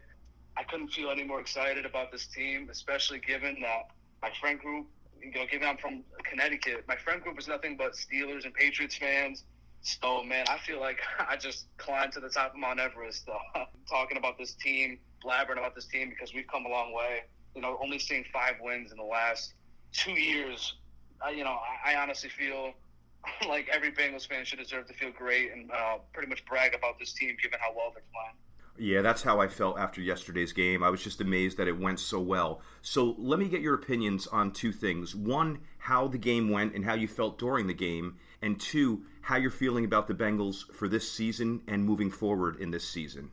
I 0.56 0.64
couldn't 0.64 0.94
feel 0.94 1.12
any 1.12 1.26
more 1.26 1.42
excited 1.42 1.86
about 1.86 2.10
this 2.10 2.26
team, 2.28 2.70
especially 2.72 3.20
given 3.20 3.58
that 3.64 3.90
my 4.22 4.32
friend 4.40 4.58
group, 4.58 4.88
you 5.22 5.32
know, 5.32 5.46
given 5.52 5.68
I'm 5.68 5.76
from 5.76 6.06
Connecticut, 6.24 6.86
my 6.88 6.96
friend 6.96 7.22
group 7.22 7.38
is 7.38 7.50
nothing 7.50 7.76
but 7.76 7.96
Steelers 7.96 8.46
and 8.46 8.54
Patriots 8.54 8.96
fans. 8.96 9.44
So, 9.82 10.24
man, 10.24 10.46
I 10.48 10.58
feel 10.60 10.80
like 10.80 11.00
I 11.20 11.36
just 11.36 11.66
climbed 11.76 12.14
to 12.14 12.22
the 12.22 12.30
top 12.30 12.54
of 12.54 12.58
Mount 12.58 12.80
Everest 12.80 13.28
uh, 13.28 13.66
talking 13.90 14.16
about 14.16 14.38
this 14.38 14.54
team 14.54 15.00
blabbering 15.24 15.58
about 15.58 15.76
this 15.76 15.86
team 15.86 16.10
because 16.10 16.34
we've 16.34 16.48
come 16.48 16.66
a 16.66 16.70
long 16.70 16.94
way. 16.94 17.22
You 17.56 17.62
know, 17.62 17.78
only 17.82 18.00
seeing 18.00 18.26
five 18.34 18.56
wins 18.62 18.92
in 18.92 18.98
the 18.98 19.04
last 19.04 19.54
two 19.92 20.12
years. 20.12 20.76
I, 21.22 21.32
you 21.32 21.44
know, 21.44 21.58
I, 21.86 21.94
I 21.94 22.02
honestly 22.02 22.30
feel 22.30 22.74
like 23.48 23.70
every 23.72 23.92
Bengals 23.92 24.28
fan 24.28 24.46
should 24.46 24.60
deserve 24.60 24.88
to 24.88 24.94
feel 24.94 25.12
great 25.12 25.52
and 25.52 25.72
uh, 25.72 25.98
pretty 26.14 26.30
much 26.30 26.46
brag 26.46 26.74
about 26.74 27.00
this 27.00 27.14
team 27.14 27.36
given 27.42 27.60
how 27.62 27.74
well 27.76 27.92
they're 27.94 28.04
playing. 28.12 28.36
Yeah, 28.76 29.04
that's 29.04 29.22
how 29.22 29.40
I 29.40 29.48
felt 29.48 29.78
after 29.78 30.02
yesterday's 30.02 30.52
game. 30.52 30.82
I 30.82 30.90
was 30.90 31.04
just 31.04 31.22
amazed 31.22 31.58
that 31.58 31.68
it 31.68 31.80
went 31.80 32.00
so 32.00 32.20
well. 32.20 32.62
So 32.82 33.16
let 33.20 33.38
me 33.38 33.48
get 33.48 33.62
your 33.62 33.76
opinions 33.76 34.26
on 34.26 34.52
two 34.52 34.72
things. 34.72 35.16
One, 35.16 35.60
how 35.78 36.08
the 36.08 36.18
game 36.18 36.50
went 36.50 36.74
and 36.74 36.84
how 36.84 36.96
you 36.96 37.08
felt 37.08 37.38
during 37.38 37.68
the 37.68 37.74
game. 37.76 38.18
And 38.42 38.60
two, 38.60 39.04
how 39.22 39.38
you're 39.38 39.52
feeling 39.52 39.86
about 39.86 40.08
the 40.08 40.16
Bengals 40.16 40.70
for 40.74 40.88
this 40.88 41.10
season 41.10 41.62
and 41.68 41.86
moving 41.86 42.10
forward 42.10 42.60
in 42.60 42.72
this 42.72 42.88
season. 42.88 43.30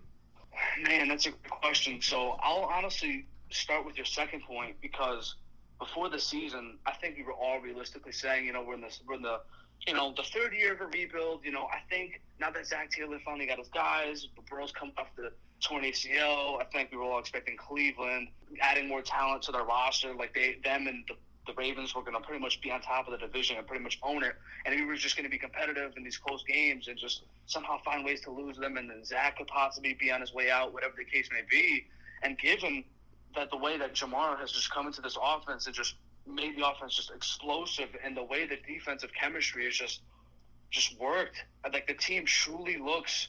Man, 0.82 1.08
that's 1.08 1.26
a 1.26 1.30
good 1.30 1.50
question. 1.50 2.00
So 2.00 2.36
I'll 2.42 2.64
honestly 2.64 3.26
start 3.50 3.84
with 3.84 3.96
your 3.96 4.06
second 4.06 4.42
point 4.42 4.76
because 4.80 5.36
before 5.78 6.08
the 6.08 6.18
season, 6.18 6.78
I 6.86 6.92
think 6.92 7.16
we 7.16 7.22
were 7.22 7.32
all 7.32 7.60
realistically 7.60 8.12
saying, 8.12 8.46
you 8.46 8.52
know, 8.52 8.62
we're 8.62 8.74
in 8.74 8.80
this, 8.80 9.00
we're 9.06 9.14
in 9.14 9.22
the, 9.22 9.40
you 9.86 9.94
know, 9.94 10.12
the 10.16 10.22
third 10.22 10.52
year 10.52 10.74
of 10.74 10.80
a 10.80 10.86
rebuild. 10.86 11.44
You 11.44 11.52
know, 11.52 11.64
I 11.64 11.80
think 11.88 12.20
now 12.38 12.50
that 12.50 12.66
Zac 12.66 12.90
Taylor 12.90 13.18
finally 13.24 13.46
got 13.46 13.58
his 13.58 13.68
guys, 13.68 14.28
Burrow's 14.48 14.72
come 14.72 14.92
off 14.98 15.08
the 15.16 15.32
torn 15.60 15.84
ACL. 15.84 16.60
I 16.60 16.64
think 16.64 16.90
we 16.90 16.98
were 16.98 17.04
all 17.04 17.18
expecting 17.18 17.56
Cleveland 17.56 18.28
adding 18.60 18.88
more 18.88 19.02
talent 19.02 19.42
to 19.44 19.52
their 19.52 19.64
roster, 19.64 20.14
like 20.14 20.34
they, 20.34 20.58
them, 20.64 20.86
and 20.86 21.04
the 21.08 21.14
the 21.46 21.54
Ravens 21.54 21.94
were 21.94 22.02
going 22.02 22.14
to 22.14 22.20
pretty 22.20 22.40
much 22.40 22.60
be 22.60 22.70
on 22.70 22.80
top 22.80 23.06
of 23.06 23.12
the 23.12 23.26
division 23.26 23.56
and 23.56 23.66
pretty 23.66 23.82
much 23.82 23.98
own 24.02 24.22
it. 24.22 24.34
And 24.64 24.74
we 24.74 24.84
were 24.84 24.94
just 24.96 25.16
going 25.16 25.24
to 25.24 25.30
be 25.30 25.38
competitive 25.38 25.92
in 25.96 26.04
these 26.04 26.18
close 26.18 26.44
games 26.44 26.88
and 26.88 26.98
just 26.98 27.22
somehow 27.46 27.78
find 27.84 28.04
ways 28.04 28.20
to 28.22 28.30
lose 28.30 28.56
them. 28.56 28.76
And 28.76 28.90
then 28.90 29.04
Zac 29.04 29.38
could 29.38 29.46
possibly 29.46 29.94
be 29.94 30.10
on 30.10 30.20
his 30.20 30.34
way 30.34 30.50
out, 30.50 30.72
whatever 30.72 30.94
the 30.96 31.04
case 31.04 31.28
may 31.32 31.42
be. 31.50 31.86
And 32.22 32.38
given 32.38 32.84
that 33.34 33.50
the 33.50 33.56
way 33.56 33.78
that 33.78 33.94
Ja'Marr 33.94 34.38
has 34.38 34.52
just 34.52 34.70
come 34.72 34.86
into 34.86 35.00
this 35.00 35.16
offense 35.22 35.66
and 35.66 35.74
just 35.74 35.94
made 36.26 36.56
the 36.56 36.68
offense 36.68 36.94
just 36.94 37.10
explosive, 37.10 37.88
and 38.04 38.16
the 38.16 38.24
way 38.24 38.46
the 38.46 38.58
defensive 38.66 39.10
chemistry 39.18 39.66
is 39.66 39.76
just 39.76 40.00
just 40.70 40.98
worked, 41.00 41.36
I 41.64 41.68
like 41.70 41.88
the 41.88 41.94
team 41.94 42.24
truly 42.26 42.76
looks 42.76 43.28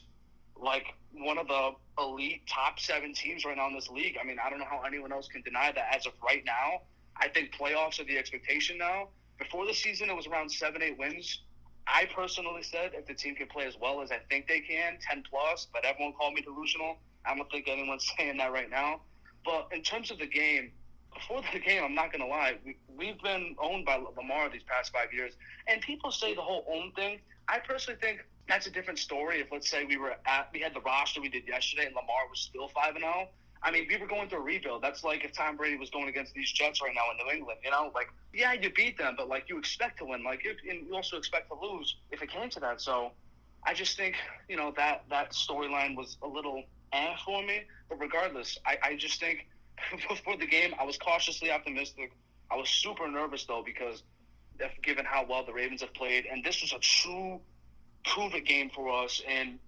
like 0.56 0.94
one 1.12 1.38
of 1.38 1.48
the 1.48 1.70
elite 1.98 2.42
top 2.46 2.78
seven 2.78 3.14
teams 3.14 3.44
right 3.44 3.56
now 3.56 3.66
in 3.66 3.74
this 3.74 3.90
league. 3.90 4.16
I 4.20 4.24
mean, 4.24 4.36
I 4.44 4.48
don't 4.48 4.60
know 4.60 4.66
how 4.70 4.82
anyone 4.86 5.12
else 5.12 5.26
can 5.26 5.42
deny 5.42 5.72
that 5.72 5.94
as 5.94 6.06
of 6.06 6.12
right 6.24 6.44
now. 6.44 6.82
I 7.16 7.28
think 7.28 7.54
playoffs 7.54 8.00
are 8.00 8.04
the 8.04 8.18
expectation 8.18 8.78
now. 8.78 9.08
Before 9.38 9.66
the 9.66 9.74
season, 9.74 10.10
it 10.10 10.16
was 10.16 10.26
around 10.26 10.50
seven, 10.50 10.82
eight 10.82 10.98
wins. 10.98 11.42
I 11.86 12.06
personally 12.14 12.62
said 12.62 12.92
if 12.94 13.06
the 13.06 13.14
team 13.14 13.34
can 13.34 13.48
play 13.48 13.66
as 13.66 13.76
well 13.80 14.02
as 14.02 14.12
I 14.12 14.18
think 14.30 14.46
they 14.46 14.60
can, 14.60 14.98
10 15.00 15.24
plus, 15.28 15.66
but 15.72 15.84
everyone 15.84 16.12
called 16.14 16.34
me 16.34 16.42
delusional. 16.42 16.96
I 17.24 17.34
don't 17.34 17.50
think 17.50 17.68
anyone's 17.68 18.10
saying 18.18 18.36
that 18.38 18.52
right 18.52 18.70
now. 18.70 19.00
But 19.44 19.68
in 19.72 19.82
terms 19.82 20.10
of 20.10 20.18
the 20.18 20.26
game, 20.26 20.72
before 21.12 21.42
the 21.52 21.58
game, 21.66 21.82
I'm 21.84 21.94
not 21.94 22.12
going 22.12 22.22
to 22.22 22.28
lie, 22.28 22.56
we, 22.96 23.06
have 23.06 23.20
been 23.20 23.56
owned 23.60 23.84
by 23.84 23.96
Lamar 24.16 24.48
these 24.50 24.62
past 24.62 24.92
five 24.92 25.12
years. 25.12 25.34
And 25.66 25.80
people 25.80 26.10
say 26.10 26.34
the 26.34 26.40
whole 26.40 26.64
own 26.70 26.92
thing. 26.92 27.20
I 27.48 27.58
personally 27.58 27.98
think 28.00 28.20
That's 28.48 28.66
a 28.66 28.70
different 28.70 28.98
story. 28.98 29.40
If 29.40 29.52
let's 29.52 29.70
say 29.70 29.84
we 29.84 29.96
were 29.96 30.14
at 30.26 30.48
we 30.52 30.60
had 30.60 30.74
the 30.74 30.80
roster 30.80 31.20
we 31.20 31.28
did 31.28 31.46
yesterday 31.46 31.86
and 31.86 31.94
Lamar 31.94 32.28
was 32.30 32.40
still 32.40 32.68
five 32.68 32.94
and 32.94 33.04
zero. 33.04 33.28
I 33.64 33.70
mean, 33.70 33.86
we 33.88 33.96
were 33.96 34.06
going 34.06 34.28
through 34.28 34.40
a 34.40 34.42
rebuild. 34.42 34.82
That's 34.82 35.04
like 35.04 35.24
if 35.24 35.32
Tom 35.32 35.56
Brady 35.56 35.76
was 35.76 35.90
going 35.90 36.08
against 36.08 36.34
these 36.34 36.50
Jets 36.50 36.82
right 36.82 36.92
now 36.94 37.02
in 37.12 37.24
New 37.24 37.32
England. 37.32 37.60
You 37.64 37.70
know, 37.70 37.92
like 37.94 38.08
yeah, 38.32 38.52
you 38.52 38.70
beat 38.70 38.98
them, 38.98 39.14
but 39.16 39.28
like 39.28 39.48
you 39.48 39.58
expect 39.58 39.98
to 39.98 40.04
win. 40.04 40.24
Like 40.24 40.44
you, 40.44 40.54
and 40.68 40.86
you 40.86 40.94
also 40.94 41.16
expect 41.16 41.48
to 41.50 41.56
lose 41.60 41.96
if 42.10 42.22
it 42.22 42.30
came 42.30 42.50
to 42.50 42.60
that. 42.60 42.80
So, 42.80 43.12
I 43.64 43.74
just 43.74 43.96
think 43.96 44.16
you 44.48 44.56
know 44.56 44.72
that 44.76 45.04
that 45.10 45.32
storyline 45.32 45.96
was 45.96 46.16
a 46.22 46.28
little 46.28 46.64
eh 46.92 47.14
for 47.24 47.42
me. 47.42 47.62
But 47.88 48.00
regardless, 48.00 48.58
I, 48.66 48.78
I 48.82 48.96
just 48.96 49.20
think 49.20 49.46
before 50.08 50.36
the 50.36 50.46
game, 50.46 50.74
I 50.80 50.84
was 50.84 50.98
cautiously 50.98 51.50
optimistic. 51.50 52.12
I 52.50 52.56
was 52.56 52.68
super 52.68 53.08
nervous 53.08 53.44
though 53.44 53.62
because 53.64 54.02
given 54.82 55.04
how 55.04 55.26
well 55.28 55.44
the 55.44 55.52
Ravens 55.52 55.80
have 55.80 55.94
played, 55.94 56.26
and 56.26 56.44
this 56.44 56.60
was 56.62 56.72
a 56.72 56.78
true 56.78 57.40
prove 58.04 58.34
it 58.34 58.44
game 58.44 58.70
for 58.74 59.04
us. 59.04 59.22
And 59.28 59.58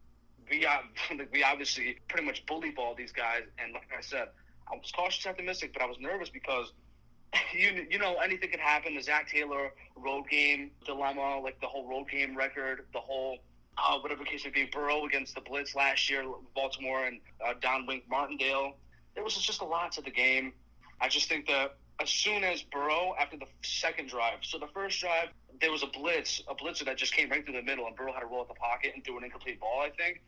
we 0.51 0.67
we 1.33 1.43
obviously 1.43 1.99
pretty 2.09 2.27
much 2.27 2.45
bully 2.47 2.71
ball 2.71 2.95
these 2.95 3.13
guys. 3.13 3.43
And 3.59 3.73
like 3.73 3.89
I 3.97 4.01
said, 4.01 4.29
I 4.71 4.77
was 4.77 4.91
cautiously 4.93 5.31
optimistic, 5.31 5.73
but 5.73 5.83
I 5.83 5.87
was 5.87 5.99
nervous 6.01 6.29
because 6.29 6.73
you 7.53 7.87
you 7.91 7.99
know 7.99 8.17
anything 8.17 8.51
can 8.51 8.61
happen. 8.61 8.95
The 8.95 9.03
Zac 9.03 9.31
Taylor 9.31 9.73
road 9.97 10.29
game 10.31 10.71
dilemma, 10.85 11.41
like 11.41 11.61
the 11.61 11.67
whole 11.67 11.89
road 11.89 12.09
game 12.11 12.37
record, 12.37 12.87
the 12.93 13.01
whole 13.01 13.39
uh, 13.79 13.99
whatever 13.99 14.25
case 14.25 14.45
may 14.45 14.51
be, 14.51 14.65
Burrow 14.65 15.05
against 15.05 15.35
the 15.35 15.41
Blitz 15.41 15.75
last 15.75 16.09
year, 16.09 16.25
Baltimore 16.55 17.07
and 17.07 17.21
uh, 17.45 17.55
Don 17.61 17.87
Wink 17.87 18.05
Martindale. 18.09 18.77
There 19.15 19.25
was 19.25 19.37
just 19.37 19.63
a 19.63 19.65
lot 19.65 19.93
to 19.93 20.03
the 20.03 20.11
game. 20.11 20.53
I 21.01 21.09
just 21.09 21.29
think 21.29 21.47
that 21.49 21.77
as 22.01 22.11
soon 22.11 22.45
as 22.45 22.63
Burrow, 22.63 23.15
after 23.21 23.37
the 23.37 23.47
second 23.63 24.09
drive, 24.09 24.39
so 24.43 24.59
the 24.59 24.69
first 24.69 25.01
drive, 25.01 25.29
there 25.61 25.71
was 25.71 25.83
a 25.83 25.87
blitz, 25.87 26.43
a 26.49 26.55
blitzer 26.55 26.85
that 26.85 26.97
just 26.97 27.15
came 27.15 27.31
right 27.31 27.45
through 27.45 27.55
the 27.55 27.63
middle, 27.63 27.87
and 27.87 27.95
Burrow 27.97 28.13
had 28.13 28.21
to 28.21 28.27
roll 28.27 28.41
out 28.41 28.49
the 28.49 28.55
pocket 28.55 28.93
and 28.95 29.05
threw 29.05 29.19
an 29.19 29.25
incomplete 29.25 29.61
ball, 29.61 29.81
I 29.81 29.91
think. 29.91 30.23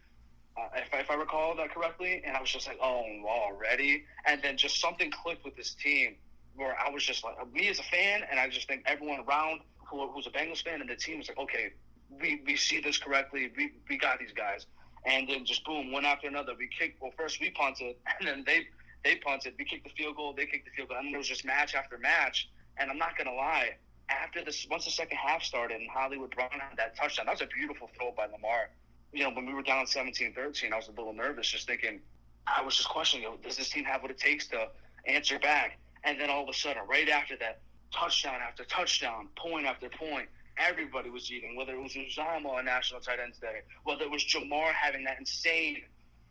Uh, 0.58 0.68
if, 0.76 0.88
if 0.92 1.10
I 1.10 1.14
recall 1.14 1.54
that 1.56 1.74
correctly, 1.74 2.22
and 2.24 2.36
I 2.36 2.40
was 2.40 2.50
just 2.50 2.66
like, 2.66 2.78
oh, 2.82 3.04
already? 3.26 4.04
And 4.24 4.42
then 4.42 4.56
just 4.56 4.80
something 4.80 5.10
clicked 5.10 5.44
with 5.44 5.56
this 5.56 5.74
team 5.74 6.16
where 6.54 6.74
I 6.78 6.90
was 6.90 7.04
just 7.04 7.22
like, 7.24 7.34
me 7.52 7.68
as 7.68 7.78
a 7.78 7.82
fan, 7.82 8.22
and 8.30 8.40
I 8.40 8.48
just 8.48 8.66
think 8.66 8.82
everyone 8.86 9.20
around 9.28 9.60
who, 9.84 10.08
who's 10.08 10.26
a 10.26 10.30
Bengals 10.30 10.64
fan 10.64 10.80
and 10.80 10.88
the 10.88 10.96
team 10.96 11.18
was 11.18 11.28
like, 11.28 11.38
okay, 11.38 11.72
we, 12.20 12.42
we 12.46 12.56
see 12.56 12.80
this 12.80 12.96
correctly. 12.96 13.52
We, 13.56 13.72
we 13.88 13.98
got 13.98 14.18
these 14.18 14.32
guys. 14.32 14.66
And 15.04 15.28
then 15.28 15.44
just 15.44 15.64
boom, 15.64 15.92
one 15.92 16.04
after 16.04 16.26
another. 16.26 16.54
We 16.58 16.68
kicked, 16.68 17.00
well, 17.00 17.12
first 17.16 17.40
we 17.40 17.50
punted, 17.50 17.96
and 18.18 18.26
then 18.26 18.44
they 18.46 18.66
they 19.04 19.16
punted. 19.16 19.54
We 19.56 19.64
kicked 19.64 19.84
the 19.84 19.90
field 19.90 20.16
goal. 20.16 20.34
They 20.36 20.46
kicked 20.46 20.64
the 20.64 20.72
field 20.72 20.88
goal. 20.88 20.98
And 20.98 21.14
it 21.14 21.16
was 21.16 21.28
just 21.28 21.44
match 21.44 21.76
after 21.76 21.96
match. 21.96 22.48
And 22.76 22.90
I'm 22.90 22.98
not 22.98 23.16
going 23.16 23.28
to 23.28 23.34
lie, 23.34 23.76
after 24.08 24.44
this, 24.44 24.66
once 24.68 24.84
the 24.84 24.90
second 24.90 25.16
half 25.16 25.42
started 25.42 25.80
and 25.80 25.88
Hollywood 25.90 26.34
Brown 26.34 26.50
had 26.50 26.76
that 26.76 26.96
touchdown, 26.96 27.26
that 27.26 27.32
was 27.32 27.42
a 27.42 27.46
beautiful 27.46 27.88
throw 27.96 28.12
by 28.12 28.26
Lamar. 28.26 28.70
You 29.12 29.24
know, 29.24 29.30
when 29.30 29.46
we 29.46 29.54
were 29.54 29.62
down 29.62 29.86
17 29.86 30.34
13, 30.34 30.72
I 30.72 30.76
was 30.76 30.88
a 30.88 30.90
little 30.90 31.12
nervous, 31.12 31.48
just 31.48 31.66
thinking, 31.66 32.00
I 32.46 32.62
was 32.62 32.76
just 32.76 32.88
questioning, 32.88 33.26
does 33.42 33.56
this 33.56 33.70
team 33.70 33.84
have 33.84 34.02
what 34.02 34.10
it 34.10 34.18
takes 34.18 34.46
to 34.48 34.68
answer 35.06 35.38
back? 35.38 35.78
And 36.04 36.20
then 36.20 36.30
all 36.30 36.42
of 36.42 36.48
a 36.48 36.52
sudden, 36.52 36.82
right 36.88 37.08
after 37.08 37.36
that, 37.38 37.60
touchdown 37.92 38.40
after 38.46 38.64
touchdown, 38.64 39.28
point 39.36 39.66
after 39.66 39.88
point, 39.88 40.28
everybody 40.58 41.10
was 41.10 41.30
eating, 41.30 41.56
whether 41.56 41.72
it 41.72 41.82
was 41.82 41.94
Uzomah 41.94 42.58
on 42.58 42.64
National 42.64 43.00
Tight 43.00 43.18
Ends 43.22 43.38
Day, 43.38 43.60
whether 43.84 44.02
it 44.02 44.10
was 44.10 44.24
Ja'Marr 44.24 44.72
having 44.72 45.04
that 45.04 45.18
insane 45.18 45.82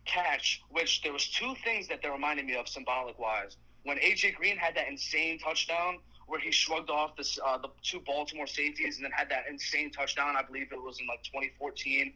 catch, 0.04 0.62
which 0.70 1.02
there 1.02 1.12
was 1.12 1.28
two 1.28 1.54
things 1.64 1.88
that 1.88 2.02
they 2.02 2.08
reminded 2.08 2.46
me 2.46 2.54
of 2.56 2.68
symbolic 2.68 3.18
wise. 3.18 3.56
When 3.82 3.98
AJ 3.98 4.34
Green 4.34 4.56
had 4.56 4.74
that 4.76 4.88
insane 4.88 5.38
touchdown 5.38 5.98
where 6.26 6.40
he 6.40 6.50
shrugged 6.50 6.90
off 6.90 7.16
this, 7.16 7.38
uh, 7.44 7.58
the 7.58 7.68
two 7.82 8.00
Baltimore 8.00 8.46
safeties 8.46 8.96
and 8.96 9.04
then 9.04 9.12
had 9.12 9.28
that 9.30 9.44
insane 9.48 9.92
touchdown. 9.92 10.34
I 10.36 10.42
believe 10.42 10.72
it 10.72 10.82
was 10.82 10.98
in 11.00 11.06
like 11.06 11.22
2014. 11.22 12.12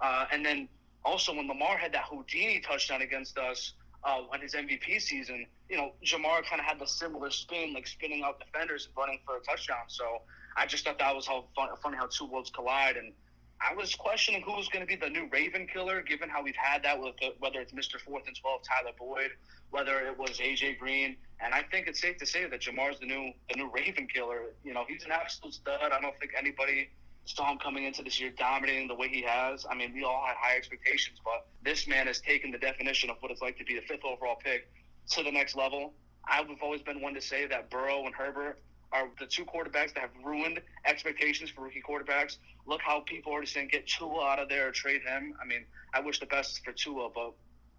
Uh, 0.00 0.26
and 0.32 0.44
then 0.44 0.68
also 1.04 1.34
when 1.34 1.48
Lamar 1.48 1.76
had 1.76 1.92
that 1.92 2.04
Houdini 2.04 2.60
touchdown 2.60 3.02
against 3.02 3.38
us 3.38 3.74
uh, 4.04 4.22
on 4.32 4.40
his 4.40 4.54
MVP 4.54 5.00
season, 5.00 5.46
you 5.68 5.76
know, 5.76 5.92
Ja'Marr 6.04 6.44
kind 6.44 6.60
of 6.60 6.66
had 6.66 6.78
the 6.78 6.86
similar 6.86 7.30
spin, 7.30 7.74
like 7.74 7.86
spinning 7.86 8.22
out 8.24 8.40
defenders 8.40 8.86
and 8.86 8.96
running 8.96 9.20
for 9.24 9.36
a 9.36 9.40
touchdown. 9.40 9.84
So 9.88 10.22
I 10.56 10.66
just 10.66 10.84
thought 10.84 10.98
that 10.98 11.14
was 11.14 11.26
how 11.26 11.44
fun, 11.54 11.68
funny 11.82 11.96
how 11.96 12.06
two 12.06 12.26
worlds 12.26 12.50
collide. 12.50 12.96
And 12.96 13.12
I 13.60 13.74
was 13.74 13.94
questioning 13.94 14.42
who 14.42 14.52
was 14.52 14.68
going 14.68 14.80
to 14.80 14.86
be 14.86 14.96
the 14.96 15.10
new 15.10 15.28
Raven 15.30 15.66
killer, 15.66 16.02
given 16.02 16.28
how 16.28 16.42
we've 16.42 16.56
had 16.56 16.82
that 16.84 17.00
with 17.00 17.14
the, 17.20 17.34
whether 17.40 17.60
it's 17.60 17.72
Mr. 17.72 18.00
Fourth 18.00 18.26
and 18.26 18.36
Twelve, 18.40 18.62
Tyler 18.62 18.92
Boyd, 18.98 19.32
whether 19.70 20.00
it 20.00 20.18
was 20.18 20.38
AJ 20.38 20.78
Green, 20.78 21.16
and 21.40 21.54
I 21.54 21.62
think 21.70 21.86
it's 21.86 22.00
safe 22.00 22.16
to 22.18 22.26
say 22.26 22.46
that 22.48 22.60
Ja'Marr's 22.60 23.00
the 23.00 23.06
new 23.06 23.32
the 23.48 23.56
new 23.56 23.70
Raven 23.70 24.08
killer. 24.12 24.54
You 24.64 24.74
know, 24.74 24.84
he's 24.88 25.04
an 25.04 25.12
absolute 25.12 25.54
stud. 25.54 25.80
I 25.82 26.00
don't 26.00 26.18
think 26.18 26.32
anybody 26.36 26.90
saw 27.34 27.50
him 27.50 27.58
coming 27.58 27.84
into 27.84 28.02
this 28.02 28.20
year 28.20 28.30
dominating 28.36 28.88
the 28.88 28.94
way 28.94 29.08
he 29.08 29.22
has. 29.22 29.66
I 29.70 29.74
mean, 29.74 29.92
we 29.94 30.04
all 30.04 30.24
had 30.26 30.36
high 30.36 30.56
expectations, 30.56 31.18
but 31.24 31.46
this 31.62 31.86
man 31.86 32.06
has 32.06 32.20
taken 32.20 32.50
the 32.50 32.58
definition 32.58 33.10
of 33.10 33.16
what 33.20 33.30
it's 33.30 33.42
like 33.42 33.58
to 33.58 33.64
be 33.64 33.74
the 33.74 33.82
fifth 33.82 34.04
overall 34.04 34.36
pick 34.36 34.70
to 35.10 35.22
the 35.22 35.30
next 35.30 35.56
level. 35.56 35.92
I've 36.26 36.46
always 36.62 36.82
been 36.82 37.00
one 37.00 37.14
to 37.14 37.20
say 37.20 37.46
that 37.46 37.70
Burrow 37.70 38.06
and 38.06 38.14
Herbert 38.14 38.60
are 38.92 39.08
the 39.18 39.26
two 39.26 39.44
quarterbacks 39.44 39.94
that 39.94 40.00
have 40.00 40.10
ruined 40.24 40.60
expectations 40.84 41.50
for 41.50 41.62
rookie 41.62 41.82
quarterbacks. 41.82 42.38
Look 42.66 42.80
how 42.82 43.00
people 43.00 43.34
are 43.34 43.46
saying 43.46 43.68
get 43.72 43.86
Tua 43.86 44.24
out 44.24 44.38
of 44.38 44.48
there 44.48 44.68
or 44.68 44.72
trade 44.72 45.02
him. 45.02 45.34
I 45.40 45.46
mean, 45.46 45.64
I 45.94 46.00
wish 46.00 46.20
the 46.20 46.26
best 46.26 46.64
for 46.64 46.72
Tua, 46.72 47.08
but 47.14 47.32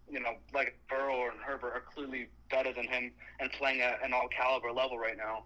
you 0.10 0.20
know, 0.20 0.36
like 0.54 0.78
Burrow 0.89 1.30
and 1.30 1.39
Herbert 1.41 1.74
are 1.74 1.84
clearly 1.93 2.28
better 2.49 2.74
than 2.74 2.88
him 2.88 3.12
and 3.39 3.52
playing 3.52 3.82
at 3.82 4.04
an 4.04 4.14
all 4.14 4.28
caliber 4.28 4.72
level 4.72 4.97
right 4.97 5.18
now. 5.18 5.43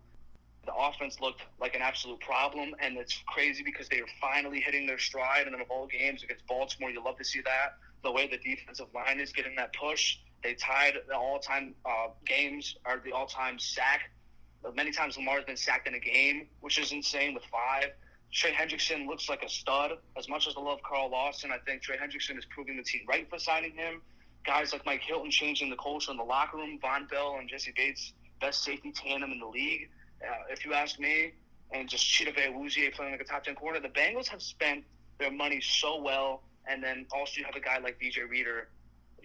The 0.65 0.73
offense 0.73 1.19
looked 1.21 1.41
like 1.59 1.75
an 1.75 1.81
absolute 1.81 2.19
problem, 2.19 2.75
and 2.79 2.97
it's 2.97 3.23
crazy 3.27 3.63
because 3.63 3.87
they 3.89 3.99
are 3.99 4.07
finally 4.19 4.59
hitting 4.59 4.87
their 4.87 4.99
stride. 4.99 5.45
And 5.45 5.53
then 5.53 5.61
of 5.61 5.69
all 5.69 5.87
games 5.87 6.23
against 6.23 6.45
Baltimore, 6.47 6.89
you 6.89 7.03
love 7.03 7.17
to 7.17 7.23
see 7.23 7.41
that. 7.41 7.77
The 8.03 8.11
way 8.11 8.27
the 8.27 8.37
defensive 8.37 8.87
line 8.93 9.19
is 9.19 9.31
getting 9.31 9.55
that 9.55 9.73
push, 9.73 10.17
they 10.43 10.53
tied 10.55 10.93
the 11.07 11.15
all-time 11.15 11.75
uh, 11.85 12.09
games 12.25 12.75
or 12.85 13.01
the 13.03 13.11
all-time 13.11 13.57
sack 13.59 14.11
Many 14.73 14.91
times 14.91 15.17
Lamar 15.17 15.35
has 15.35 15.45
been 15.45 15.57
sacked 15.57 15.87
in 15.87 15.93
a 15.93 15.99
game, 15.99 16.47
which 16.61 16.79
is 16.79 16.91
insane 16.91 17.33
with 17.33 17.43
five. 17.51 17.91
Trey 18.31 18.51
Hendrickson 18.51 19.07
looks 19.07 19.29
like 19.29 19.43
a 19.43 19.49
stud. 19.49 19.91
As 20.17 20.27
much 20.27 20.47
as 20.47 20.55
I 20.57 20.61
love 20.61 20.79
Carl 20.83 21.09
Lawson, 21.11 21.51
I 21.51 21.57
think 21.59 21.81
Trey 21.81 21.97
Hendrickson 21.97 22.37
is 22.37 22.45
proving 22.45 22.77
the 22.77 22.83
team 22.83 23.01
right 23.07 23.29
for 23.29 23.37
signing 23.37 23.73
him. 23.75 24.01
Guys 24.45 24.73
like 24.73 24.85
Mike 24.85 25.01
Hilton 25.01 25.31
changing 25.31 25.69
the 25.69 25.75
culture 25.75 26.11
in 26.11 26.17
the 26.17 26.23
locker 26.23 26.57
room. 26.57 26.79
Vonn 26.83 27.09
Bell 27.09 27.37
and 27.39 27.49
Jessie 27.49 27.73
Bates, 27.75 28.13
best 28.41 28.63
safety 28.63 28.91
tandem 28.91 29.31
in 29.31 29.39
the 29.39 29.47
league. 29.47 29.89
Uh, 30.27 30.43
if 30.49 30.65
you 30.65 30.73
ask 30.73 30.99
me, 30.99 31.33
and 31.71 31.89
just 31.89 32.05
Chidobe 32.05 32.53
Awuzie 32.53 32.93
playing 32.93 33.11
like 33.11 33.21
a 33.21 33.25
top 33.25 33.43
10 33.43 33.55
corner, 33.55 33.79
the 33.79 33.89
Bengals 33.89 34.27
have 34.27 34.41
spent 34.41 34.83
their 35.19 35.31
money 35.31 35.61
so 35.61 36.01
well. 36.01 36.43
And 36.67 36.83
then 36.83 37.05
also 37.13 37.39
you 37.39 37.45
have 37.45 37.55
a 37.55 37.59
guy 37.59 37.79
like 37.79 37.99
DJ 37.99 38.27
Reader 38.29 38.69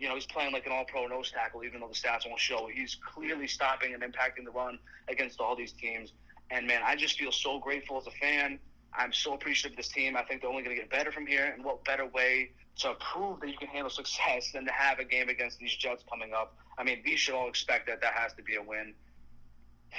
you 0.00 0.08
know, 0.08 0.14
he's 0.14 0.26
playing 0.26 0.52
like 0.52 0.64
an 0.66 0.72
all 0.72 0.84
pro 0.84 1.06
nose 1.06 1.30
tackle, 1.30 1.62
even 1.62 1.80
though 1.80 1.88
the 1.88 1.94
stats 1.94 2.26
won't 2.26 2.40
show. 2.40 2.68
He's 2.72 2.96
clearly 3.14 3.46
stopping 3.46 3.92
and 3.92 4.02
impacting 4.02 4.44
the 4.44 4.50
run 4.50 4.78
against 5.08 5.40
all 5.40 5.54
these 5.54 5.72
teams. 5.72 6.12
And 6.50 6.66
man, 6.66 6.80
I 6.82 6.96
just 6.96 7.18
feel 7.18 7.30
so 7.30 7.58
grateful 7.60 7.98
as 7.98 8.06
a 8.06 8.10
fan. 8.12 8.58
I'm 8.94 9.12
so 9.12 9.34
appreciative 9.34 9.72
of 9.72 9.76
this 9.76 9.88
team. 9.88 10.16
I 10.16 10.22
think 10.22 10.40
they're 10.40 10.50
only 10.50 10.62
going 10.62 10.74
to 10.74 10.80
get 10.80 10.90
better 10.90 11.12
from 11.12 11.26
here. 11.26 11.52
And 11.54 11.62
what 11.62 11.84
better 11.84 12.06
way 12.06 12.50
to 12.78 12.94
prove 13.12 13.40
that 13.40 13.50
you 13.50 13.58
can 13.58 13.68
handle 13.68 13.90
success 13.90 14.50
than 14.52 14.64
to 14.64 14.72
have 14.72 14.98
a 14.98 15.04
game 15.04 15.28
against 15.28 15.58
these 15.58 15.76
Jets 15.76 16.02
coming 16.10 16.32
up? 16.32 16.56
I 16.78 16.82
mean, 16.82 17.02
we 17.04 17.14
should 17.16 17.34
all 17.34 17.48
expect 17.48 17.86
that 17.88 18.00
that 18.00 18.14
has 18.14 18.32
to 18.32 18.42
be 18.42 18.56
a 18.56 18.62
win. 18.62 18.94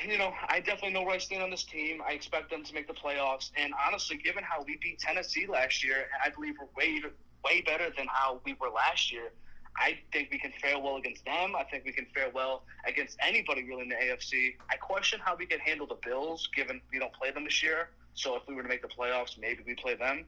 You 0.07 0.17
know, 0.17 0.33
I 0.47 0.59
definitely 0.59 0.93
know 0.93 1.03
where 1.03 1.15
I 1.15 1.17
stand 1.17 1.43
on 1.43 1.51
this 1.51 1.63
team. 1.63 2.01
I 2.07 2.13
expect 2.13 2.49
them 2.49 2.63
to 2.63 2.73
make 2.73 2.87
the 2.87 2.93
playoffs. 2.93 3.51
And 3.55 3.73
honestly, 3.85 4.17
given 4.17 4.43
how 4.43 4.63
we 4.63 4.77
beat 4.81 4.99
Tennessee 4.99 5.45
last 5.47 5.83
year, 5.83 6.07
I 6.23 6.29
believe 6.29 6.55
we're 6.59 6.67
way, 6.75 7.01
way 7.43 7.61
better 7.61 7.89
than 7.95 8.07
how 8.07 8.39
we 8.45 8.53
were 8.53 8.69
last 8.69 9.11
year. 9.11 9.31
I 9.77 9.97
think 10.11 10.29
we 10.31 10.39
can 10.39 10.51
fare 10.61 10.79
well 10.79 10.97
against 10.97 11.23
them. 11.25 11.55
I 11.55 11.63
think 11.63 11.85
we 11.85 11.91
can 11.91 12.05
fare 12.13 12.29
well 12.33 12.63
against 12.85 13.17
anybody 13.21 13.63
really 13.63 13.83
in 13.83 13.89
the 13.89 13.95
AFC. 13.95 14.55
I 14.69 14.75
question 14.75 15.19
how 15.23 15.35
we 15.35 15.45
can 15.45 15.59
handle 15.59 15.87
the 15.87 15.97
Bills, 16.03 16.49
given 16.55 16.81
we 16.91 16.99
don't 16.99 17.13
play 17.13 17.31
them 17.31 17.45
this 17.45 17.63
year. 17.63 17.89
So 18.13 18.35
if 18.35 18.43
we 18.47 18.55
were 18.55 18.63
to 18.63 18.69
make 18.69 18.81
the 18.81 18.89
playoffs, 18.89 19.37
maybe 19.39 19.63
we 19.65 19.75
play 19.75 19.95
them. 19.95 20.25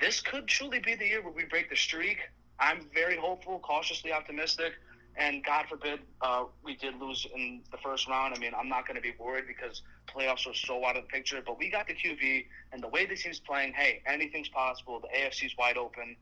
This 0.00 0.20
could 0.20 0.46
truly 0.46 0.78
be 0.78 0.94
the 0.94 1.06
year 1.06 1.22
where 1.22 1.32
we 1.32 1.44
break 1.44 1.70
the 1.70 1.76
streak. 1.76 2.18
I'm 2.60 2.86
very 2.94 3.16
hopeful, 3.16 3.58
cautiously 3.60 4.12
optimistic, 4.12 4.74
and 5.18 5.44
God 5.44 5.66
forbid 5.68 6.00
uh, 6.20 6.44
we 6.64 6.76
did 6.76 6.98
lose 7.00 7.26
in 7.34 7.60
the 7.70 7.78
first 7.78 8.08
round. 8.08 8.34
I 8.34 8.38
mean, 8.38 8.52
I'm 8.58 8.68
not 8.68 8.86
going 8.86 8.96
to 8.96 9.02
be 9.02 9.12
worried 9.18 9.44
because 9.46 9.82
playoffs 10.06 10.48
are 10.48 10.54
so 10.54 10.84
out 10.86 10.96
of 10.96 11.02
the 11.02 11.08
picture. 11.08 11.42
But 11.44 11.58
we 11.58 11.70
got 11.70 11.88
the 11.88 11.94
QB, 11.94 12.46
and 12.72 12.82
the 12.82 12.88
way 12.88 13.04
the 13.04 13.16
team's 13.16 13.40
playing, 13.40 13.72
hey, 13.72 14.00
anything's 14.06 14.48
possible. 14.48 15.00
The 15.00 15.08
AFC's 15.08 15.56
wide 15.58 15.76
open. 15.76 16.16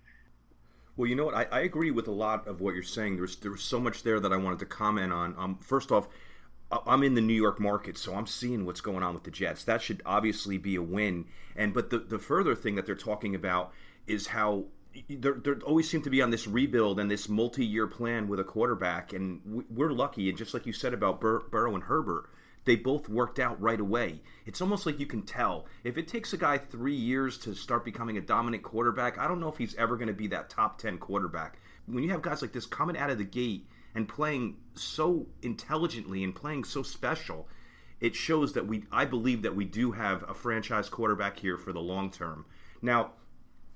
Well, 0.97 1.09
you 1.09 1.15
know 1.15 1.27
what? 1.27 1.35
I, 1.35 1.45
I 1.53 1.61
agree 1.61 1.91
with 1.91 2.09
a 2.09 2.13
lot 2.13 2.49
of 2.49 2.61
what 2.61 2.75
you're 2.75 2.83
saying. 2.83 3.17
There's 3.17 3.37
there 3.37 3.51
was 3.51 3.63
so 3.63 3.79
much 3.79 4.03
there 4.03 4.19
that 4.19 4.33
I 4.33 4.37
wanted 4.37 4.59
to 4.61 4.67
comment 4.67 5.13
on. 5.13 5.35
Um, 5.37 5.59
first 5.61 5.93
off, 5.93 6.09
I'm 6.71 7.03
in 7.03 7.15
the 7.15 7.21
New 7.21 7.35
York 7.35 7.61
market, 7.61 7.99
so 7.99 8.15
I'm 8.15 8.27
seeing 8.27 8.65
what's 8.65 8.81
going 8.81 9.03
on 9.03 9.15
with 9.15 9.25
the 9.25 9.31
Jets. 9.31 9.63
That 9.65 9.83
should 9.83 10.03
obviously 10.07 10.57
be 10.57 10.75
a 10.77 10.83
win. 10.83 11.27
And 11.55 11.75
but 11.75 11.91
the 11.91 11.99
the 11.99 12.19
further 12.19 12.55
thing 12.55 12.77
that 12.77 12.87
they're 12.87 12.95
talking 12.95 13.35
about 13.35 13.73
is 14.07 14.29
how 14.29 14.65
they 15.09 15.53
always 15.65 15.89
seem 15.89 16.03
to 16.03 16.11
be 16.11 16.23
on 16.23 16.31
this 16.31 16.47
rebuild 16.47 17.01
and 17.01 17.11
this 17.11 17.29
multi-year 17.29 17.87
plan 17.87 18.29
with 18.29 18.41
a 18.41 18.45
quarterback, 18.45 19.13
and 19.13 19.65
we're 19.71 19.93
lucky. 19.93 20.29
And 20.29 20.39
just 20.39 20.55
like 20.55 20.67
you 20.67 20.73
said 20.73 20.95
about 20.95 21.21
Bur- 21.21 21.45
Burrow 21.51 21.75
and 21.75 21.85
Herbert, 21.85 22.31
they 22.67 22.77
both 22.77 23.09
worked 23.09 23.39
out 23.39 23.61
right 23.61 23.79
away. 23.79 24.21
It's 24.45 24.61
almost 24.61 24.87
like 24.87 24.99
you 24.99 25.07
can 25.07 25.23
tell. 25.23 25.67
If 25.85 25.97
it 25.97 26.09
takes 26.09 26.33
a 26.33 26.37
guy 26.37 26.59
three 26.59 26.97
years 26.97 27.39
to 27.39 27.55
start 27.55 27.85
becoming 27.85 28.19
a 28.19 28.21
dominant 28.21 28.65
quarterback, 28.65 29.19
I 29.19 29.29
don't 29.29 29.41
know 29.41 29.49
if 29.49 29.57
he's 29.57 29.77
ever 29.77 29.97
going 29.97 30.09
to 30.09 30.15
be 30.15 30.27
that 30.29 30.51
top 30.51 30.79
10 30.79 30.99
quarterback. 30.99 31.59
When 31.87 32.03
you 32.03 32.11
have 32.11 32.23
guys 32.23 32.43
like 32.43 32.53
this 32.53 32.67
coming 32.67 32.99
out 32.99 33.11
of 33.11 33.19
the 33.19 33.25
gate 33.25 33.69
and 33.95 34.09
playing 34.09 34.57
so 34.75 35.27
intelligently 35.43 36.25
and 36.25 36.35
playing 36.35 36.65
so 36.65 36.83
special, 36.83 37.49
it 38.01 38.17
shows 38.17 38.53
that 38.55 38.67
we, 38.67 38.85
I 38.91 39.05
believe 39.05 39.43
that 39.43 39.55
we 39.55 39.65
do 39.65 39.93
have 39.93 40.29
a 40.29 40.35
franchise 40.35 40.89
quarterback 40.89 41.39
here 41.39 41.57
for 41.57 41.73
the 41.73 41.81
long 41.81 42.11
term. 42.11 42.47
Now, 42.83 43.13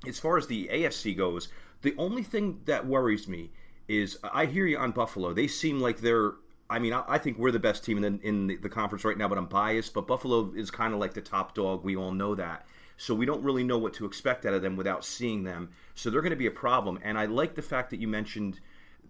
as 0.06 0.18
far 0.18 0.36
as 0.36 0.46
the 0.46 0.68
AFC 0.72 1.16
goes, 1.16 1.48
the 1.82 1.94
only 1.98 2.22
thing 2.22 2.60
that 2.66 2.86
worries 2.86 3.28
me 3.28 3.50
is 3.88 4.18
I 4.22 4.46
hear 4.46 4.66
you 4.66 4.78
on 4.78 4.92
Buffalo. 4.92 5.32
They 5.32 5.46
seem 5.46 5.80
like 5.80 6.00
they're. 6.00 6.32
I 6.68 6.78
mean, 6.78 6.92
I, 6.92 7.18
think 7.18 7.36
we're 7.36 7.50
the 7.50 7.58
best 7.58 7.84
team 7.84 8.04
in 8.04 8.18
the, 8.18 8.28
in 8.28 8.46
the 8.62 8.68
conference 8.68 9.04
right 9.04 9.18
now, 9.18 9.26
but 9.26 9.36
I'm 9.36 9.46
biased. 9.46 9.92
But 9.92 10.06
Buffalo 10.06 10.52
is 10.54 10.70
kind 10.70 10.94
of 10.94 11.00
like 11.00 11.14
the 11.14 11.20
top 11.20 11.52
dog. 11.52 11.82
We 11.82 11.96
all 11.96 12.12
know 12.12 12.36
that. 12.36 12.64
So 12.96 13.12
we 13.12 13.26
don't 13.26 13.42
really 13.42 13.64
know 13.64 13.76
what 13.76 13.92
to 13.94 14.04
expect 14.04 14.46
out 14.46 14.54
of 14.54 14.62
them 14.62 14.76
without 14.76 15.04
seeing 15.04 15.42
them. 15.42 15.70
So 15.96 16.10
they're 16.10 16.20
going 16.20 16.30
to 16.30 16.36
be 16.36 16.46
a 16.46 16.52
problem. 16.52 17.00
And 17.02 17.18
I 17.18 17.24
like 17.24 17.56
the 17.56 17.62
fact 17.62 17.90
that 17.90 17.98
you 17.98 18.06
mentioned 18.06 18.60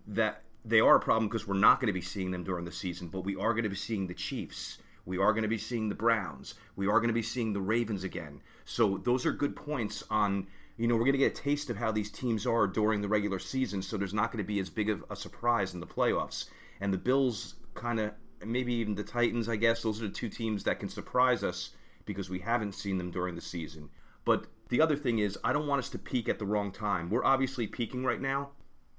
that 0.07 0.43
they 0.65 0.81
are 0.81 0.97
a 0.97 1.01
problem 1.01 1.29
because 1.29 1.47
we're 1.47 1.59
not 1.59 1.81
going 1.81 1.89
to 1.89 1.93
be 1.93 2.01
seeing 2.01 2.31
them 2.31 2.45
during 2.45 2.65
the 2.65 2.73
season, 2.73 3.09
but 3.09 3.25
we 3.25 3.37
are 3.37 3.53
going 3.53 3.65
to 3.65 3.69
be 3.69 3.77
seeing 3.77 4.07
the 4.07 4.15
Chiefs. 4.15 4.79
We 5.05 5.19
are 5.19 5.33
going 5.33 5.43
to 5.43 5.49
be 5.49 5.59
seeing 5.59 5.89
the 5.91 5.95
Browns. 5.95 6.55
We 6.77 6.87
are 6.87 6.99
going 6.99 7.09
to 7.09 7.15
be 7.15 7.21
seeing 7.21 7.53
the 7.53 7.61
Ravens 7.61 8.05
again. 8.05 8.41
So 8.65 8.99
those 8.99 9.27
are 9.27 9.33
good 9.33 9.55
points 9.55 10.03
on 10.11 10.47
you 10.81 10.87
know, 10.87 10.95
we're 10.95 11.05
going 11.05 11.13
to 11.13 11.19
get 11.19 11.39
a 11.39 11.43
taste 11.43 11.69
of 11.69 11.77
how 11.77 11.93
these 11.93 12.11
teams 12.11 12.47
are 12.47 12.67
during 12.67 13.03
the 13.03 13.09
regular 13.09 13.39
season, 13.39 13.83
so 13.83 13.99
there's 13.99 14.15
not 14.15 14.33
going 14.33 14.43
to 14.43 14.49
be 14.49 14.61
as 14.61 14.71
big 14.71 14.89
of 14.89 15.05
a 15.11 15.15
surprise 15.15 15.75
in 15.75 15.81
the 15.81 15.87
playoffs. 15.87 16.47
And 16.81 16.91
the 16.91 16.97
Bills 16.97 17.57
kind 17.75 18.01
of, 18.01 18.13
maybe 18.43 18.73
even 18.73 18.95
the 18.95 19.05
Titans, 19.05 19.47
I 19.47 19.57
guess, 19.57 19.83
those 19.83 20.01
are 20.01 20.07
the 20.07 20.15
two 20.15 20.31
teams 20.31 20.65
that 20.65 20.79
can 20.79 20.89
surprise 20.89 21.45
us 21.45 21.75
because 22.07 22.31
we 22.31 22.39
haven't 22.39 22.75
seen 22.75 22.97
them 22.97 23.11
during 23.11 23.35
the 23.35 23.43
season. 23.43 23.91
But 24.25 24.47
the 24.71 24.81
other 24.81 24.97
thing 24.97 25.19
is, 25.19 25.37
I 25.45 25.53
don't 25.53 25.67
want 25.67 25.81
us 25.81 25.91
to 25.91 25.99
peak 25.99 26.31
at 26.31 26.39
the 26.39 26.47
wrong 26.47 26.73
time. 26.73 27.11
We're 27.11 27.27
obviously 27.27 27.67
peaking 27.67 28.03
right 28.03 28.21
now. 28.21 28.53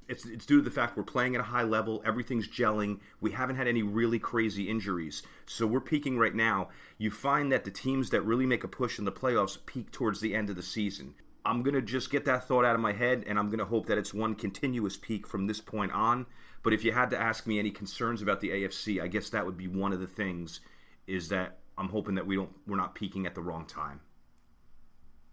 It's, 0.07 0.23
it's 0.27 0.45
due 0.45 0.57
to 0.57 0.63
the 0.63 0.69
fact 0.69 0.97
we're 0.97 1.03
playing 1.03 1.33
at 1.33 1.41
a 1.41 1.45
high 1.45 1.63
level, 1.63 2.03
everything's 2.05 2.47
gelling, 2.47 2.99
we 3.21 3.31
haven't 3.31 3.55
had 3.55 3.67
any 3.67 3.81
really 3.81 4.19
crazy 4.19 4.69
injuries. 4.69 5.23
So 5.47 5.65
we're 5.65 5.81
peaking 5.81 6.19
right 6.19 6.35
now. 6.35 6.69
You 6.99 7.09
find 7.09 7.51
that 7.51 7.63
the 7.63 7.71
teams 7.71 8.11
that 8.11 8.21
really 8.21 8.45
make 8.45 8.63
a 8.63 8.67
push 8.67 8.99
in 8.99 9.05
the 9.05 9.11
playoffs 9.11 9.57
peak 9.65 9.89
towards 9.89 10.21
the 10.21 10.35
end 10.35 10.51
of 10.51 10.55
the 10.55 10.61
season. 10.61 11.15
I'm 11.45 11.63
going 11.63 11.73
to 11.73 11.81
just 11.81 12.11
get 12.11 12.25
that 12.25 12.47
thought 12.47 12.65
out 12.65 12.75
of 12.75 12.81
my 12.81 12.93
head 12.93 13.23
and 13.27 13.39
I'm 13.39 13.47
going 13.47 13.59
to 13.59 13.65
hope 13.65 13.87
that 13.87 13.97
it's 13.97 14.13
one 14.13 14.35
continuous 14.35 14.97
peak 14.97 15.25
from 15.25 15.47
this 15.47 15.59
point 15.59 15.91
on. 15.91 16.25
But 16.63 16.73
if 16.73 16.83
you 16.83 16.91
had 16.91 17.09
to 17.11 17.19
ask 17.19 17.47
me 17.47 17.57
any 17.57 17.71
concerns 17.71 18.21
about 18.21 18.39
the 18.41 18.49
AFC, 18.49 19.01
I 19.01 19.07
guess 19.07 19.29
that 19.29 19.45
would 19.45 19.57
be 19.57 19.67
one 19.67 19.93
of 19.93 19.99
the 19.99 20.07
things 20.07 20.61
is 21.07 21.29
that 21.29 21.57
I'm 21.77 21.89
hoping 21.89 22.15
that 22.15 22.25
we 22.25 22.35
don't 22.35 22.51
we're 22.67 22.77
not 22.77 22.93
peaking 22.93 23.25
at 23.25 23.33
the 23.33 23.41
wrong 23.41 23.65
time. 23.65 23.99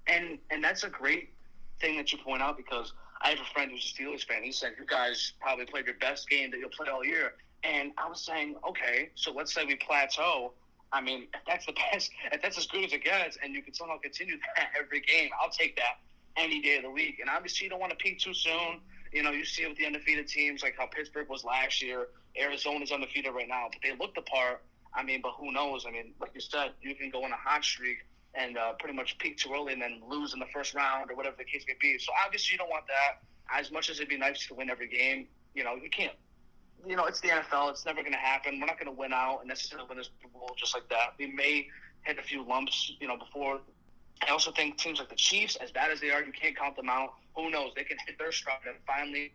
And 0.07 0.39
and 0.51 0.65
that's 0.65 0.85
a 0.85 0.89
great 0.89 1.35
thing 1.81 1.97
that 1.99 2.11
you 2.13 2.19
point 2.19 2.41
out 2.41 2.57
because 2.57 2.95
I 3.21 3.31
have 3.31 3.41
a 3.41 3.53
friend 3.53 3.71
who's 3.71 3.95
a 3.95 4.03
Steelers 4.03 4.25
fan. 4.25 4.43
He 4.43 4.53
said 4.53 4.73
you 4.79 4.87
guys 4.87 5.35
probably 5.41 5.67
played 5.67 5.87
your 5.87 5.97
best 5.97 6.29
game 6.31 6.51
that 6.51 6.59
you'll 6.59 6.71
play 6.71 6.89
all 6.89 7.05
year. 7.05 7.35
And 7.65 7.93
I 7.99 8.09
was 8.09 8.21
saying, 8.21 8.55
okay, 8.67 9.11
so 9.15 9.33
let's 9.33 9.53
say 9.53 9.65
we 9.65 9.75
plateau 9.75 10.53
I 10.93 11.01
mean, 11.01 11.29
if 11.35 11.41
that's 11.47 11.67
the 11.67 11.73
best, 11.93 12.11
if 12.33 12.43
that's 12.43 12.59
as 12.59 12.67
good 12.67 12.85
as 12.85 12.93
it 12.93 13.05
gets, 13.05 13.39
and 13.43 13.55
you 13.55 13.63
can 13.63 13.75
somehow 13.75 13.99
continue 13.99 14.37
that 14.57 14.71
every 14.79 15.01
game, 15.01 15.31
I'll 15.41 15.51
take 15.51 15.77
that 15.77 16.01
any 16.37 16.61
day 16.61 16.77
of 16.77 16.85
the 16.85 16.91
week. 16.91 17.19
And 17.21 17.29
obviously, 17.29 17.65
you 17.65 17.71
don't 17.71 17.81
want 17.81 17.91
to 17.91 17.97
peak 17.97 18.19
too 18.19 18.35
soon. 18.35 18.81
You 19.13 19.23
know, 19.23 19.31
you 19.31 19.45
see 19.45 19.63
it 19.63 19.69
with 19.69 19.79
the 19.79 19.87
undefeated 19.87 20.29
teams, 20.29 20.63
like 20.63 20.77
how 20.77 20.87
Pittsburgh 20.87 21.29
was 21.29 21.45
last 21.45 21.83
year. 21.83 22.09
Arizona's 22.39 22.93
undefeated 22.93 23.35
right 23.35 23.49
now, 23.49 23.69
but 23.73 23.81
they 23.83 23.97
looked 23.97 24.15
the 24.15 24.23
part. 24.23 24.63
I 24.95 25.03
mean, 25.03 25.21
but 25.23 25.33
who 25.39 25.53
knows? 25.53 25.85
I 25.87 25.91
mean, 25.91 26.13
like 26.21 26.31
you 26.35 26.41
said, 26.41 26.73
you 26.81 26.95
can 26.95 27.11
go 27.11 27.25
on 27.25 27.33
a 27.33 27.37
hot 27.37 27.65
streak 27.65 27.99
and 28.35 28.57
uh, 28.57 28.73
pretty 28.79 28.95
much 28.95 29.19
peak 29.19 29.39
too 29.39 29.51
early 29.53 29.73
and 29.73 29.83
then 29.83 30.01
lose 30.07 30.35
in 30.35 30.41
the 30.41 30.47
first 30.53 30.75
round 30.75 31.11
or 31.11 31.17
whatever 31.17 31.37
the 31.37 31.45
case 31.45 31.65
may 31.67 31.75
be. 31.81 31.99
So 31.99 32.13
obviously, 32.25 32.53
you 32.53 32.59
don't 32.59 32.71
want 32.71 32.85
that. 32.87 33.23
As 33.51 33.73
much 33.73 33.89
as 33.91 33.97
it'd 33.97 34.09
be 34.09 34.19
nice 34.19 34.47
to 34.49 34.55
win 34.55 34.69
every 34.71 34.89
game, 34.89 35.27
you 35.55 35.65
know, 35.65 35.75
you 35.75 35.89
can't 35.89 36.13
you 36.87 36.97
know, 36.97 37.07
it's 37.07 37.21
the 37.21 37.29
NFL. 37.29 37.71
It's 37.71 37.85
never 37.85 38.01
going 38.01 38.13
to 38.13 38.19
happen. 38.19 38.61
We're 38.61 38.67
not 38.67 38.79
going 38.79 38.95
to 38.95 38.99
win 38.99 39.13
out 39.13 39.41
and 39.41 39.49
necessarily 39.49 39.87
win 39.89 39.99
this 39.99 40.11
Bowl 40.33 40.55
just 40.57 40.75
like 40.75 40.89
that. 40.91 41.15
We 41.19 41.27
may 41.27 41.69
hit 42.03 42.19
a 42.19 42.23
few 42.23 42.45
lumps, 42.45 42.93
you 43.01 43.09
know, 43.09 43.17
before. 43.17 43.61
I 44.27 44.31
also 44.31 44.51
think 44.51 44.79
teams 44.79 44.99
like 44.99 45.09
the 45.09 45.17
Chiefs, 45.17 45.57
as 45.57 45.71
bad 45.71 45.91
as 45.91 46.01
they 46.01 46.11
are, 46.11 46.23
you 46.23 46.33
can't 46.33 46.57
count 46.57 46.77
them 46.77 46.89
out. 46.89 47.15
Who 47.37 47.51
knows? 47.51 47.73
They 47.77 47.85
can 47.85 47.99
hit 48.07 48.19
their 48.19 48.33
stride 48.33 48.59
and 48.67 48.77
finally, 48.87 49.33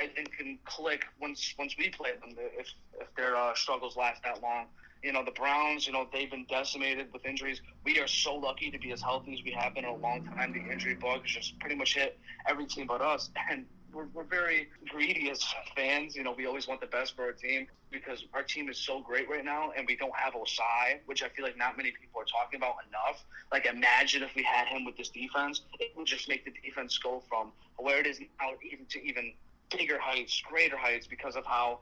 and, 0.00 0.10
can 0.36 0.58
click 0.64 1.04
once 1.20 1.54
once 1.56 1.76
we 1.78 1.88
play 1.90 2.10
them 2.20 2.34
if 2.58 2.66
if 3.00 3.14
their 3.14 3.36
uh, 3.36 3.54
struggles 3.54 3.96
last 3.96 4.22
that 4.24 4.42
long. 4.42 4.66
You 5.02 5.12
know, 5.12 5.24
the 5.24 5.30
Browns, 5.30 5.86
you 5.86 5.92
know, 5.92 6.08
they've 6.12 6.30
been 6.30 6.46
decimated 6.46 7.12
with 7.12 7.26
injuries. 7.26 7.60
We 7.84 8.00
are 8.00 8.08
so 8.08 8.34
lucky 8.34 8.70
to 8.70 8.78
be 8.78 8.90
as 8.90 9.02
healthy 9.02 9.34
as 9.34 9.44
we 9.44 9.50
have 9.52 9.74
been 9.74 9.84
in 9.84 9.90
a 9.90 9.96
long 9.96 10.24
time. 10.24 10.52
The 10.52 10.72
injury 10.72 10.94
bug 10.94 11.22
has 11.22 11.30
just 11.30 11.58
pretty 11.60 11.76
much 11.76 11.94
hit 11.94 12.18
every 12.48 12.66
team 12.66 12.86
but 12.86 13.02
us. 13.02 13.30
And 13.50 13.66
we're, 13.94 14.06
we're 14.12 14.24
very 14.24 14.68
greedy 14.88 15.30
as 15.30 15.42
fans. 15.76 16.16
You 16.16 16.24
know, 16.24 16.34
we 16.36 16.46
always 16.46 16.66
want 16.66 16.80
the 16.80 16.86
best 16.86 17.16
for 17.16 17.22
our 17.22 17.32
team 17.32 17.66
because 17.90 18.24
our 18.34 18.42
team 18.42 18.68
is 18.68 18.78
so 18.78 19.00
great 19.00 19.28
right 19.30 19.44
now, 19.44 19.70
and 19.76 19.86
we 19.86 19.96
don't 19.96 20.14
have 20.16 20.34
Ossai, 20.34 20.98
which 21.06 21.22
I 21.22 21.28
feel 21.28 21.44
like 21.44 21.56
not 21.56 21.76
many 21.76 21.92
people 21.92 22.20
are 22.20 22.24
talking 22.24 22.58
about 22.58 22.74
enough. 22.88 23.24
Like, 23.52 23.66
imagine 23.66 24.22
if 24.22 24.34
we 24.34 24.42
had 24.42 24.66
him 24.66 24.84
with 24.84 24.96
this 24.96 25.10
defense, 25.10 25.62
it 25.78 25.92
would 25.96 26.06
just 26.06 26.28
make 26.28 26.44
the 26.44 26.52
defense 26.64 26.98
go 26.98 27.22
from 27.28 27.52
where 27.76 28.00
it 28.00 28.06
is 28.06 28.20
now 28.20 28.50
even 28.70 28.86
to 28.86 29.04
even 29.04 29.32
bigger 29.76 29.98
heights, 29.98 30.42
greater 30.48 30.76
heights, 30.76 31.06
because 31.06 31.36
of 31.36 31.46
how 31.46 31.78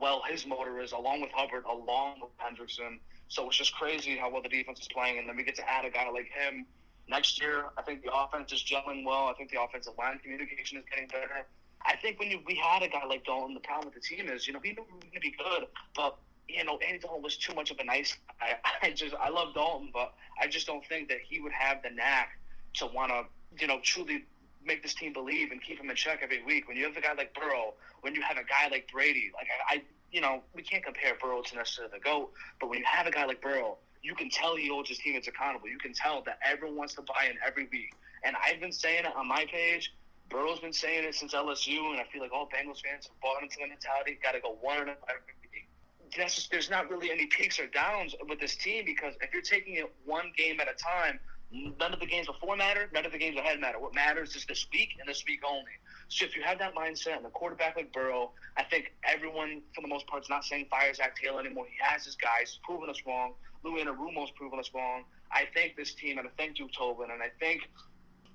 well 0.00 0.22
his 0.28 0.46
motor 0.46 0.80
is, 0.80 0.92
along 0.92 1.20
with 1.20 1.30
Hubbard, 1.32 1.64
along 1.64 2.20
with 2.20 2.30
Hendrickson. 2.38 2.98
So 3.28 3.48
it's 3.48 3.56
just 3.56 3.74
crazy 3.74 4.16
how 4.16 4.30
well 4.30 4.42
the 4.42 4.48
defense 4.48 4.80
is 4.80 4.88
playing, 4.88 5.18
and 5.18 5.28
then 5.28 5.36
we 5.36 5.42
get 5.42 5.56
to 5.56 5.68
add 5.68 5.84
a 5.84 5.90
guy 5.90 6.08
like 6.10 6.26
him 6.26 6.66
Next 7.08 7.40
year, 7.40 7.66
I 7.78 7.82
think 7.82 8.02
the 8.02 8.12
offense 8.12 8.52
is 8.52 8.62
gelling 8.62 9.04
well. 9.04 9.26
I 9.26 9.34
think 9.34 9.50
the 9.50 9.62
offensive 9.62 9.94
line 9.98 10.18
communication 10.18 10.78
is 10.78 10.84
getting 10.90 11.08
better. 11.08 11.46
I 11.84 11.94
think 11.96 12.18
when 12.18 12.30
you, 12.30 12.40
we 12.44 12.56
had 12.56 12.82
a 12.82 12.88
guy 12.88 13.04
like 13.06 13.24
Dalton, 13.24 13.54
the 13.54 13.60
problem 13.60 13.92
with 13.92 13.94
the 13.94 14.00
team 14.00 14.28
is, 14.28 14.46
you 14.46 14.52
know, 14.52 14.58
we 14.62 14.70
knew 14.72 14.84
we 14.88 14.94
were 14.94 15.00
going 15.00 15.12
to 15.14 15.20
be 15.20 15.34
good, 15.38 15.68
but 15.94 16.18
you 16.48 16.64
know, 16.64 16.78
Andy 16.78 16.98
Dalton 16.98 17.22
was 17.22 17.36
too 17.36 17.54
much 17.54 17.70
of 17.70 17.78
a 17.78 17.84
nice 17.84 18.16
guy. 18.40 18.56
I 18.82 18.90
just, 18.90 19.14
I 19.20 19.28
love 19.28 19.54
Dalton, 19.54 19.90
but 19.92 20.14
I 20.40 20.46
just 20.46 20.66
don't 20.66 20.84
think 20.86 21.08
that 21.08 21.18
he 21.26 21.40
would 21.40 21.52
have 21.52 21.82
the 21.82 21.90
knack 21.90 22.38
to 22.74 22.86
want 22.86 23.10
to, 23.10 23.24
you 23.60 23.66
know, 23.66 23.80
truly 23.82 24.24
make 24.64 24.82
this 24.82 24.94
team 24.94 25.12
believe 25.12 25.52
and 25.52 25.62
keep 25.62 25.78
him 25.78 25.90
in 25.90 25.96
check 25.96 26.20
every 26.22 26.42
week. 26.42 26.68
When 26.68 26.76
you 26.76 26.84
have 26.84 26.96
a 26.96 27.00
guy 27.00 27.14
like 27.14 27.34
Burrow, 27.34 27.74
when 28.02 28.14
you 28.14 28.22
have 28.22 28.36
a 28.36 28.44
guy 28.44 28.68
like 28.70 28.88
Brady, 28.92 29.30
like 29.34 29.46
I, 29.70 29.76
I 29.76 29.82
you 30.10 30.20
know, 30.20 30.42
we 30.54 30.62
can't 30.62 30.84
compare 30.84 31.14
Burrow 31.20 31.42
to 31.42 31.56
necessarily 31.56 31.92
the 31.94 32.00
GOAT, 32.00 32.30
but 32.60 32.70
when 32.70 32.78
you 32.78 32.84
have 32.84 33.06
a 33.06 33.10
guy 33.10 33.24
like 33.26 33.40
Burrow, 33.40 33.76
you 34.06 34.14
can 34.14 34.30
tell 34.30 34.54
he 34.54 34.68
holds 34.68 34.88
his 34.88 34.98
teammates 34.98 35.26
accountable. 35.26 35.68
You 35.68 35.78
can 35.78 35.92
tell 35.92 36.22
that 36.26 36.38
everyone 36.46 36.76
wants 36.76 36.94
to 36.94 37.02
buy 37.02 37.26
in 37.28 37.36
every 37.44 37.66
week. 37.72 37.92
And 38.22 38.36
I've 38.38 38.60
been 38.60 38.70
saying 38.70 39.04
it 39.04 39.16
on 39.16 39.26
my 39.26 39.44
page. 39.50 39.92
Burrow's 40.30 40.60
been 40.60 40.72
saying 40.72 41.04
it 41.04 41.14
since 41.16 41.34
LSU, 41.34 41.90
and 41.90 42.00
I 42.00 42.04
feel 42.12 42.22
like 42.22 42.32
all 42.32 42.46
Bengals 42.46 42.82
fans 42.82 43.06
have 43.06 43.20
bought 43.20 43.42
into 43.42 43.56
the 43.60 43.66
mentality. 43.66 44.16
Got 44.22 44.32
to 44.32 44.40
go 44.40 44.56
one 44.60 44.78
and 44.78 44.90
up 44.90 45.02
every 45.08 45.34
week. 45.52 45.68
That's 46.16 46.36
just, 46.36 46.52
there's 46.52 46.70
not 46.70 46.88
really 46.88 47.10
any 47.10 47.26
peaks 47.26 47.58
or 47.58 47.66
downs 47.66 48.14
with 48.28 48.38
this 48.38 48.54
team 48.54 48.84
because 48.86 49.14
if 49.20 49.32
you're 49.32 49.42
taking 49.42 49.74
it 49.74 49.92
one 50.04 50.32
game 50.36 50.60
at 50.60 50.68
a 50.68 50.74
time, 50.74 51.18
none 51.52 51.92
of 51.92 52.00
the 52.00 52.06
games 52.06 52.26
before 52.26 52.56
matter, 52.56 52.88
none 52.92 53.06
of 53.06 53.12
the 53.12 53.18
games 53.18 53.36
ahead 53.36 53.60
matter. 53.60 53.78
What 53.78 53.94
matters 53.94 54.34
is 54.36 54.44
this 54.46 54.66
week 54.72 54.90
and 54.98 55.08
this 55.08 55.24
week 55.26 55.40
only. 55.48 55.70
So 56.08 56.24
if 56.24 56.36
you 56.36 56.42
have 56.42 56.58
that 56.58 56.74
mindset 56.74 57.16
and 57.16 57.26
a 57.26 57.30
quarterback 57.30 57.76
like 57.76 57.92
Burrow, 57.92 58.30
I 58.56 58.64
think 58.64 58.92
everyone, 59.04 59.62
for 59.74 59.80
the 59.80 59.88
most 59.88 60.06
part, 60.06 60.22
is 60.22 60.28
not 60.28 60.44
saying 60.44 60.66
fire 60.70 60.92
Zac 60.94 61.16
Taylor 61.20 61.40
anymore. 61.40 61.66
He 61.68 61.76
has 61.80 62.04
his 62.04 62.16
guys, 62.16 62.58
proven 62.64 62.90
us 62.90 62.98
wrong. 63.06 63.34
Lou 63.64 63.78
Anarumo's 63.78 64.30
proven 64.32 64.58
us 64.58 64.70
wrong. 64.74 65.04
I 65.32 65.46
thank 65.54 65.76
this 65.76 65.94
team 65.94 66.18
and 66.18 66.28
I 66.28 66.30
thank 66.36 66.56
Duke 66.56 66.72
Tobin 66.72 67.10
and 67.10 67.22
I 67.22 67.30
thank 67.40 67.68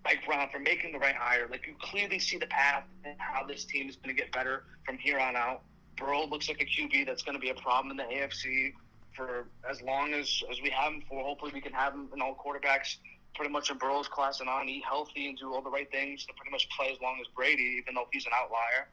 Mike 0.04 0.26
Brown 0.26 0.50
for 0.52 0.60
making 0.60 0.92
the 0.92 1.00
right 1.00 1.16
hire. 1.16 1.48
Like 1.50 1.66
you 1.68 1.76
clearly 1.80 2.20
see 2.20 2.38
the 2.38 2.48
path 2.48 2.84
and 3.06 3.16
how 3.18 3.46
this 3.46 3.66
team 3.66 3.90
is 3.90 3.96
going 3.96 4.16
to 4.16 4.22
get 4.22 4.32
better 4.32 4.64
from 4.86 4.98
here 4.98 5.20
on 5.20 5.36
out. 5.36 5.62
Burrow 5.96 6.26
looks 6.26 6.50
like 6.50 6.62
a 6.62 6.66
QB 6.66 7.06
that's 7.06 7.24
going 7.24 7.36
to 7.36 7.42
be 7.42 7.50
a 7.50 7.56
problem 7.56 7.92
in 7.92 7.98
the 7.98 8.14
AFC 8.14 8.74
for 9.16 9.48
as 9.70 9.82
long 9.82 10.14
as, 10.14 10.44
as 10.50 10.62
we 10.62 10.70
have 10.70 10.94
him 10.94 11.04
for. 11.08 11.24
Hopefully, 11.24 11.52
we 11.54 11.62
can 11.62 11.74
have 11.74 11.94
him 11.94 12.10
in 12.14 12.22
all 12.22 12.36
quarterbacks 12.36 12.98
pretty 13.36 13.52
much 13.52 13.70
in 13.72 13.78
Burrow's 13.78 14.08
class 14.08 14.40
and 14.40 14.50
on, 14.50 14.68
eat 14.68 14.84
healthy 14.84 15.30
and 15.30 15.38
do 15.38 15.54
all 15.54 15.62
the 15.62 15.70
right 15.70 15.90
things 15.92 16.26
to 16.26 16.34
pretty 16.34 16.52
much 16.52 16.68
play 16.70 16.92
as 16.92 17.00
long 17.02 17.18
as 17.22 17.28
Brady, 17.36 17.78
even 17.82 17.96
though 17.96 18.08
he's 18.12 18.26
an 18.26 18.32
outlier. 18.36 18.90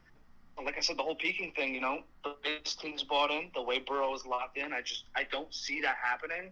like 0.64 0.76
I 0.76 0.80
said, 0.80 0.96
the 0.96 1.02
whole 1.02 1.16
peaking 1.16 1.52
thing, 1.52 1.74
you 1.74 1.80
know, 1.80 2.02
the 2.24 2.34
biggest 2.42 2.80
team's 2.80 3.02
bought 3.02 3.30
in, 3.30 3.50
the 3.54 3.62
way 3.62 3.78
Burrow 3.78 4.14
is 4.14 4.24
locked 4.26 4.56
in, 4.56 4.72
I 4.72 4.82
just 4.82 5.04
I 5.14 5.24
don't 5.30 5.52
see 5.52 5.80
that 5.82 5.96
happening. 6.02 6.50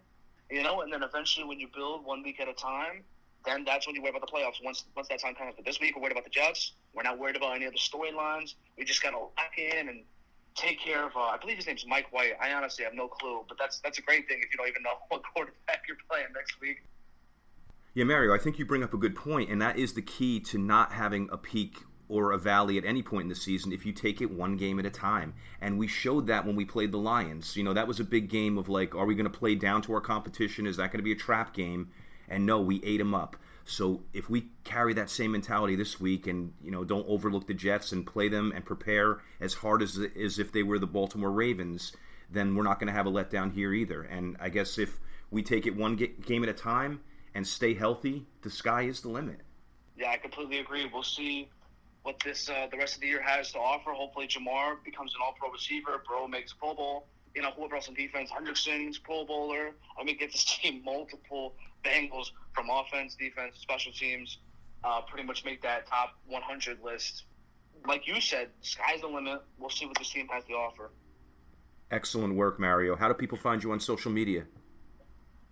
You 0.50 0.62
know, 0.62 0.82
and 0.82 0.92
then 0.92 1.02
eventually 1.02 1.44
when 1.44 1.58
you 1.58 1.68
build 1.74 2.04
one 2.04 2.22
week 2.22 2.38
at 2.40 2.48
a 2.48 2.52
time, 2.52 3.02
then 3.44 3.64
that's 3.64 3.86
when 3.86 3.96
you 3.96 4.02
worry 4.02 4.10
about 4.10 4.20
the 4.20 4.32
playoffs. 4.32 4.62
Once 4.62 4.84
once 4.94 5.08
that 5.08 5.20
time 5.20 5.34
comes. 5.34 5.54
But 5.56 5.64
this 5.64 5.80
week 5.80 5.96
we're 5.96 6.02
worried 6.02 6.12
about 6.12 6.24
the 6.24 6.30
Jets. 6.30 6.72
We're 6.94 7.02
not 7.02 7.18
worried 7.18 7.36
about 7.36 7.56
any 7.56 7.64
of 7.64 7.72
the 7.72 7.78
storylines. 7.78 8.54
We 8.78 8.84
just 8.84 9.02
gotta 9.02 9.18
lock 9.18 9.58
in 9.58 9.88
and 9.88 10.04
take 10.56 10.80
care 10.80 11.06
of. 11.06 11.16
Uh, 11.16 11.20
I 11.20 11.36
believe 11.40 11.56
his 11.56 11.66
name's 11.66 11.86
Mike 11.86 12.12
White. 12.12 12.32
I 12.40 12.52
honestly 12.52 12.84
have 12.84 12.94
no 12.94 13.08
clue, 13.08 13.42
but 13.48 13.58
that's 13.58 13.80
that's 13.80 13.98
a 13.98 14.02
great 14.02 14.26
thing 14.28 14.38
if 14.38 14.50
you 14.50 14.58
don't 14.58 14.68
even 14.68 14.82
know 14.82 14.94
what 15.08 15.22
quarterback 15.34 15.82
you're 15.86 15.98
playing 16.10 16.26
next 16.34 16.60
week. 16.60 16.82
Yeah, 17.94 18.04
Mario, 18.04 18.34
I 18.34 18.38
think 18.38 18.58
you 18.58 18.66
bring 18.66 18.82
up 18.82 18.92
a 18.92 18.98
good 18.98 19.16
point, 19.16 19.48
and 19.48 19.62
that 19.62 19.78
is 19.78 19.94
the 19.94 20.02
key 20.02 20.38
to 20.40 20.58
not 20.58 20.92
having 20.92 21.30
a 21.32 21.38
peak 21.38 21.78
or 22.08 22.32
a 22.32 22.38
valley 22.38 22.78
at 22.78 22.84
any 22.84 23.02
point 23.02 23.22
in 23.22 23.28
the 23.28 23.34
season 23.34 23.72
if 23.72 23.84
you 23.84 23.92
take 23.92 24.20
it 24.20 24.30
one 24.30 24.56
game 24.56 24.78
at 24.78 24.86
a 24.86 24.90
time. 24.90 25.34
And 25.60 25.78
we 25.78 25.88
showed 25.88 26.26
that 26.28 26.46
when 26.46 26.56
we 26.56 26.64
played 26.64 26.92
the 26.92 26.98
Lions. 26.98 27.56
You 27.56 27.64
know, 27.64 27.72
that 27.72 27.88
was 27.88 27.98
a 27.98 28.04
big 28.04 28.28
game 28.28 28.58
of 28.58 28.68
like, 28.68 28.94
are 28.94 29.06
we 29.06 29.14
going 29.14 29.30
to 29.30 29.38
play 29.38 29.54
down 29.54 29.82
to 29.82 29.94
our 29.94 30.00
competition? 30.00 30.66
Is 30.66 30.76
that 30.76 30.92
going 30.92 30.98
to 30.98 31.04
be 31.04 31.12
a 31.12 31.16
trap 31.16 31.54
game? 31.54 31.90
And 32.28 32.46
no, 32.46 32.60
we 32.60 32.82
ate 32.84 32.98
them 32.98 33.14
up. 33.14 33.36
So 33.68 34.04
if 34.12 34.30
we 34.30 34.46
carry 34.62 34.94
that 34.94 35.10
same 35.10 35.32
mentality 35.32 35.74
this 35.74 36.00
week 36.00 36.28
and, 36.28 36.52
you 36.62 36.70
know, 36.70 36.84
don't 36.84 37.06
overlook 37.08 37.48
the 37.48 37.54
Jets 37.54 37.90
and 37.90 38.06
play 38.06 38.28
them 38.28 38.52
and 38.54 38.64
prepare 38.64 39.18
as 39.40 39.54
hard 39.54 39.82
as, 39.82 39.98
as 40.18 40.38
if 40.38 40.52
they 40.52 40.62
were 40.62 40.78
the 40.78 40.86
Baltimore 40.86 41.32
Ravens, 41.32 41.92
then 42.30 42.54
we're 42.54 42.62
not 42.62 42.78
going 42.78 42.86
to 42.86 42.92
have 42.92 43.06
a 43.06 43.10
letdown 43.10 43.52
here 43.52 43.72
either. 43.74 44.02
And 44.02 44.36
I 44.38 44.50
guess 44.50 44.78
if 44.78 45.00
we 45.32 45.42
take 45.42 45.66
it 45.66 45.74
one 45.74 45.96
game 45.96 46.44
at 46.44 46.48
a 46.48 46.52
time 46.52 47.00
and 47.34 47.44
stay 47.44 47.74
healthy, 47.74 48.24
the 48.42 48.50
sky 48.50 48.82
is 48.82 49.00
the 49.00 49.08
limit. 49.08 49.40
Yeah, 49.98 50.10
I 50.10 50.16
completely 50.16 50.60
agree. 50.60 50.88
We'll 50.92 51.02
see 51.02 51.48
what 52.04 52.20
this 52.24 52.48
uh, 52.48 52.68
the 52.70 52.76
rest 52.76 52.94
of 52.94 53.00
the 53.00 53.08
year 53.08 53.22
has 53.22 53.50
to 53.52 53.58
offer. 53.58 53.90
Hopefully, 53.90 54.28
Ja'Marr 54.28 54.76
becomes 54.84 55.12
an 55.14 55.20
All-Pro 55.24 55.50
receiver. 55.50 56.02
Bro 56.06 56.28
makes 56.28 56.52
Pro 56.52 56.74
Bowl. 56.74 57.06
You 57.36 57.42
know, 57.42 57.50
whoever 57.50 57.76
else 57.76 57.86
on 57.86 57.94
defense, 57.94 58.30
Hendrickson's 58.30 58.96
Pro 58.96 59.26
Bowler. 59.26 59.72
I 60.00 60.04
mean, 60.04 60.16
get 60.16 60.32
this 60.32 60.44
team 60.62 60.82
multiple 60.82 61.54
Bengals 61.84 62.30
from 62.54 62.70
offense, 62.70 63.14
defense, 63.14 63.58
special 63.60 63.92
teams. 63.92 64.38
Uh, 64.82 65.02
pretty 65.02 65.26
much 65.26 65.44
make 65.44 65.60
that 65.62 65.86
top 65.86 66.16
100 66.28 66.78
list. 66.82 67.24
Like 67.86 68.06
you 68.06 68.20
said, 68.22 68.48
sky's 68.62 69.02
the 69.02 69.06
limit. 69.06 69.42
We'll 69.58 69.68
see 69.68 69.84
what 69.84 69.98
this 69.98 70.08
team 70.10 70.26
has 70.28 70.44
to 70.44 70.54
offer. 70.54 70.90
Excellent 71.90 72.34
work, 72.34 72.58
Mario. 72.58 72.96
How 72.96 73.06
do 73.06 73.14
people 73.14 73.36
find 73.36 73.62
you 73.62 73.72
on 73.72 73.80
social 73.80 74.10
media? 74.10 74.44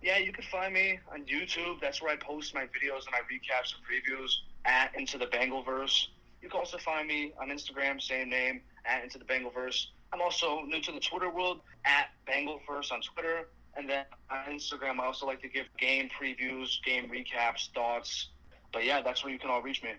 Yeah, 0.01 0.17
you 0.17 0.33
can 0.33 0.43
find 0.45 0.73
me 0.73 0.99
on 1.11 1.23
YouTube. 1.25 1.79
That's 1.81 2.01
where 2.01 2.11
I 2.11 2.15
post 2.15 2.55
my 2.55 2.63
videos 2.63 3.05
and 3.05 3.11
my 3.11 3.21
recaps 3.31 3.73
and 3.75 3.83
previews 3.85 4.31
at 4.65 4.91
Into 4.97 5.17
the 5.19 5.27
Bengalverse. 5.27 6.07
You 6.41 6.49
can 6.49 6.59
also 6.59 6.77
find 6.77 7.07
me 7.07 7.33
on 7.39 7.49
Instagram, 7.49 8.01
same 8.01 8.29
name, 8.29 8.61
at 8.85 9.03
Into 9.03 9.19
the 9.19 9.25
Bengalverse. 9.25 9.87
I'm 10.15 10.21
also 10.21 10.61
new 10.61 10.79
to 10.79 10.93
the 10.93 10.99
Twitter 11.01 11.29
world, 11.29 11.59
at 11.83 12.07
Bengalverse 12.25 12.89
on 12.89 13.01
Twitter. 13.01 13.49
And 13.75 13.89
then 13.89 14.05
on 14.31 14.45
Instagram, 14.49 14.97
I 15.01 15.07
also 15.07 15.25
like 15.25 15.41
to 15.41 15.49
give 15.49 15.65
game 15.77 16.09
previews, 16.09 16.81
game 16.85 17.11
recaps, 17.11 17.69
thoughts. 17.73 18.29
But 18.71 18.85
yeah, 18.85 19.01
that's 19.01 19.25
where 19.25 19.33
you 19.33 19.39
can 19.39 19.49
all 19.49 19.61
reach 19.61 19.83
me. 19.83 19.89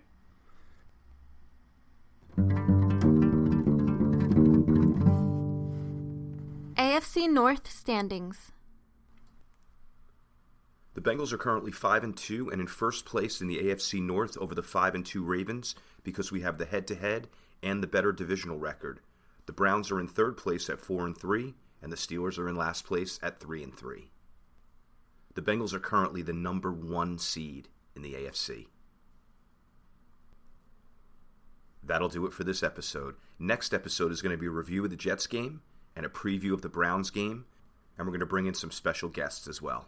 AFC 6.79 7.29
North 7.29 7.71
standings. 7.71 8.53
The 10.95 11.03
Bengals 11.03 11.31
are 11.31 11.37
currently 11.37 11.73
5 11.73 12.05
and 12.05 12.17
2 12.17 12.49
and 12.49 12.63
in 12.63 12.67
first 12.69 13.05
place 13.05 13.43
in 13.43 13.49
the 13.49 13.59
AFC 13.59 14.01
North 14.01 14.39
over 14.39 14.55
the 14.55 14.63
5 14.63 14.95
and 14.95 15.05
2 15.05 15.23
Ravens 15.23 15.75
because 16.03 16.33
we 16.33 16.41
have 16.41 16.57
the 16.57 16.65
head-to-head 16.65 17.29
and 17.63 17.83
the 17.83 17.87
better 17.87 18.13
divisional 18.13 18.59
record. 18.59 19.01
The 19.47 19.53
Browns 19.53 19.91
are 19.91 20.01
in 20.01 20.09
third 20.09 20.37
place 20.37 20.69
at 20.69 20.81
4 20.81 21.07
and 21.07 21.17
3 21.17 21.55
and 21.83 21.93
the 21.93 21.97
Steelers 21.97 22.39
are 22.39 22.49
in 22.49 22.57
last 22.57 22.85
place 22.85 23.21
at 23.23 23.39
3 23.41 23.63
and 23.63 23.77
3. 23.77 24.11
The 25.35 25.43
Bengals 25.43 25.73
are 25.73 25.79
currently 25.79 26.23
the 26.23 26.33
number 26.33 26.73
1 26.73 27.19
seed 27.19 27.69
in 27.95 28.03
the 28.03 28.15
AFC. 28.15 28.67
That'll 31.83 32.09
do 32.09 32.27
it 32.27 32.33
for 32.33 32.43
this 32.43 32.63
episode. 32.63 33.15
Next 33.39 33.73
episode 33.73 34.11
is 34.11 34.21
going 34.21 34.33
to 34.33 34.41
be 34.41 34.47
a 34.47 34.51
review 34.51 34.83
of 34.85 34.91
the 34.91 34.97
Jets 34.97 35.27
game 35.27 35.63
and 35.95 36.05
a 36.05 36.09
preview 36.09 36.53
of 36.53 36.63
the 36.63 36.69
Browns 36.69 37.11
game, 37.11 37.45
and 37.97 38.07
we're 38.07 38.13
going 38.13 38.21
to 38.21 38.27
bring 38.27 38.47
in 38.47 38.55
some 38.55 38.73
special 38.73 39.09
guests 39.09 39.47
as 39.47 39.63
well. 39.63 39.87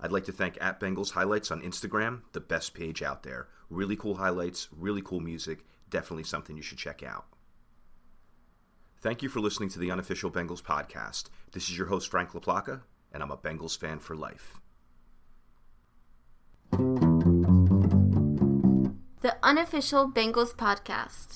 I'd 0.00 0.12
like 0.12 0.24
to 0.24 0.32
thank 0.32 0.58
at 0.60 0.80
Bengals 0.80 1.12
Highlights 1.12 1.50
on 1.50 1.60
Instagram, 1.60 2.22
the 2.32 2.40
best 2.40 2.74
page 2.74 3.02
out 3.02 3.22
there. 3.22 3.48
Really 3.68 3.96
cool 3.96 4.16
highlights, 4.16 4.68
really 4.76 5.02
cool 5.02 5.20
music, 5.20 5.64
definitely 5.90 6.24
something 6.24 6.56
you 6.56 6.62
should 6.62 6.78
check 6.78 7.02
out. 7.02 7.26
Thank 9.02 9.22
you 9.22 9.30
for 9.30 9.40
listening 9.40 9.70
to 9.70 9.78
the 9.78 9.90
unofficial 9.90 10.30
Bengals 10.30 10.62
podcast. 10.62 11.30
This 11.52 11.70
is 11.70 11.78
your 11.78 11.86
host, 11.86 12.10
Frank 12.10 12.32
LaPlaca, 12.32 12.82
and 13.10 13.22
I'm 13.22 13.30
a 13.30 13.36
Bengals 13.36 13.78
fan 13.78 13.98
for 13.98 14.14
life. 14.14 14.60
The 19.22 19.36
unofficial 19.42 20.10
Bengals 20.10 20.54
podcast. 20.54 21.28